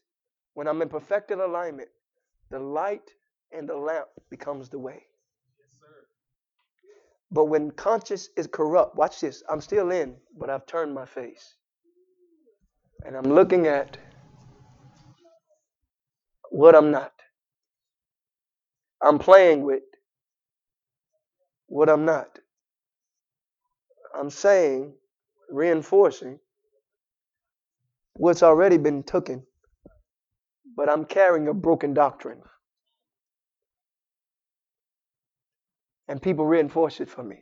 When 0.54 0.68
I'm 0.68 0.82
in 0.82 0.90
perfected 0.90 1.40
alignment, 1.40 1.90
the 2.50 2.60
light 2.60 3.14
and 3.52 3.68
the 3.68 3.78
lamp 3.78 4.08
becomes 4.30 4.70
the 4.70 4.80
way. 4.80 5.06
but 7.32 7.46
when 7.46 7.72
conscience 7.72 8.30
is 8.36 8.48
corrupt, 8.48 8.96
watch 8.96 9.22
this. 9.22 9.44
I'm 9.50 9.62
still 9.62 9.92
in, 9.92 10.16
but 10.38 10.50
I've 10.50 10.66
turned 10.66 10.94
my 10.94 11.06
face. 11.06 11.56
And 13.06 13.16
I'm 13.16 13.34
looking 13.34 13.68
at 13.68 13.98
what 16.52 16.76
I'm 16.76 16.92
not. 16.92 17.14
I'm 19.02 19.20
playing 19.20 19.64
with 19.64 19.84
what 21.68 21.90
I'm 21.90 22.06
not. 22.06 22.40
I'm 24.18 24.30
saying, 24.30 24.94
reinforcing 25.50 26.40
what's 28.16 28.44
already 28.44 28.78
been 28.78 29.04
taken, 29.04 29.44
but 30.76 30.90
I'm 30.90 31.06
carrying 31.06 31.48
a 31.48 31.54
broken 31.54 31.94
doctrine. 31.94 32.42
and 36.10 36.22
people 36.22 36.46
reinforce 36.46 37.00
it 37.00 37.10
for 37.10 37.24
me. 37.24 37.38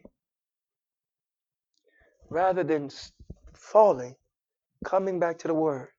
Rather 2.29 2.63
than 2.63 2.89
falling, 3.55 4.15
coming 4.85 5.19
back 5.19 5.39
to 5.39 5.47
the 5.47 5.53
word. 5.53 5.89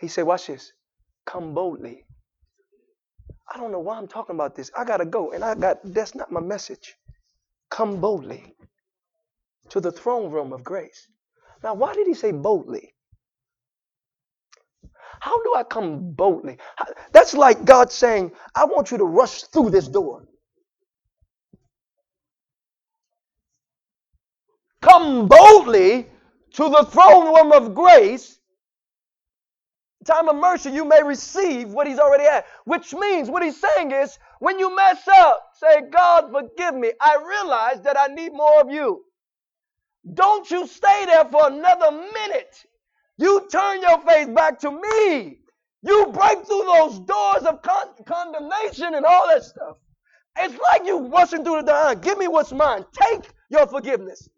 He 0.00 0.08
said, 0.08 0.24
Watch 0.24 0.48
this. 0.48 0.72
Come 1.26 1.54
boldly. 1.54 2.04
I 3.52 3.58
don't 3.58 3.72
know 3.72 3.80
why 3.80 3.98
I'm 3.98 4.08
talking 4.08 4.34
about 4.36 4.54
this. 4.56 4.70
I 4.76 4.84
gotta 4.84 5.06
go, 5.06 5.32
and 5.32 5.44
I 5.44 5.54
got 5.54 5.78
that's 5.84 6.14
not 6.14 6.32
my 6.32 6.40
message. 6.40 6.96
Come 7.70 8.00
boldly 8.00 8.54
to 9.70 9.80
the 9.80 9.92
throne 9.92 10.30
room 10.30 10.52
of 10.52 10.64
grace. 10.64 11.08
Now, 11.62 11.74
why 11.74 11.94
did 11.94 12.06
he 12.06 12.14
say 12.14 12.32
boldly? 12.32 12.94
How 15.20 15.42
do 15.42 15.54
I 15.56 15.62
come 15.64 16.12
boldly? 16.12 16.58
That's 17.12 17.34
like 17.34 17.64
God 17.64 17.92
saying, 17.92 18.32
I 18.54 18.64
want 18.64 18.90
you 18.90 18.98
to 18.98 19.04
rush 19.04 19.44
through 19.44 19.70
this 19.70 19.88
door. 19.88 20.24
Come 24.82 25.28
boldly 25.28 26.06
to 26.54 26.68
the 26.68 26.84
throne 26.84 27.34
room 27.34 27.52
of 27.52 27.74
grace. 27.74 28.38
Time 30.04 30.28
of 30.28 30.36
mercy, 30.36 30.70
you 30.70 30.84
may 30.84 31.02
receive 31.02 31.70
what 31.70 31.86
he's 31.86 31.98
already 31.98 32.24
had. 32.24 32.44
Which 32.64 32.92
means 32.92 33.30
what 33.30 33.42
he's 33.42 33.60
saying 33.60 33.90
is 33.90 34.18
when 34.38 34.58
you 34.58 34.74
mess 34.74 35.08
up, 35.08 35.50
say, 35.54 35.82
God, 35.90 36.30
forgive 36.30 36.74
me. 36.74 36.92
I 37.00 37.16
realize 37.26 37.80
that 37.82 37.98
I 37.98 38.12
need 38.12 38.32
more 38.32 38.60
of 38.60 38.70
you. 38.70 39.04
Don't 40.12 40.50
you 40.50 40.66
stay 40.66 41.06
there 41.06 41.24
for 41.24 41.48
another 41.48 41.90
minute. 41.90 42.64
You 43.16 43.48
turn 43.50 43.80
your 43.80 44.00
face 44.00 44.28
back 44.28 44.58
to 44.60 44.70
me. 44.70 45.38
You 45.82 46.06
break 46.12 46.46
through 46.46 46.64
those 46.64 47.00
doors 47.00 47.44
of 47.44 47.62
con- 47.62 47.94
condemnation 48.06 48.94
and 48.94 49.06
all 49.06 49.28
that 49.28 49.44
stuff. 49.44 49.76
It's 50.38 50.54
like 50.70 50.84
you 50.84 51.08
rushing 51.08 51.44
through 51.44 51.62
the 51.62 51.72
door. 51.72 51.94
Give 51.94 52.18
me 52.18 52.28
what's 52.28 52.52
mine. 52.52 52.84
Take 52.92 53.30
your 53.50 53.66
forgiveness. 53.66 54.28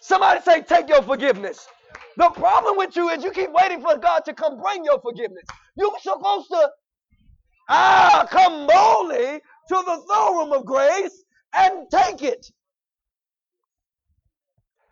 Somebody 0.00 0.40
say, 0.42 0.62
take 0.62 0.88
your 0.88 1.02
forgiveness. 1.02 1.68
The 2.16 2.30
problem 2.30 2.76
with 2.76 2.96
you 2.96 3.08
is 3.10 3.22
you 3.24 3.30
keep 3.30 3.50
waiting 3.52 3.80
for 3.80 3.96
God 3.98 4.24
to 4.26 4.34
come 4.34 4.60
bring 4.60 4.84
your 4.84 5.00
forgiveness. 5.00 5.44
You're 5.76 5.98
supposed 6.00 6.48
to 6.50 6.70
ah 7.68 8.26
come 8.30 8.66
boldly 8.66 9.40
to 9.68 9.74
the 9.86 10.02
throne 10.06 10.38
room 10.38 10.52
of 10.52 10.64
grace 10.66 11.24
and 11.54 11.88
take 11.90 12.22
it. 12.22 12.46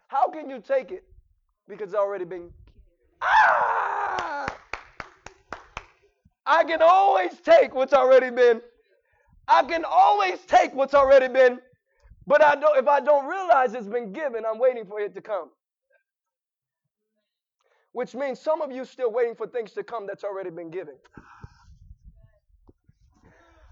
How 0.08 0.28
can 0.30 0.48
you 0.48 0.60
take 0.60 0.90
it? 0.90 1.04
Because 1.68 1.90
it's 1.90 1.94
already 1.98 2.24
been 2.24 2.50
ah 3.22 4.56
I 6.46 6.64
can 6.64 6.80
always 6.82 7.38
take 7.40 7.74
what's 7.74 7.92
already 7.92 8.30
been. 8.30 8.62
I 9.48 9.62
can 9.64 9.84
always 9.84 10.40
take 10.46 10.74
what's 10.74 10.94
already 10.94 11.28
been 11.28 11.60
but 12.28 12.44
I 12.44 12.54
don't, 12.54 12.78
if 12.78 12.86
I 12.86 13.00
don't 13.00 13.26
realize 13.26 13.72
it's 13.72 13.88
been 13.88 14.12
given, 14.12 14.44
I'm 14.44 14.58
waiting 14.58 14.84
for 14.84 15.00
it 15.00 15.14
to 15.14 15.22
come. 15.22 15.48
Which 17.92 18.14
means 18.14 18.38
some 18.38 18.60
of 18.60 18.70
you 18.70 18.84
still 18.84 19.10
waiting 19.10 19.34
for 19.34 19.46
things 19.46 19.72
to 19.72 19.82
come 19.82 20.06
that's 20.06 20.24
already 20.24 20.50
been 20.50 20.70
given. 20.70 20.94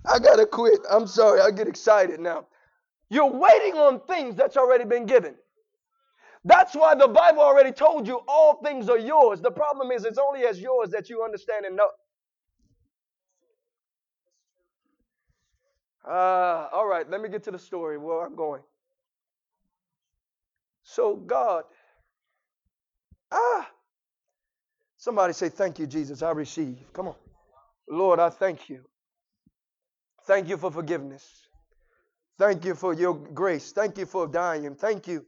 I 0.06 0.18
gotta 0.18 0.46
quit. 0.46 0.80
I'm 0.90 1.06
sorry. 1.06 1.40
I 1.40 1.50
get 1.50 1.68
excited 1.68 2.18
now. 2.18 2.46
You're 3.10 3.30
waiting 3.30 3.74
on 3.74 4.00
things 4.00 4.34
that's 4.34 4.56
already 4.56 4.84
been 4.84 5.04
given. 5.04 5.34
That's 6.44 6.74
why 6.74 6.94
the 6.94 7.08
Bible 7.08 7.40
already 7.42 7.72
told 7.72 8.06
you 8.06 8.20
all 8.26 8.60
things 8.62 8.88
are 8.88 8.98
yours. 8.98 9.42
The 9.42 9.50
problem 9.50 9.90
is 9.90 10.04
it's 10.04 10.18
only 10.18 10.46
as 10.46 10.60
yours 10.60 10.90
that 10.90 11.10
you 11.10 11.22
understand 11.22 11.66
and 11.66 11.76
know. 11.76 11.90
Uh, 16.08 16.68
all 16.72 16.86
right, 16.86 17.08
let 17.10 17.20
me 17.20 17.28
get 17.28 17.42
to 17.44 17.50
the 17.50 17.58
story 17.58 17.98
where 17.98 18.24
I'm 18.24 18.36
going. 18.36 18.62
So, 20.84 21.16
God, 21.16 21.64
ah, 23.32 23.68
somebody 24.96 25.32
say, 25.32 25.48
Thank 25.48 25.78
you, 25.80 25.86
Jesus. 25.86 26.22
I 26.22 26.30
receive. 26.30 26.78
Come 26.92 27.08
on. 27.08 27.16
Lord, 27.88 28.20
I 28.20 28.30
thank 28.30 28.68
you. 28.68 28.84
Thank 30.26 30.48
you 30.48 30.56
for 30.56 30.70
forgiveness. 30.70 31.24
Thank 32.38 32.64
you 32.64 32.74
for 32.74 32.92
your 32.94 33.14
grace. 33.14 33.72
Thank 33.72 33.98
you 33.98 34.06
for 34.06 34.26
dying. 34.26 34.74
Thank 34.74 35.08
you 35.08 35.24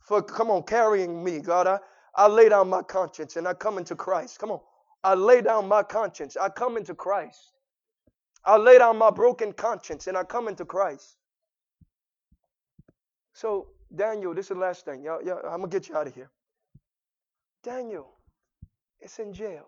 for, 0.00 0.22
come 0.22 0.50
on, 0.50 0.62
carrying 0.62 1.22
me. 1.22 1.40
God, 1.40 1.66
I, 1.66 1.78
I 2.14 2.26
lay 2.26 2.48
down 2.48 2.68
my 2.68 2.82
conscience 2.82 3.36
and 3.36 3.46
I 3.46 3.54
come 3.54 3.78
into 3.78 3.94
Christ. 3.94 4.38
Come 4.38 4.50
on. 4.50 4.60
I 5.04 5.14
lay 5.14 5.42
down 5.42 5.68
my 5.68 5.82
conscience. 5.82 6.36
I 6.36 6.48
come 6.48 6.76
into 6.76 6.94
Christ. 6.94 7.52
I 8.44 8.56
lay 8.56 8.78
down 8.78 8.98
my 8.98 9.10
broken 9.10 9.52
conscience 9.52 10.06
and 10.06 10.16
I 10.16 10.24
come 10.24 10.48
into 10.48 10.64
Christ. 10.64 11.16
So, 13.34 13.68
Daniel, 13.94 14.34
this 14.34 14.46
is 14.46 14.48
the 14.50 14.54
last 14.56 14.84
thing. 14.84 15.02
Y'all, 15.04 15.22
y'all, 15.22 15.40
I'm 15.44 15.58
going 15.60 15.70
to 15.70 15.80
get 15.80 15.88
you 15.88 15.96
out 15.96 16.06
of 16.06 16.14
here. 16.14 16.30
Daniel 17.62 18.10
is 19.00 19.18
in 19.18 19.32
jail. 19.32 19.66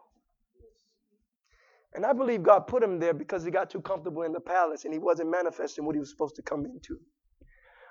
And 1.94 2.04
I 2.04 2.12
believe 2.12 2.42
God 2.42 2.66
put 2.66 2.82
him 2.82 2.98
there 2.98 3.14
because 3.14 3.44
he 3.44 3.50
got 3.50 3.70
too 3.70 3.80
comfortable 3.80 4.22
in 4.22 4.32
the 4.32 4.40
palace 4.40 4.84
and 4.84 4.92
he 4.92 4.98
wasn't 4.98 5.30
manifesting 5.30 5.84
what 5.84 5.94
he 5.94 6.00
was 6.00 6.10
supposed 6.10 6.34
to 6.36 6.42
come 6.42 6.66
into. 6.66 6.98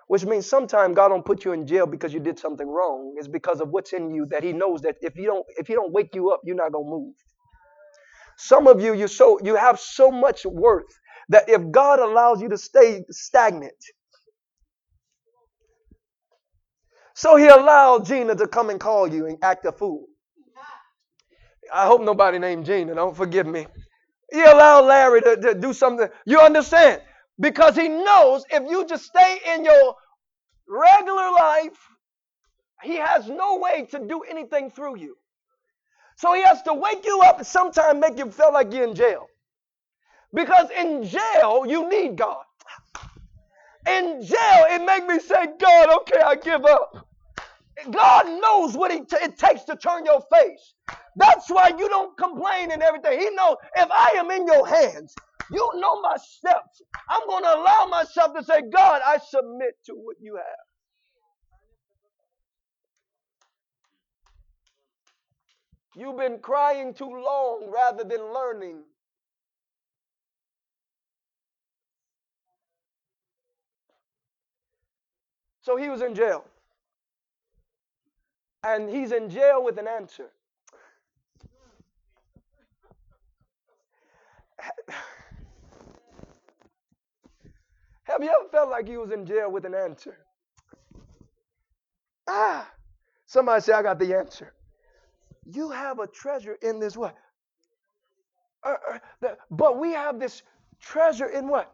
Which 0.07 0.25
means 0.25 0.45
sometimes 0.45 0.95
God 0.95 1.09
don't 1.09 1.25
put 1.25 1.45
you 1.45 1.53
in 1.53 1.65
jail 1.65 1.88
because 1.88 2.13
you 2.13 2.19
did 2.19 2.38
something 2.38 2.67
wrong. 2.67 3.15
It's 3.17 3.29
because 3.29 3.61
of 3.61 3.69
what's 3.69 3.93
in 3.93 4.13
you 4.13 4.25
that 4.27 4.43
he 4.43 4.51
knows 4.51 4.81
that 4.81 4.97
if 5.01 5.15
you 5.15 5.25
don't 5.25 5.45
if 5.57 5.67
he 5.67 5.73
don't 5.73 5.93
wake 5.93 6.13
you 6.13 6.31
up, 6.31 6.41
you're 6.43 6.57
not 6.57 6.73
going 6.73 6.86
to 6.86 6.89
move. 6.91 7.15
Some 8.38 8.67
of 8.67 8.81
you, 8.81 8.93
you 8.93 9.07
so 9.07 9.39
you 9.43 9.55
have 9.55 9.79
so 9.79 10.11
much 10.11 10.45
worth 10.45 10.99
that 11.29 11.49
if 11.49 11.71
God 11.71 11.99
allows 11.99 12.41
you 12.41 12.49
to 12.49 12.57
stay 12.57 13.03
stagnant, 13.09 13.73
so 17.15 17.36
He 17.36 17.47
allowed 17.47 18.05
Gina 18.05 18.36
to 18.36 18.47
come 18.47 18.69
and 18.69 18.79
call 18.79 19.07
you 19.07 19.27
and 19.27 19.38
act 19.43 19.65
a 19.65 19.71
fool. 19.71 20.07
I 21.73 21.86
hope 21.86 22.01
nobody 22.01 22.39
named 22.39 22.65
Gina. 22.65 22.93
Don't 22.95 23.15
forgive 23.15 23.47
me. 23.47 23.65
He 24.31 24.41
allowed 24.41 24.86
Larry 24.86 25.21
to, 25.21 25.38
to 25.38 25.53
do 25.53 25.73
something. 25.73 26.07
You 26.25 26.39
understand? 26.39 27.01
Because 27.39 27.75
he 27.75 27.88
knows 27.88 28.43
if 28.51 28.69
you 28.69 28.86
just 28.86 29.05
stay 29.05 29.39
in 29.53 29.63
your 29.63 29.95
regular 30.67 31.31
life, 31.31 31.77
he 32.84 32.95
has 32.95 33.27
no 33.27 33.57
way 33.57 33.88
to 33.91 33.99
do 33.99 34.21
anything 34.21 34.69
through 34.69 34.97
you. 34.97 35.15
So 36.18 36.34
he 36.34 36.43
has 36.43 36.61
to 36.64 36.74
wake 36.74 37.05
you 37.05 37.22
up 37.22 37.38
and 37.38 37.47
sometimes 37.47 37.99
make 37.99 38.18
you 38.18 38.32
feel 38.32 38.53
like 38.53 38.74
you're 38.74 38.88
in 38.88 38.95
jail. 38.95 39.28
Because 40.34 40.70
in 40.72 41.03
jail, 41.03 41.66
you 41.68 41.89
need 41.89 42.18
God. 42.18 42.43
In 43.88 44.24
jail, 44.24 44.66
it 44.70 44.84
make 44.86 45.05
me 45.05 45.20
say, 45.20 45.47
God, 45.59 45.89
okay, 46.01 46.20
I 46.26 46.36
give 46.36 46.66
up. 46.66 47.07
God 47.91 48.41
knows 48.41 48.76
what 48.76 48.91
it 48.91 49.09
takes 49.38 49.64
to 49.66 49.76
turn 49.76 50.05
your 50.05 50.22
face. 50.34 50.74
That's 51.16 51.49
why 51.49 51.70
you 51.78 51.89
don't 51.89 52.18
complain 52.18 52.72
and 52.72 52.82
everything. 52.82 53.20
He 53.20 53.30
knows 53.32 53.57
if 53.76 53.89
I 53.91 54.14
am 54.18 54.32
in 54.32 54.47
your 54.47 54.66
hands, 54.68 55.14
you 55.51 55.70
know 55.76 56.01
my 56.01 56.16
steps. 56.18 56.82
I'm 57.09 57.28
going 57.28 57.43
to 57.43 57.55
allow 57.55 57.88
myself 57.89 58.34
to 58.36 58.43
say, 58.43 58.61
God, 58.74 59.01
I 59.05 59.18
submit 59.18 59.76
to 59.86 59.93
what 59.93 60.16
you 60.20 60.36
have. 60.36 60.72
You've 65.95 66.17
been 66.17 66.39
crying 66.39 66.93
too 66.93 67.09
long 67.09 67.69
rather 67.71 68.03
than 68.03 68.33
learning. 68.33 68.83
So 75.61 75.77
he 75.77 75.89
was 75.89 76.01
in 76.01 76.15
jail. 76.15 76.45
And 78.63 78.89
he's 78.89 79.11
in 79.11 79.29
jail 79.29 79.63
with 79.63 79.77
an 79.77 79.87
answer. 79.87 80.31
Have 88.03 88.23
you 88.23 88.29
ever 88.29 88.49
felt 88.49 88.69
like 88.69 88.87
you 88.87 88.99
was 88.99 89.11
in 89.11 89.25
jail 89.25 89.51
with 89.51 89.65
an 89.65 89.75
answer? 89.75 90.17
Ah, 92.27 92.69
somebody 93.25 93.61
say, 93.61 93.73
I 93.73 93.81
got 93.81 93.99
the 93.99 94.13
answer. 94.15 94.53
You 95.45 95.69
have 95.71 95.99
a 95.99 96.07
treasure 96.07 96.57
in 96.61 96.79
this 96.79 96.95
what? 96.95 97.15
Uh, 98.63 98.75
uh, 99.23 99.29
but 99.51 99.77
we 99.77 99.91
have 99.91 100.19
this 100.19 100.43
treasure 100.79 101.27
in 101.27 101.47
what? 101.47 101.73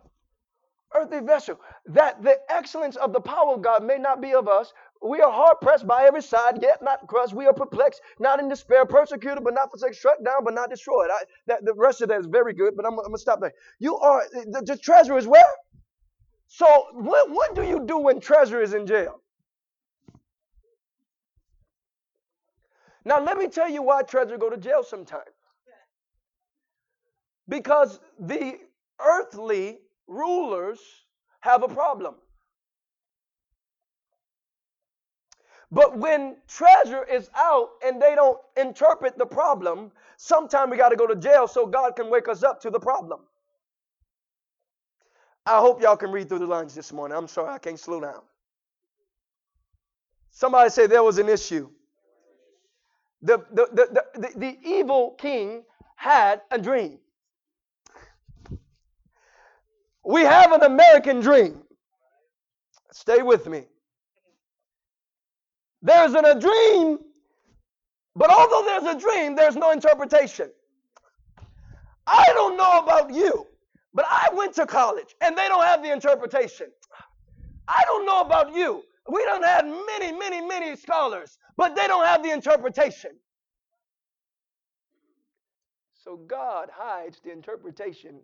Earthly 0.95 1.19
vessel. 1.19 1.59
That 1.85 2.23
the 2.23 2.39
excellence 2.49 2.95
of 2.95 3.13
the 3.13 3.19
power 3.19 3.53
of 3.53 3.61
God 3.61 3.83
may 3.83 3.97
not 3.97 4.21
be 4.21 4.33
of 4.33 4.47
us. 4.47 4.73
We 5.01 5.21
are 5.21 5.31
hard 5.31 5.57
pressed 5.61 5.87
by 5.87 6.05
every 6.05 6.21
side, 6.21 6.59
yet 6.61 6.81
not 6.81 7.07
crushed. 7.07 7.33
We 7.33 7.45
are 7.45 7.53
perplexed, 7.53 8.01
not 8.19 8.39
in 8.39 8.49
despair, 8.49 8.85
persecuted, 8.85 9.43
but 9.43 9.53
not 9.53 9.69
forsaken, 9.69 9.93
struck 9.93 10.23
down, 10.25 10.43
but 10.43 10.55
not 10.55 10.69
destroyed. 10.69 11.09
I, 11.11 11.23
that, 11.47 11.63
the 11.63 11.73
rest 11.75 12.01
of 12.01 12.09
that 12.09 12.19
is 12.19 12.25
very 12.25 12.53
good, 12.53 12.75
but 12.75 12.85
I'm, 12.85 12.93
I'm 12.93 13.05
going 13.05 13.11
to 13.13 13.19
stop 13.19 13.39
there. 13.39 13.53
You 13.79 13.97
are, 13.97 14.23
the, 14.33 14.63
the 14.65 14.77
treasure 14.77 15.17
is 15.17 15.27
where? 15.27 15.45
So, 16.47 16.65
what, 16.93 17.29
what 17.29 17.55
do 17.55 17.63
you 17.63 17.85
do 17.85 17.99
when 17.99 18.19
treasure 18.19 18.61
is 18.61 18.73
in 18.73 18.87
jail? 18.87 19.21
Now, 23.09 23.19
let 23.19 23.39
me 23.39 23.47
tell 23.47 23.67
you 23.67 23.81
why 23.81 24.03
treasure 24.03 24.37
go 24.37 24.51
to 24.51 24.57
jail 24.57 24.83
sometimes. 24.83 25.33
Because 27.47 27.99
the 28.19 28.59
earthly 29.03 29.79
rulers 30.05 30.79
have 31.39 31.63
a 31.63 31.67
problem. 31.67 32.13
But 35.71 35.97
when 35.97 36.35
treasure 36.47 37.03
is 37.03 37.31
out 37.35 37.69
and 37.83 37.99
they 37.99 38.13
don't 38.13 38.37
interpret 38.55 39.17
the 39.17 39.25
problem, 39.25 39.91
sometime 40.17 40.69
we 40.69 40.77
got 40.77 40.89
to 40.89 40.95
go 40.95 41.07
to 41.07 41.15
jail 41.15 41.47
so 41.47 41.65
God 41.65 41.95
can 41.95 42.11
wake 42.11 42.27
us 42.27 42.43
up 42.43 42.61
to 42.61 42.69
the 42.69 42.79
problem. 42.79 43.21
I 45.47 45.57
hope 45.57 45.81
y'all 45.81 45.97
can 45.97 46.11
read 46.11 46.29
through 46.29 46.39
the 46.39 46.45
lines 46.45 46.75
this 46.75 46.93
morning. 46.93 47.17
I'm 47.17 47.27
sorry, 47.27 47.49
I 47.49 47.57
can't 47.57 47.79
slow 47.79 48.01
down. 48.01 48.21
Somebody 50.29 50.69
say 50.69 50.85
there 50.85 51.01
was 51.01 51.17
an 51.17 51.27
issue. 51.27 51.71
The, 53.21 53.37
the, 53.51 53.67
the, 53.73 54.03
the, 54.15 54.39
the, 54.39 54.57
evil 54.63 55.11
king 55.17 55.63
had 55.95 56.41
a 56.51 56.57
dream. 56.57 56.99
We 60.05 60.21
have 60.21 60.53
an 60.53 60.63
American 60.63 61.19
dream. 61.19 61.61
Stay 62.91 63.21
with 63.21 63.47
me. 63.47 63.65
There's 65.81 66.13
an, 66.13 66.25
a 66.25 66.39
dream, 66.39 66.99
but 68.15 68.29
although 68.29 68.63
there's 68.65 68.95
a 68.95 68.99
dream, 68.99 69.35
there's 69.35 69.55
no 69.55 69.71
interpretation. 69.71 70.49
I 72.07 72.25
don't 72.33 72.57
know 72.57 72.79
about 72.79 73.13
you, 73.13 73.45
but 73.93 74.05
I 74.09 74.29
went 74.33 74.53
to 74.55 74.65
college 74.65 75.15
and 75.21 75.37
they 75.37 75.47
don't 75.47 75.63
have 75.63 75.83
the 75.83 75.91
interpretation. 75.91 76.67
I 77.67 77.83
don't 77.85 78.05
know 78.05 78.21
about 78.21 78.55
you. 78.55 78.83
We 79.09 79.23
don't 79.25 79.43
have 79.43 79.65
many, 79.65 80.11
many, 80.11 80.41
many 80.41 80.75
scholars, 80.75 81.37
but 81.57 81.75
they 81.75 81.87
don't 81.87 82.05
have 82.05 82.23
the 82.23 82.31
interpretation. 82.31 83.11
So 85.93 86.15
God 86.15 86.69
hides 86.71 87.19
the 87.23 87.31
interpretation 87.31 88.19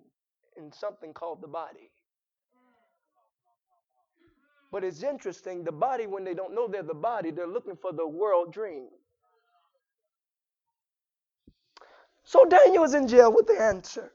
in 0.57 0.71
something 0.71 1.13
called 1.13 1.41
the 1.41 1.47
body. 1.47 1.91
But 4.71 4.83
it's 4.83 5.03
interesting, 5.03 5.63
the 5.63 5.71
body, 5.71 6.05
when 6.07 6.23
they 6.23 6.33
don't 6.33 6.53
know 6.53 6.67
they're 6.67 6.83
the 6.83 6.93
body, 6.93 7.31
they're 7.31 7.47
looking 7.47 7.75
for 7.75 7.91
the 7.93 8.07
world 8.07 8.53
dream. 8.53 8.87
So 12.23 12.45
Daniel 12.45 12.83
is 12.83 12.93
in 12.93 13.07
jail 13.07 13.31
with 13.31 13.47
the 13.47 13.59
answer, 13.61 14.11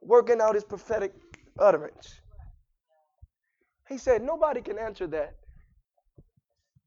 working 0.00 0.40
out 0.40 0.54
his 0.54 0.64
prophetic 0.64 1.12
utterance. 1.58 2.20
He 3.88 3.98
said, 3.98 4.22
Nobody 4.22 4.60
can 4.60 4.78
answer 4.78 5.06
that. 5.08 5.34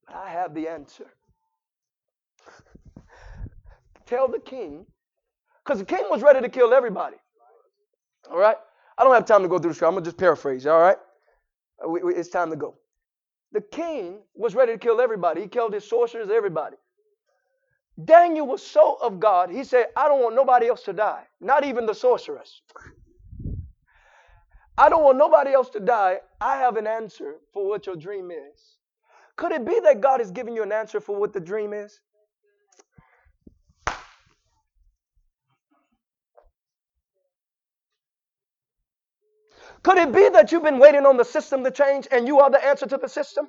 I 0.08 0.30
have 0.30 0.54
the 0.54 0.68
answer. 0.68 1.08
Tell 4.06 4.28
the 4.28 4.40
king, 4.40 4.86
because 5.64 5.80
the 5.80 5.86
king 5.86 6.06
was 6.10 6.22
ready 6.22 6.42
to 6.42 6.50
kill 6.50 6.74
everybody. 6.74 7.18
All 8.30 8.38
right? 8.38 8.58
I 8.98 9.04
don't 9.04 9.14
have 9.14 9.26
time 9.26 9.42
to 9.42 9.48
go 9.48 9.58
through 9.60 9.72
the 9.72 9.76
script. 9.76 9.88
I'm 9.90 9.94
going 9.96 10.04
to 10.04 10.10
just 10.10 10.18
paraphrase, 10.20 10.68
all 10.68 10.80
right? 10.80 10.98
We, 11.88 12.04
we, 12.04 12.16
it's 12.16 12.30
time 12.30 12.50
to 12.52 12.56
go. 12.56 12.76
The 13.52 13.62
king 13.62 14.20
was 14.36 14.56
ready 14.56 14.74
to 14.74 14.78
kill 14.78 15.02
everybody. 15.02 15.42
He 15.42 15.48
killed 15.48 15.74
his 15.74 15.88
sorcerers, 15.88 16.30
everybody. 16.30 16.78
Daniel 18.06 18.48
was 18.48 18.66
so 18.66 18.98
of 19.02 19.20
God, 19.20 19.50
he 19.52 19.64
said, 19.64 19.88
I 19.96 20.08
don't 20.08 20.22
want 20.22 20.36
nobody 20.36 20.68
else 20.68 20.84
to 20.84 20.94
die, 20.94 21.24
not 21.40 21.66
even 21.66 21.86
the 21.86 21.94
sorceress. 21.94 22.62
I 24.78 24.90
don't 24.90 25.04
want 25.04 25.18
nobody 25.18 25.52
else 25.52 25.70
to 25.72 25.80
die. 25.80 26.20
I 26.40 26.58
have 26.58 26.78
an 26.78 26.88
answer 26.88 27.36
for 27.54 27.68
what 27.68 27.86
your 27.86 27.96
dream 27.96 28.32
is. 28.32 28.78
Could 29.36 29.52
it 29.52 29.66
be 29.66 29.80
that 29.82 30.02
God 30.02 30.22
is 30.22 30.32
giving 30.32 30.56
you 30.56 30.64
an 30.64 30.72
answer 30.72 31.00
for 31.00 31.16
what 31.16 31.34
the 31.34 31.40
dream 31.40 31.74
is? 31.74 32.00
Could 39.84 39.98
it 39.98 40.12
be 40.14 40.30
that 40.30 40.52
you've 40.52 40.64
been 40.64 40.80
waiting 40.80 41.06
on 41.06 41.18
the 41.18 41.26
system 41.26 41.64
to 41.64 41.72
change 41.72 42.08
and 42.12 42.28
you 42.28 42.40
are 42.40 42.52
the 42.52 42.64
answer 42.64 42.86
to 42.86 42.98
the 42.98 43.10
system? 43.10 43.48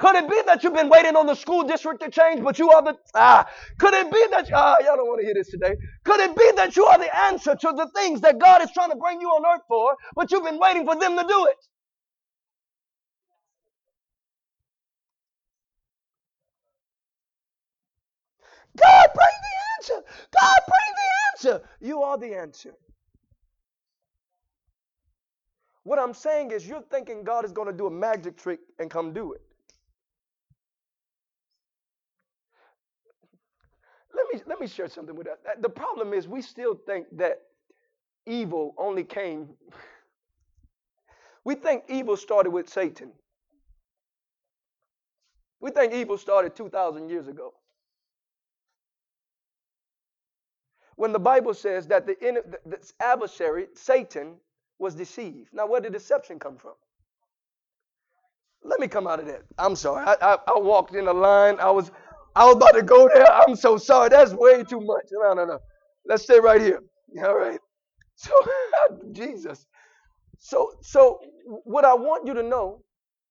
Could 0.00 0.16
it 0.16 0.30
be 0.30 0.42
that 0.46 0.64
you've 0.64 0.74
been 0.74 0.88
waiting 0.88 1.14
on 1.14 1.26
the 1.26 1.36
school 1.36 1.62
district 1.62 2.02
to 2.02 2.10
change, 2.10 2.42
but 2.42 2.58
you 2.58 2.70
are 2.70 2.82
the 2.82 2.96
ah? 3.14 3.46
Could 3.78 3.94
it 3.94 4.10
be 4.10 4.26
that 4.32 4.50
ah? 4.54 4.76
Y'all 4.82 4.96
don't 4.96 5.06
want 5.08 5.20
to 5.20 5.26
hear 5.26 5.34
this 5.34 5.50
today. 5.50 5.76
Could 6.04 6.20
it 6.20 6.34
be 6.36 6.52
that 6.56 6.74
you 6.76 6.86
are 6.86 6.98
the 6.98 7.14
answer 7.26 7.54
to 7.54 7.72
the 7.76 7.88
things 7.94 8.22
that 8.22 8.38
God 8.40 8.62
is 8.62 8.72
trying 8.72 8.90
to 8.90 8.96
bring 8.96 9.20
you 9.20 9.28
on 9.28 9.44
earth 9.46 9.62
for, 9.68 9.96
but 10.16 10.32
you've 10.32 10.44
been 10.44 10.58
waiting 10.58 10.86
for 10.86 10.96
them 10.96 11.18
to 11.18 11.24
do 11.28 11.46
it? 11.48 11.56
God, 18.78 19.06
bring 19.14 19.36
the 19.42 19.94
answer. 19.94 20.06
God, 20.40 20.58
bring 20.68 20.94
the 20.96 21.52
answer. 21.52 21.68
You 21.80 22.02
are 22.02 22.18
the 22.18 22.34
answer. 22.34 22.74
What 25.84 25.98
I'm 25.98 26.14
saying 26.14 26.52
is, 26.52 26.66
you're 26.68 26.84
thinking 26.90 27.24
God 27.24 27.44
is 27.44 27.52
going 27.52 27.68
to 27.68 27.76
do 27.76 27.86
a 27.86 27.90
magic 27.90 28.38
trick 28.38 28.60
and 28.78 28.90
come 28.90 29.12
do 29.12 29.34
it. 29.34 29.42
Let 34.14 34.26
me 34.32 34.42
let 34.46 34.60
me 34.60 34.66
share 34.66 34.88
something 34.88 35.14
with 35.14 35.26
that. 35.26 35.62
The 35.62 35.68
problem 35.68 36.12
is 36.12 36.26
we 36.26 36.42
still 36.42 36.74
think 36.74 37.06
that 37.12 37.42
evil 38.26 38.74
only 38.78 39.04
came. 39.04 39.48
We 41.44 41.54
think 41.54 41.84
evil 41.88 42.16
started 42.16 42.50
with 42.50 42.68
Satan. 42.68 43.12
We 45.60 45.70
think 45.70 45.92
evil 45.92 46.16
started 46.18 46.56
2,000 46.56 47.08
years 47.08 47.28
ago. 47.28 47.54
When 50.96 51.12
the 51.12 51.18
Bible 51.18 51.54
says 51.54 51.86
that 51.88 52.06
the, 52.06 52.42
the 52.66 52.92
adversary, 53.00 53.68
Satan, 53.74 54.36
was 54.78 54.94
deceived. 54.94 55.48
Now, 55.52 55.66
where 55.66 55.80
did 55.80 55.92
deception 55.92 56.38
come 56.38 56.56
from? 56.56 56.74
Let 58.62 58.80
me 58.80 58.88
come 58.88 59.06
out 59.06 59.20
of 59.20 59.26
that. 59.26 59.42
I'm 59.58 59.76
sorry. 59.76 60.04
I, 60.06 60.16
I, 60.20 60.38
I, 60.46 60.58
walked 60.58 60.94
in 60.94 61.08
a 61.08 61.12
line. 61.12 61.58
I 61.60 61.70
was 61.70 61.90
I 62.36 62.46
was 62.46 62.56
about 62.56 62.72
to 62.74 62.82
go 62.82 63.08
there. 63.12 63.30
I'm 63.30 63.56
so 63.56 63.76
sorry. 63.76 64.08
That's 64.10 64.32
way 64.32 64.62
too 64.64 64.80
much. 64.80 65.06
No, 65.12 65.34
no, 65.34 65.44
no. 65.44 65.58
Let's 66.06 66.22
stay 66.24 66.40
right 66.40 66.60
here. 66.60 66.80
All 67.24 67.36
right. 67.36 67.60
So 68.16 68.32
Jesus. 69.12 69.66
So 70.38 70.72
so 70.82 71.20
what 71.64 71.84
I 71.84 71.94
want 71.94 72.26
you 72.26 72.34
to 72.34 72.42
know 72.42 72.82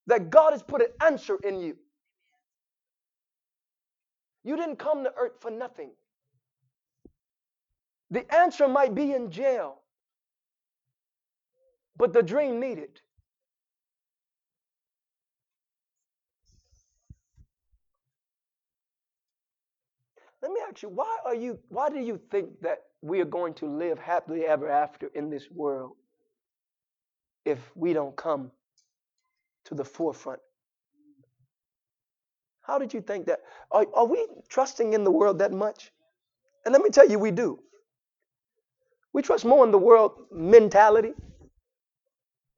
that 0.08 0.30
God 0.30 0.54
has 0.54 0.64
put 0.64 0.82
an 0.82 0.90
answer 1.06 1.38
in 1.44 1.60
you. 1.62 1.78
You 4.44 4.56
didn't 4.56 4.78
come 4.78 5.04
to 5.04 5.14
earth 5.18 5.34
for 5.40 5.52
nothing. 5.52 5.92
The 8.12 8.32
answer 8.34 8.68
might 8.68 8.96
be 8.96 9.14
in 9.14 9.32
jail. 9.32 9.82
But 11.98 12.14
the 12.14 12.24
dream 12.24 12.60
needed. 12.60 13.02
Let 20.44 20.52
me 20.52 20.62
ask 20.70 20.84
you, 20.84 20.90
why 20.90 21.18
are 21.26 21.36
you 21.36 21.60
why 21.70 21.90
do 21.90 22.00
you 22.00 22.20
think 22.32 22.62
that 22.62 22.80
we 23.02 23.22
are 23.22 23.26
going 23.26 23.56
to 23.56 23.68
live 23.68 24.00
happily 24.00 24.46
ever 24.46 24.70
after 24.70 25.08
in 25.16 25.30
this 25.30 25.50
world 25.52 25.94
if 27.46 27.60
we 27.76 27.94
don't 27.94 28.16
come 28.16 28.52
to 29.66 29.76
the 29.76 29.86
forefront? 29.86 30.42
How 32.62 32.80
did 32.80 32.94
you 32.94 33.02
think 33.02 33.28
that? 33.28 33.42
Are, 33.72 33.86
are 33.96 34.06
we 34.06 34.28
trusting 34.50 34.94
in 34.94 35.04
the 35.04 35.12
world 35.12 35.40
that 35.40 35.52
much? 35.54 35.92
And 36.66 36.74
let 36.74 36.84
me 36.84 36.90
tell 36.90 37.10
you, 37.10 37.20
we 37.20 37.32
do. 37.32 37.60
We 39.14 39.22
trust 39.24 39.46
more 39.46 39.66
in 39.66 39.72
the 39.72 39.80
world 39.80 40.14
mentality 40.32 41.14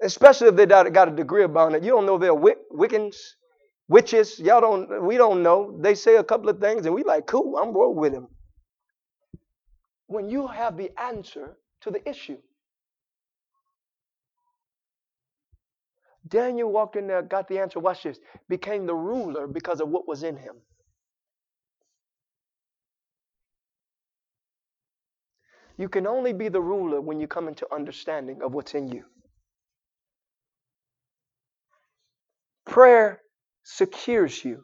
Especially 0.02 0.48
if 0.48 0.56
they 0.56 0.66
got 0.92 1.08
a 1.08 1.12
degree 1.12 1.44
about 1.44 1.74
it. 1.74 1.84
You 1.84 1.92
don't 1.92 2.06
know 2.06 2.18
they're 2.20 2.34
Wic- 2.36 2.70
Wiccans, 2.72 3.18
witches. 3.92 4.40
Y'all 4.40 4.62
don't, 4.62 5.04
we 5.04 5.18
don't 5.18 5.44
know. 5.44 5.78
They 5.80 5.96
say 5.96 6.16
a 6.16 6.24
couple 6.24 6.50
of 6.50 6.60
things 6.60 6.86
and 6.86 6.96
we 6.96 7.04
like, 7.04 7.28
cool, 7.28 7.58
I'm 7.58 7.74
roll 7.74 7.94
with 7.94 8.14
them. 8.14 8.28
When 10.08 10.30
you 10.30 10.48
have 10.48 10.78
the 10.78 10.92
answer 11.00 11.58
to 11.82 11.92
the 11.92 12.08
issue. 12.10 12.38
Daniel 16.28 16.72
walked 16.72 16.96
in 16.96 17.08
there, 17.08 17.22
got 17.22 17.48
the 17.50 17.60
answer. 17.60 17.80
Watch 17.80 18.04
this. 18.04 18.20
Became 18.48 18.86
the 18.86 18.96
ruler 18.96 19.48
because 19.48 19.82
of 19.82 19.90
what 19.90 20.08
was 20.08 20.24
in 20.24 20.38
him. 20.38 20.56
You 25.78 25.90
can 25.90 26.08
only 26.08 26.32
be 26.32 26.48
the 26.48 26.62
ruler 26.62 27.02
when 27.02 27.20
you 27.20 27.28
come 27.28 27.48
into 27.48 27.68
understanding 27.74 28.42
of 28.44 28.54
what's 28.54 28.76
in 28.76 28.90
you. 28.90 29.04
Prayer 32.66 33.21
secures 33.64 34.44
you. 34.44 34.64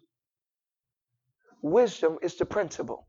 Wisdom 1.62 2.18
is 2.22 2.36
the 2.36 2.46
principle. 2.46 3.08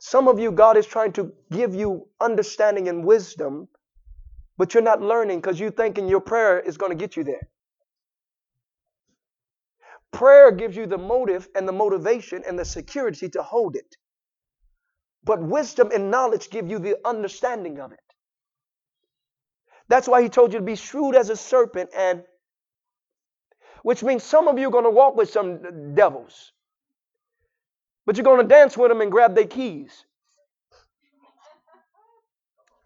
Some 0.00 0.28
of 0.28 0.38
you, 0.38 0.52
God 0.52 0.76
is 0.76 0.86
trying 0.86 1.12
to 1.14 1.32
give 1.50 1.74
you 1.74 2.08
understanding 2.20 2.88
and 2.88 3.04
wisdom, 3.04 3.68
but 4.56 4.74
you're 4.74 4.82
not 4.82 5.02
learning 5.02 5.40
because 5.40 5.58
you're 5.58 5.70
thinking 5.70 6.08
your 6.08 6.20
prayer 6.20 6.60
is 6.60 6.76
going 6.76 6.90
to 6.90 6.96
get 6.96 7.16
you 7.16 7.24
there. 7.24 7.48
Prayer 10.12 10.50
gives 10.52 10.76
you 10.76 10.86
the 10.86 10.98
motive 10.98 11.48
and 11.54 11.68
the 11.68 11.72
motivation 11.72 12.42
and 12.46 12.58
the 12.58 12.64
security 12.64 13.28
to 13.30 13.42
hold 13.42 13.76
it. 13.76 13.96
But 15.24 15.42
wisdom 15.42 15.90
and 15.92 16.10
knowledge 16.10 16.48
give 16.50 16.70
you 16.70 16.78
the 16.78 16.96
understanding 17.04 17.80
of 17.80 17.92
it. 17.92 18.00
That's 19.88 20.08
why 20.08 20.22
he 20.22 20.28
told 20.28 20.52
you 20.52 20.60
to 20.60 20.64
be 20.64 20.76
shrewd 20.76 21.14
as 21.14 21.30
a 21.30 21.36
serpent 21.36 21.90
and 21.94 22.22
which 23.82 24.02
means 24.02 24.22
some 24.22 24.48
of 24.48 24.58
you 24.58 24.68
are 24.68 24.72
going 24.72 24.84
to 24.84 24.90
walk 24.90 25.16
with 25.16 25.30
some 25.30 25.94
devils. 25.94 26.52
But 28.06 28.16
you're 28.16 28.24
going 28.24 28.40
to 28.40 28.46
dance 28.46 28.76
with 28.76 28.90
them 28.90 29.00
and 29.00 29.10
grab 29.10 29.34
their 29.34 29.46
keys. 29.46 30.04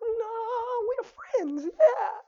No, 0.02 0.26
we're 0.88 1.08
friends. 1.08 1.64
Yeah. 1.64 2.22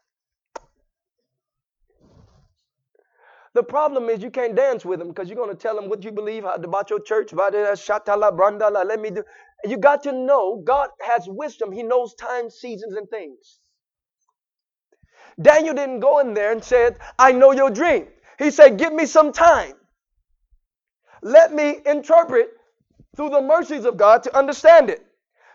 The 3.54 3.62
problem 3.62 4.08
is 4.08 4.20
you 4.20 4.30
can't 4.30 4.56
dance 4.56 4.84
with 4.84 4.98
them 4.98 5.08
because 5.08 5.28
you're 5.28 5.36
going 5.36 5.50
to 5.50 5.56
tell 5.56 5.76
them 5.76 5.88
what 5.88 6.02
you 6.02 6.10
believe 6.10 6.44
about 6.44 6.90
your 6.90 7.00
church, 7.00 7.32
uh, 7.32 7.36
brandala, 7.36 8.84
let 8.84 9.00
me 9.00 9.10
do. 9.10 9.24
You 9.64 9.76
got 9.76 10.02
to 10.02 10.12
know 10.12 10.60
God 10.64 10.90
has 11.00 11.28
wisdom. 11.28 11.70
He 11.70 11.84
knows 11.84 12.14
time, 12.14 12.50
seasons, 12.50 12.96
and 12.96 13.08
things. 13.08 13.60
Daniel 15.40 15.74
didn't 15.74 16.00
go 16.00 16.18
in 16.18 16.34
there 16.34 16.50
and 16.50 16.62
said, 16.62 16.98
I 17.18 17.30
know 17.32 17.52
your 17.52 17.70
dream. 17.70 18.08
He 18.38 18.50
said, 18.50 18.78
Give 18.78 18.92
me 18.92 19.06
some 19.06 19.32
time. 19.32 19.74
Let 21.22 21.52
me 21.54 21.80
interpret 21.86 22.50
through 23.16 23.30
the 23.30 23.40
mercies 23.40 23.84
of 23.84 23.96
God 23.96 24.22
to 24.24 24.36
understand 24.36 24.90
it. 24.90 25.04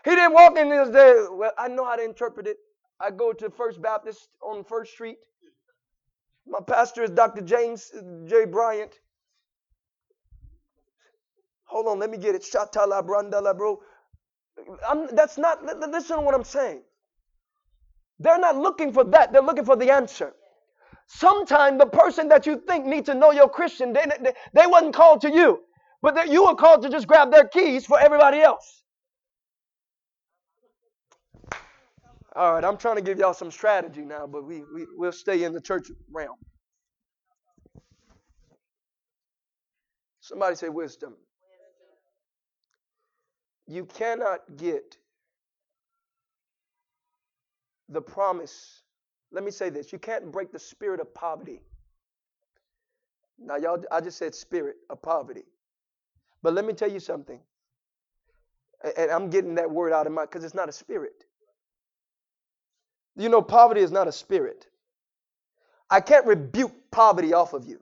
He 0.04 0.10
didn't 0.10 0.32
walk 0.32 0.56
in 0.56 0.72
and 0.72 0.92
say, 0.92 1.14
Well, 1.30 1.52
I 1.58 1.68
know 1.68 1.84
how 1.84 1.96
to 1.96 2.04
interpret 2.04 2.46
it. 2.46 2.56
I 3.00 3.10
go 3.10 3.32
to 3.32 3.50
First 3.50 3.80
Baptist 3.80 4.28
on 4.42 4.64
First 4.64 4.92
Street. 4.92 5.18
My 6.46 6.60
pastor 6.66 7.02
is 7.02 7.10
Dr. 7.10 7.42
James 7.42 7.92
J. 8.26 8.44
Bryant. 8.44 8.98
Hold 11.64 11.86
on, 11.86 11.98
let 12.00 12.10
me 12.10 12.18
get 12.18 12.34
it. 12.34 12.42
Shatala 12.42 13.06
brandala, 13.06 13.56
bro. 13.56 13.80
I'm, 14.88 15.14
that's 15.14 15.38
not, 15.38 15.64
listen 15.64 16.16
to 16.16 16.22
what 16.22 16.34
I'm 16.34 16.44
saying. 16.44 16.82
They're 18.18 18.38
not 18.38 18.56
looking 18.56 18.92
for 18.92 19.04
that, 19.04 19.32
they're 19.32 19.42
looking 19.42 19.64
for 19.64 19.76
the 19.76 19.90
answer. 19.90 20.34
Sometimes 21.12 21.78
the 21.78 21.86
person 21.86 22.28
that 22.28 22.46
you 22.46 22.62
think 22.68 22.86
needs 22.86 23.06
to 23.06 23.14
know 23.14 23.32
you're 23.32 23.48
Christian, 23.48 23.92
they, 23.92 24.06
they, 24.22 24.32
they 24.54 24.66
wasn't 24.66 24.94
called 24.94 25.20
to 25.22 25.30
you, 25.30 25.60
but 26.02 26.14
that 26.14 26.28
you 26.28 26.46
were 26.46 26.54
called 26.54 26.82
to 26.82 26.88
just 26.88 27.08
grab 27.08 27.32
their 27.32 27.48
keys 27.48 27.84
for 27.84 27.98
everybody 27.98 28.40
else. 28.40 28.84
All 32.36 32.54
right, 32.54 32.64
I'm 32.64 32.76
trying 32.76 32.96
to 32.96 33.02
give 33.02 33.18
y'all 33.18 33.34
some 33.34 33.50
strategy 33.50 34.02
now, 34.02 34.28
but 34.28 34.44
we, 34.44 34.62
we, 34.72 34.86
we'll 34.96 35.10
stay 35.10 35.42
in 35.42 35.52
the 35.52 35.60
church 35.60 35.88
realm. 36.12 36.36
Somebody 40.20 40.54
say 40.54 40.68
wisdom. 40.68 41.16
You 43.66 43.84
cannot 43.84 44.40
get 44.56 44.96
the 47.88 48.00
promise. 48.00 48.82
Let 49.32 49.44
me 49.44 49.50
say 49.50 49.70
this 49.70 49.92
you 49.92 49.98
can't 49.98 50.32
break 50.32 50.52
the 50.52 50.58
spirit 50.58 51.00
of 51.00 51.14
poverty. 51.14 51.62
Now, 53.38 53.56
y'all, 53.56 53.82
I 53.90 54.00
just 54.00 54.18
said 54.18 54.34
spirit 54.34 54.76
of 54.90 55.02
poverty. 55.02 55.44
But 56.42 56.54
let 56.54 56.64
me 56.64 56.74
tell 56.74 56.90
you 56.90 57.00
something. 57.00 57.40
And 58.96 59.10
I'm 59.10 59.30
getting 59.30 59.56
that 59.56 59.70
word 59.70 59.92
out 59.92 60.06
of 60.06 60.12
my 60.12 60.24
because 60.24 60.44
it's 60.44 60.54
not 60.54 60.68
a 60.68 60.72
spirit. 60.72 61.24
You 63.16 63.28
know, 63.28 63.42
poverty 63.42 63.82
is 63.82 63.92
not 63.92 64.08
a 64.08 64.12
spirit. 64.12 64.66
I 65.90 66.00
can't 66.00 66.26
rebuke 66.26 66.72
poverty 66.90 67.34
off 67.34 67.52
of 67.54 67.66
you. 67.66 67.80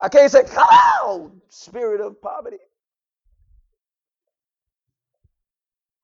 I 0.00 0.08
can't 0.08 0.30
say, 0.30 0.44
come 0.44 0.66
out, 0.70 1.32
spirit 1.48 2.00
of 2.00 2.20
poverty. 2.22 2.58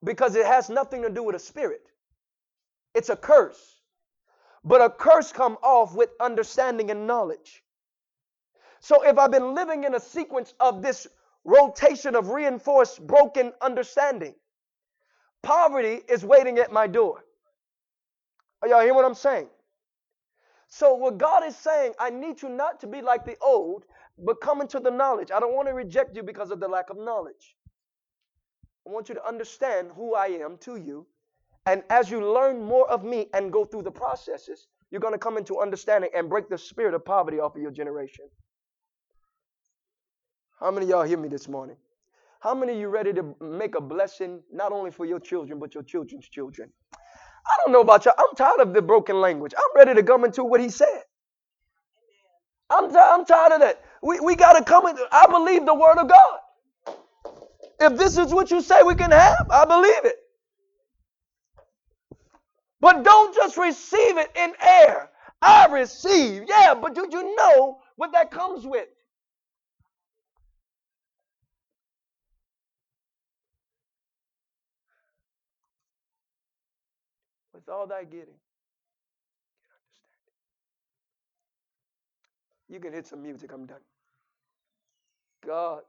Because 0.03 0.35
it 0.35 0.45
has 0.45 0.69
nothing 0.69 1.01
to 1.03 1.09
do 1.09 1.23
with 1.23 1.35
a 1.35 1.39
spirit. 1.39 1.81
It's 2.95 3.09
a 3.09 3.15
curse. 3.15 3.81
But 4.63 4.81
a 4.81 4.89
curse 4.89 5.31
come 5.31 5.57
off 5.61 5.93
with 5.93 6.09
understanding 6.19 6.89
and 6.89 7.05
knowledge. 7.05 7.61
So 8.79 9.03
if 9.03 9.17
I've 9.17 9.31
been 9.31 9.53
living 9.53 9.83
in 9.83 9.93
a 9.93 9.99
sequence 9.99 10.53
of 10.59 10.81
this 10.81 11.05
rotation 11.43 12.15
of 12.15 12.29
reinforced 12.29 13.05
broken 13.05 13.53
understanding, 13.61 14.33
poverty 15.43 16.01
is 16.09 16.25
waiting 16.25 16.57
at 16.57 16.71
my 16.71 16.87
door. 16.87 17.25
Are 18.61 18.67
y'all 18.67 18.81
hear 18.81 18.93
what 18.95 19.05
I'm 19.05 19.13
saying? 19.13 19.49
So 20.67 20.95
what 20.95 21.17
God 21.17 21.45
is 21.45 21.55
saying, 21.55 21.93
I 21.99 22.09
need 22.09 22.41
you 22.41 22.49
not 22.49 22.79
to 22.79 22.87
be 22.87 23.01
like 23.01 23.25
the 23.25 23.37
old, 23.41 23.85
but 24.17 24.41
come 24.41 24.61
into 24.61 24.79
the 24.79 24.89
knowledge. 24.89 25.31
I 25.31 25.39
don't 25.39 25.53
want 25.53 25.67
to 25.67 25.73
reject 25.73 26.15
you 26.15 26.23
because 26.23 26.49
of 26.49 26.59
the 26.59 26.67
lack 26.67 26.89
of 26.89 26.97
knowledge. 26.97 27.55
I 28.87 28.91
want 28.91 29.09
you 29.09 29.15
to 29.15 29.27
understand 29.27 29.91
who 29.95 30.15
I 30.15 30.27
am 30.27 30.57
to 30.59 30.77
you 30.77 31.05
and 31.65 31.83
as 31.89 32.11
you 32.11 32.21
learn 32.33 32.63
more 32.63 32.89
of 32.89 33.03
me 33.03 33.27
and 33.33 33.51
go 33.51 33.65
through 33.65 33.83
the 33.83 33.91
processes, 33.91 34.67
you're 34.91 35.01
going 35.01 35.13
to 35.13 35.19
come 35.19 35.37
into 35.37 35.59
understanding 35.59 36.11
and 36.15 36.29
break 36.29 36.49
the 36.49 36.57
spirit 36.57 36.93
of 36.93 37.03
poverty 37.05 37.39
off 37.39 37.55
of 37.55 37.61
your 37.61 37.71
generation. 37.71 38.25
How 40.59 40.71
many 40.71 40.85
of 40.85 40.89
y'all 40.89 41.03
hear 41.03 41.17
me 41.17 41.27
this 41.27 41.47
morning? 41.47 41.77
How 42.39 42.53
many 42.55 42.73
of 42.73 42.79
you 42.79 42.89
ready 42.89 43.13
to 43.13 43.35
make 43.41 43.75
a 43.75 43.81
blessing 43.81 44.41
not 44.51 44.71
only 44.71 44.91
for 44.91 45.05
your 45.05 45.19
children, 45.19 45.59
but 45.59 45.73
your 45.73 45.83
children's 45.83 46.29
children? 46.29 46.69
I 47.47 47.53
don't 47.65 47.73
know 47.73 47.81
about 47.81 48.05
y'all. 48.05 48.15
I'm 48.17 48.35
tired 48.35 48.59
of 48.61 48.73
the 48.73 48.81
broken 48.81 49.21
language. 49.21 49.53
I'm 49.57 49.77
ready 49.77 49.95
to 49.99 50.03
come 50.03 50.25
into 50.25 50.43
what 50.43 50.61
he 50.61 50.69
said. 50.69 51.03
I'm, 52.69 52.91
t- 52.91 52.97
I'm 52.99 53.25
tired 53.25 53.53
of 53.53 53.59
that. 53.61 53.83
We, 54.03 54.19
we 54.19 54.35
got 54.35 54.53
to 54.53 54.63
come 54.63 54.87
in. 54.87 54.97
I 55.11 55.27
believe 55.27 55.65
the 55.65 55.75
word 55.75 55.97
of 55.97 56.09
God. 56.09 56.39
If 57.79 57.97
this 57.97 58.17
is 58.17 58.33
what 58.33 58.51
you 58.51 58.61
say 58.61 58.83
we 58.83 58.95
can 58.95 59.11
have, 59.11 59.35
I 59.51 59.65
believe 59.65 60.05
it. 60.05 60.15
But 62.85 63.01
don't 63.01 63.33
just 63.33 63.57
receive 63.57 64.19
it 64.19 64.29
in 64.35 64.53
air. 64.61 65.09
I 65.41 65.65
receive. 65.71 66.43
Yeah, 66.47 66.75
but 66.75 66.93
do 66.93 67.07
you 67.11 67.35
know 67.35 67.79
what 67.95 68.11
that 68.11 68.29
comes 68.29 68.63
with? 68.63 68.87
With 77.55 77.67
all 77.67 77.87
that 77.87 78.11
getting. 78.11 78.35
You 82.69 82.79
can 82.79 82.93
hit 82.93 83.07
some 83.07 83.23
music, 83.23 83.51
I'm 83.51 83.65
done. 83.65 83.79
God 85.43 85.81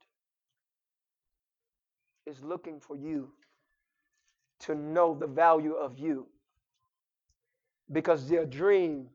is 2.24 2.42
looking 2.42 2.80
for 2.80 2.96
you 2.96 3.32
to 4.60 4.74
know 4.74 5.14
the 5.14 5.26
value 5.26 5.74
of 5.74 5.98
you 5.98 6.26
because 7.90 8.28
their 8.28 8.46
dream 8.46 9.08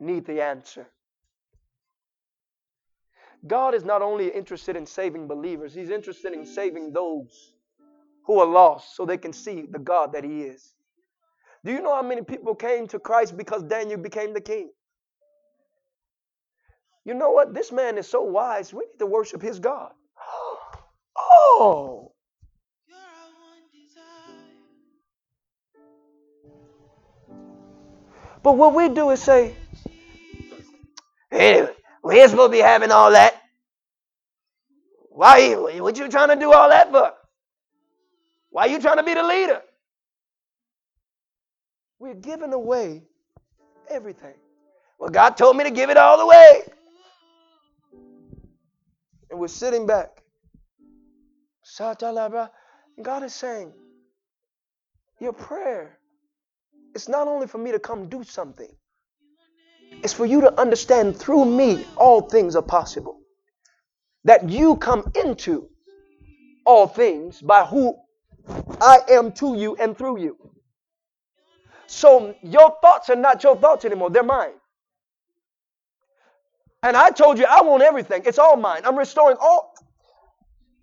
need 0.00 0.26
the 0.26 0.42
answer. 0.42 0.86
God 3.46 3.74
is 3.74 3.84
not 3.84 4.02
only 4.02 4.28
interested 4.28 4.76
in 4.76 4.86
saving 4.86 5.28
believers, 5.28 5.74
He's 5.74 5.90
interested 5.90 6.32
in 6.32 6.44
saving 6.44 6.92
those 6.92 7.52
who 8.24 8.40
are 8.40 8.46
lost 8.46 8.96
so 8.96 9.06
they 9.06 9.16
can 9.16 9.32
see 9.32 9.62
the 9.70 9.78
God 9.78 10.12
that 10.12 10.24
He 10.24 10.42
is. 10.42 10.74
Do 11.64 11.72
you 11.72 11.80
know 11.80 11.94
how 11.94 12.02
many 12.02 12.22
people 12.22 12.54
came 12.54 12.86
to 12.88 12.98
Christ 12.98 13.36
because 13.36 13.62
Daniel 13.62 13.98
became 13.98 14.32
the 14.32 14.40
king? 14.40 14.70
You 17.04 17.14
know 17.14 17.30
what? 17.30 17.54
This 17.54 17.72
man 17.72 17.96
is 17.96 18.06
so 18.06 18.22
wise. 18.22 18.72
We 18.72 18.80
need 18.80 18.98
to 18.98 19.06
worship 19.06 19.42
his 19.42 19.58
God. 19.58 19.92
Oh, 21.60 22.12
But 28.42 28.56
what 28.56 28.74
we 28.74 28.88
do 28.88 29.10
is 29.10 29.22
say, 29.22 29.54
hey, 31.30 31.68
we 32.02 32.20
ain't 32.20 32.30
supposed 32.30 32.52
to 32.52 32.56
be 32.56 32.62
having 32.62 32.90
all 32.90 33.10
that. 33.10 33.34
Why? 35.10 35.54
What 35.54 35.98
you 35.98 36.08
trying 36.08 36.28
to 36.28 36.36
do 36.36 36.52
all 36.52 36.68
that 36.68 36.90
for? 36.90 37.12
Why 38.50 38.66
you 38.66 38.80
trying 38.80 38.98
to 38.98 39.02
be 39.02 39.14
the 39.14 39.22
leader? 39.22 39.60
We're 41.98 42.14
giving 42.14 42.52
away 42.52 43.02
everything. 43.90 44.34
Well, 44.98 45.10
God 45.10 45.36
told 45.36 45.56
me 45.56 45.64
to 45.64 45.70
give 45.70 45.90
it 45.90 45.96
all 45.96 46.20
away. 46.20 46.62
And 49.30 49.38
we're 49.38 49.48
sitting 49.48 49.86
back. 49.86 50.22
God 53.02 53.22
is 53.24 53.34
saying, 53.34 53.72
your 55.20 55.32
prayer 55.32 55.98
it's 56.94 57.08
not 57.08 57.28
only 57.28 57.46
for 57.46 57.58
me 57.58 57.72
to 57.72 57.78
come 57.78 58.08
do 58.08 58.24
something, 58.24 58.70
it's 60.02 60.12
for 60.12 60.26
you 60.26 60.40
to 60.42 60.60
understand 60.60 61.16
through 61.16 61.44
me 61.44 61.86
all 61.96 62.22
things 62.22 62.56
are 62.56 62.62
possible. 62.62 63.20
That 64.24 64.48
you 64.48 64.76
come 64.76 65.10
into 65.22 65.68
all 66.64 66.86
things 66.86 67.40
by 67.40 67.64
who 67.64 67.96
I 68.80 68.98
am 69.10 69.32
to 69.32 69.56
you 69.56 69.76
and 69.76 69.96
through 69.96 70.20
you. 70.20 70.36
So 71.86 72.34
your 72.42 72.76
thoughts 72.82 73.08
are 73.10 73.16
not 73.16 73.42
your 73.42 73.56
thoughts 73.56 73.84
anymore, 73.84 74.10
they're 74.10 74.22
mine. 74.22 74.52
And 76.82 76.96
I 76.96 77.10
told 77.10 77.38
you 77.38 77.46
I 77.48 77.62
want 77.62 77.82
everything. 77.82 78.22
It's 78.24 78.38
all 78.38 78.56
mine. 78.56 78.82
I'm 78.84 78.96
restoring 78.96 79.36
all. 79.40 79.72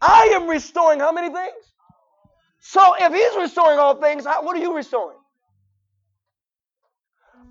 I 0.02 0.32
am 0.34 0.48
restoring 0.48 1.00
how 1.00 1.12
many 1.12 1.30
things? 1.30 1.54
So 2.60 2.96
if 3.00 3.14
he's 3.14 3.42
restoring 3.42 3.80
all 3.80 3.96
things, 3.96 4.26
what 4.26 4.58
are 4.58 4.60
you 4.60 4.76
restoring? 4.76 5.18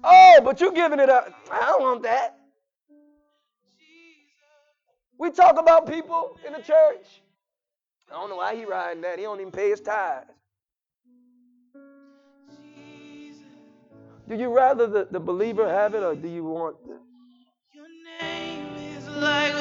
Oh, 0.04 0.40
but 0.44 0.60
you 0.60 0.72
giving 0.72 1.00
it 1.00 1.08
up. 1.08 1.32
I 1.50 1.60
don't 1.60 1.82
want 1.82 2.02
that. 2.02 2.38
We 5.18 5.30
talk 5.30 5.58
about 5.58 5.90
people 5.90 6.38
in 6.46 6.52
the 6.52 6.58
church. 6.58 7.22
I 8.10 8.14
don't 8.14 8.28
know 8.28 8.36
why 8.36 8.54
he 8.54 8.64
riding 8.64 9.02
that. 9.02 9.18
He 9.18 9.24
don't 9.24 9.40
even 9.40 9.52
pay 9.52 9.70
his 9.70 9.80
tithes. 9.80 10.26
Do 14.28 14.36
you 14.36 14.54
rather 14.54 14.86
the, 14.86 15.08
the 15.10 15.20
believer 15.20 15.68
have 15.68 15.94
it 15.94 16.02
or 16.02 16.14
do 16.14 16.28
you 16.28 16.44
want 16.44 16.76
is 17.76 19.08
like. 19.08 19.54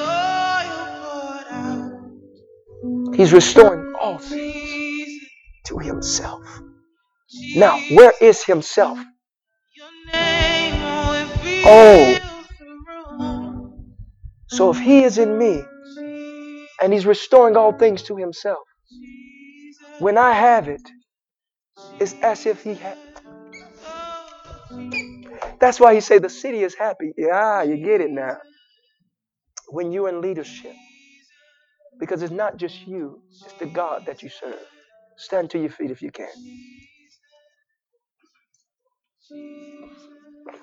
He's 3.16 3.32
restoring 3.32 3.94
all 4.02 4.18
things 4.18 5.22
to 5.68 5.78
himself. 5.78 6.44
Now, 7.56 7.80
where 7.92 8.14
is 8.20 8.44
himself? 8.44 9.00
Oh. 11.66 12.20
So 14.48 14.70
if 14.72 14.80
he 14.80 15.04
is 15.04 15.18
in 15.18 15.38
me 15.38 15.66
and 16.82 16.94
he's 16.94 17.06
restoring 17.06 17.58
all 17.58 17.74
things 17.74 18.04
to 18.04 18.18
himself, 18.18 18.60
when 20.00 20.18
I 20.18 20.34
have 20.34 20.68
it, 20.68 20.82
it's 22.00 22.14
as 22.24 22.46
if 22.46 22.64
he 22.64 22.76
had. 22.76 22.96
That's 25.60 25.80
why 25.80 25.94
he 25.94 26.02
say 26.02 26.20
the 26.20 26.30
city 26.30 26.64
is 26.64 26.76
happy. 26.76 27.14
Yeah, 27.18 27.64
you 27.64 27.78
get 27.78 28.02
it 28.02 28.12
now. 28.12 28.38
When 29.70 29.92
you're 29.92 30.10
in 30.10 30.22
leadership. 30.22 30.74
Because 32.00 32.22
it's 32.24 32.34
not 32.34 32.58
just 32.58 32.86
you, 32.86 33.22
it's 33.46 33.54
the 33.60 33.66
God 33.68 34.06
that 34.08 34.24
you 34.24 34.30
serve. 34.30 34.60
Stand 35.18 35.50
to 35.52 35.60
your 35.60 35.70
feet 35.70 35.92
if 35.92 36.02
you 36.02 36.12
can. 36.12 36.28